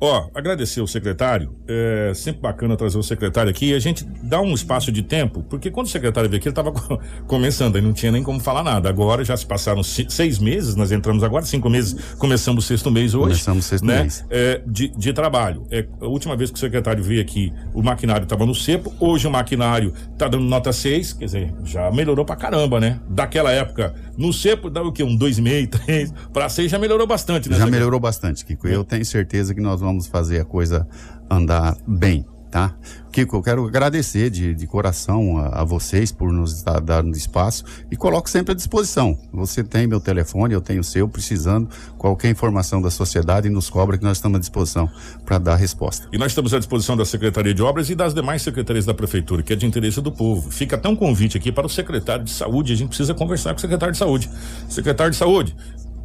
Ó, 0.00 0.28
agradecer 0.34 0.80
o 0.80 0.86
secretário. 0.86 1.56
É 1.66 2.12
sempre 2.14 2.40
bacana 2.42 2.76
trazer 2.76 2.98
o 2.98 3.02
secretário 3.02 3.50
aqui 3.50 3.70
e 3.70 3.74
a 3.74 3.78
gente 3.78 4.04
dá 4.22 4.40
um 4.40 4.54
espaço 4.54 4.92
de 4.92 5.02
tempo, 5.02 5.42
porque 5.50 5.70
quando 5.70 5.86
o 5.86 5.90
secretário 5.90 6.30
veio 6.30 6.38
aqui, 6.38 6.48
ele 6.48 6.52
estava 6.52 6.70
começando, 7.26 7.76
aí 7.76 7.82
não 7.82 7.92
tinha 7.92 8.12
nem 8.12 8.22
como 8.22 8.38
falar 8.38 8.62
nada. 8.62 8.88
Agora 8.88 9.24
já 9.24 9.36
se 9.36 9.44
passaram 9.44 9.82
se- 9.82 10.06
seis 10.08 10.38
meses, 10.38 10.76
nós 10.76 10.92
entramos 10.92 11.22
agora, 11.24 11.44
cinco 11.44 11.68
meses, 11.68 12.14
começamos 12.16 12.64
o 12.64 12.66
sexto 12.68 12.90
mês 12.90 13.14
hoje. 13.14 13.30
Começamos 13.30 13.64
o 13.66 13.68
sexto 13.68 13.84
né? 13.86 14.02
mês. 14.02 14.24
É, 14.30 14.62
de, 14.66 14.88
de 14.88 15.12
trabalho. 15.12 15.66
É, 15.70 15.84
a 16.00 16.06
última 16.06 16.36
vez 16.36 16.50
que 16.50 16.56
o 16.56 16.60
secretário 16.60 17.02
veio 17.02 17.20
aqui, 17.20 17.52
o 17.74 17.82
maquinário 17.82 18.22
estava 18.24 18.46
no 18.46 18.54
cepo, 18.54 18.94
hoje 19.00 19.26
o 19.26 19.30
maquinário 19.30 19.92
tá 20.16 20.28
dando 20.28 20.44
nota 20.44 20.72
6, 20.72 21.14
quer 21.14 21.24
dizer, 21.24 21.52
já 21.64 21.90
melhorou 21.90 22.24
pra 22.24 22.36
caramba, 22.36 22.78
né? 22.78 23.00
Daquela 23.08 23.50
época, 23.50 23.94
no 24.16 24.32
cepo 24.32 24.70
dava 24.70 24.86
o 24.88 24.92
quê? 24.92 25.02
Um 25.02 25.18
2,5, 25.18 25.68
3, 25.84 26.12
pra 26.32 26.48
6 26.48 26.70
já 26.70 26.78
melhorou 26.78 27.06
bastante, 27.06 27.48
né? 27.48 27.56
Já 27.56 27.64
secretário? 27.64 27.72
melhorou 27.72 27.98
bastante, 27.98 28.44
Kiko. 28.44 28.68
Eu 28.68 28.84
tenho 28.84 29.04
certeza 29.04 29.52
que 29.54 29.60
nós 29.60 29.80
vamos 29.80 29.87
fazer 30.08 30.40
a 30.40 30.44
coisa 30.44 30.86
andar 31.30 31.76
bem, 31.86 32.26
tá? 32.50 32.74
Kiko, 33.10 33.36
eu 33.36 33.42
quero 33.42 33.66
agradecer 33.66 34.30
de, 34.30 34.54
de 34.54 34.66
coração 34.66 35.38
a, 35.38 35.62
a 35.62 35.64
vocês 35.64 36.12
por 36.12 36.32
nos 36.32 36.56
estar 36.56 36.80
dando 36.80 37.16
espaço 37.16 37.64
e 37.90 37.96
coloco 37.96 38.28
sempre 38.30 38.52
à 38.52 38.54
disposição. 38.54 39.18
Você 39.32 39.64
tem 39.64 39.86
meu 39.86 40.00
telefone, 40.00 40.54
eu 40.54 40.60
tenho 40.60 40.80
o 40.80 40.84
seu, 40.84 41.08
precisando 41.08 41.68
qualquer 41.96 42.30
informação 42.30 42.80
da 42.80 42.90
sociedade, 42.90 43.48
nos 43.48 43.68
cobra 43.68 43.98
que 43.98 44.04
nós 44.04 44.18
estamos 44.18 44.36
à 44.36 44.40
disposição 44.40 44.88
para 45.24 45.38
dar 45.38 45.56
resposta. 45.56 46.06
E 46.12 46.18
nós 46.18 46.32
estamos 46.32 46.54
à 46.54 46.58
disposição 46.58 46.96
da 46.96 47.04
Secretaria 47.04 47.54
de 47.54 47.62
Obras 47.62 47.90
e 47.90 47.94
das 47.94 48.14
demais 48.14 48.42
secretarias 48.42 48.84
da 48.84 48.94
Prefeitura, 48.94 49.42
que 49.42 49.52
é 49.52 49.56
de 49.56 49.66
interesse 49.66 50.00
do 50.00 50.12
povo. 50.12 50.50
Fica 50.50 50.76
até 50.76 50.88
um 50.88 50.96
convite 50.96 51.36
aqui 51.36 51.50
para 51.50 51.66
o 51.66 51.70
secretário 51.70 52.24
de 52.24 52.30
Saúde. 52.30 52.72
A 52.72 52.76
gente 52.76 52.88
precisa 52.88 53.14
conversar 53.14 53.50
com 53.50 53.58
o 53.58 53.60
secretário 53.60 53.92
de 53.92 53.98
Saúde. 53.98 54.30
Secretário 54.68 55.10
de 55.10 55.16
Saúde, 55.16 55.56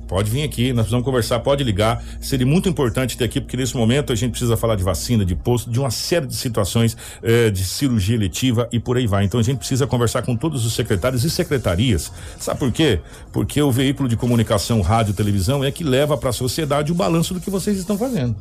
pode 0.08 0.30
vir 0.30 0.44
aqui, 0.44 0.74
nós 0.74 0.84
precisamos 0.84 1.06
conversar, 1.06 1.40
pode 1.40 1.64
ligar. 1.64 2.04
Seria 2.20 2.46
muito 2.46 2.70
importante 2.70 3.18
ter 3.18 3.26
aqui, 3.26 3.42
porque 3.42 3.58
nesse 3.58 3.76
momento 3.76 4.14
a 4.14 4.16
gente 4.16 4.32
precisa 4.32 4.56
falar 4.56 4.76
de 4.76 4.84
vacina, 4.84 5.26
de 5.26 5.36
posto, 5.36 5.70
de 5.70 5.80
uma 5.80 5.92
série 5.92 6.28
de 6.28 6.36
situações 6.36 6.96
eh, 7.22 7.50
de 7.50 7.64
cirurgia 7.64 8.18
letiva 8.18 8.68
e 8.72 8.80
por 8.80 8.98
aí 8.98 9.08
vai. 9.08 9.26
Então 9.26 9.40
a 9.40 9.44
gente 9.44 9.58
precisa 9.58 9.88
conversar 9.88 10.22
com 10.22 10.36
todos 10.36 10.66
os 10.66 10.74
secretários 10.74 11.24
e 11.24 11.30
secretarias. 11.30 12.12
Sabe 12.40 12.60
por 12.60 12.72
quê? 12.72 13.00
Porque 13.32 13.62
o 13.62 13.72
veículo 13.72 14.08
de 14.08 14.16
comunicação, 14.16 14.82
rádio, 14.82 15.14
televisão 15.14 15.64
é 15.64 15.72
que 15.72 15.84
leva 15.84 16.18
para 16.18 16.30
a 16.30 16.34
sociedade 16.34 16.92
o 16.92 16.96
balanço 16.96 17.34
do 17.34 17.40
que 17.40 17.50
vocês 17.50 17.78
estão 17.78 17.98
fazendo 17.98 18.36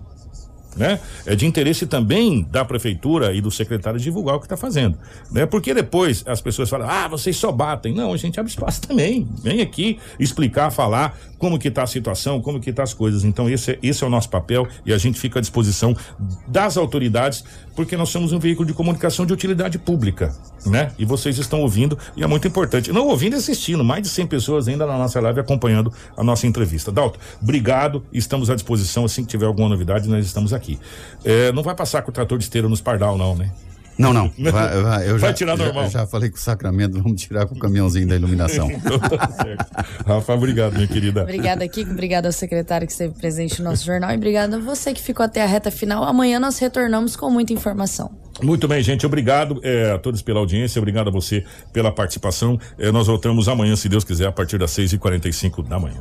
né? 0.76 1.00
É 1.26 1.34
de 1.34 1.46
interesse 1.46 1.86
também 1.86 2.46
da 2.50 2.64
prefeitura 2.64 3.34
e 3.34 3.40
do 3.40 3.50
secretário 3.50 3.98
divulgar 3.98 4.36
o 4.36 4.40
que 4.40 4.46
está 4.46 4.56
fazendo, 4.56 4.96
né? 5.30 5.46
Porque 5.46 5.74
depois 5.74 6.24
as 6.26 6.40
pessoas 6.40 6.68
falam, 6.68 6.88
ah, 6.88 7.08
vocês 7.08 7.36
só 7.36 7.52
batem. 7.52 7.94
Não, 7.94 8.12
a 8.12 8.16
gente 8.16 8.38
abre 8.38 8.50
espaço 8.50 8.80
também. 8.82 9.28
Vem 9.42 9.60
aqui 9.60 9.98
explicar, 10.18 10.70
falar 10.70 11.18
como 11.38 11.58
que 11.58 11.68
está 11.68 11.82
a 11.82 11.86
situação, 11.86 12.40
como 12.40 12.60
que 12.60 12.72
tá 12.72 12.82
as 12.82 12.94
coisas. 12.94 13.24
Então 13.24 13.48
esse 13.48 13.72
é, 13.72 13.78
esse 13.82 14.04
é 14.04 14.06
o 14.06 14.10
nosso 14.10 14.28
papel 14.28 14.66
e 14.86 14.92
a 14.92 14.98
gente 14.98 15.18
fica 15.18 15.38
à 15.38 15.42
disposição 15.42 15.96
das 16.46 16.76
autoridades, 16.76 17.44
porque 17.74 17.96
nós 17.96 18.08
somos 18.08 18.32
um 18.32 18.38
veículo 18.38 18.66
de 18.66 18.74
comunicação 18.74 19.24
de 19.24 19.32
utilidade 19.32 19.78
pública, 19.78 20.34
né? 20.66 20.92
E 20.98 21.04
vocês 21.04 21.38
estão 21.38 21.60
ouvindo 21.60 21.98
e 22.16 22.22
é 22.22 22.26
muito 22.26 22.46
importante. 22.46 22.92
Não 22.92 23.06
ouvindo 23.08 23.34
e 23.34 23.36
assistindo, 23.36 23.84
mais 23.84 24.02
de 24.02 24.08
100 24.08 24.26
pessoas 24.26 24.68
ainda 24.68 24.86
na 24.86 24.96
nossa 24.98 25.20
live 25.20 25.40
acompanhando 25.40 25.92
a 26.16 26.22
nossa 26.22 26.46
entrevista. 26.46 26.92
Dalton, 26.92 27.18
obrigado, 27.40 28.04
estamos 28.12 28.50
à 28.50 28.54
disposição. 28.54 29.04
Assim 29.04 29.22
que 29.22 29.28
tiver 29.28 29.46
alguma 29.46 29.68
novidade, 29.68 30.08
nós 30.08 30.24
estamos 30.24 30.52
aqui. 30.52 30.78
É, 31.24 31.52
não 31.52 31.62
vai 31.62 31.74
passar 31.74 32.02
com 32.02 32.10
o 32.10 32.14
trator 32.14 32.38
de 32.38 32.44
esteira 32.44 32.68
nos 32.68 32.80
pardal, 32.80 33.16
não, 33.16 33.34
né? 33.34 33.50
Não, 33.98 34.12
não. 34.12 34.30
Vai, 34.38 34.82
vai, 34.82 35.08
eu 35.10 35.18
Vai 35.18 35.30
já, 35.30 35.32
tirar 35.34 35.56
já- 35.56 35.64
normal. 35.64 35.90
Já, 35.90 36.06
falei 36.06 36.30
com 36.30 36.36
o 36.36 36.40
Sacramento, 36.40 37.00
vamos 37.02 37.20
tirar 37.22 37.46
com 37.46 37.54
o 37.54 37.58
caminhãozinho 37.58 38.06
da 38.08 38.14
iluminação. 38.16 38.70
Então 38.70 38.98
tá 38.98 39.28
certo. 39.30 39.66
Rafa, 40.06 40.32
obrigado, 40.34 40.74
minha 40.74 40.86
querida. 40.88 41.22
Obrigada, 41.22 41.66
Kiko. 41.68 41.90
Obrigada 41.90 42.28
ao 42.28 42.32
secretário 42.32 42.86
que 42.86 42.92
esteve 42.92 43.14
presente 43.14 43.62
no 43.62 43.70
nosso 43.70 43.84
jornal. 43.84 44.10
E 44.12 44.16
obrigada 44.16 44.56
a 44.56 44.60
você 44.60 44.92
que 44.94 45.00
ficou 45.00 45.24
até 45.24 45.42
a 45.42 45.46
reta 45.46 45.70
final. 45.70 46.04
Amanhã 46.04 46.40
nós 46.40 46.58
retornamos 46.58 47.16
com 47.16 47.30
muita 47.30 47.52
informação. 47.52 48.10
Muito 48.42 48.66
bem, 48.66 48.82
gente. 48.82 49.04
Obrigado 49.06 49.60
é, 49.62 49.92
a 49.92 49.98
todos 49.98 50.22
pela 50.22 50.40
audiência. 50.40 50.78
Obrigado 50.78 51.08
a 51.08 51.10
você 51.12 51.44
pela 51.72 51.92
participação. 51.92 52.58
É, 52.78 52.90
nós 52.90 53.06
voltamos 53.06 53.46
amanhã, 53.48 53.76
se 53.76 53.88
Deus 53.88 54.04
quiser, 54.04 54.26
a 54.26 54.32
partir 54.32 54.58
das 54.58 54.70
6h45 54.72 55.68
da 55.68 55.78
manhã. 55.78 56.00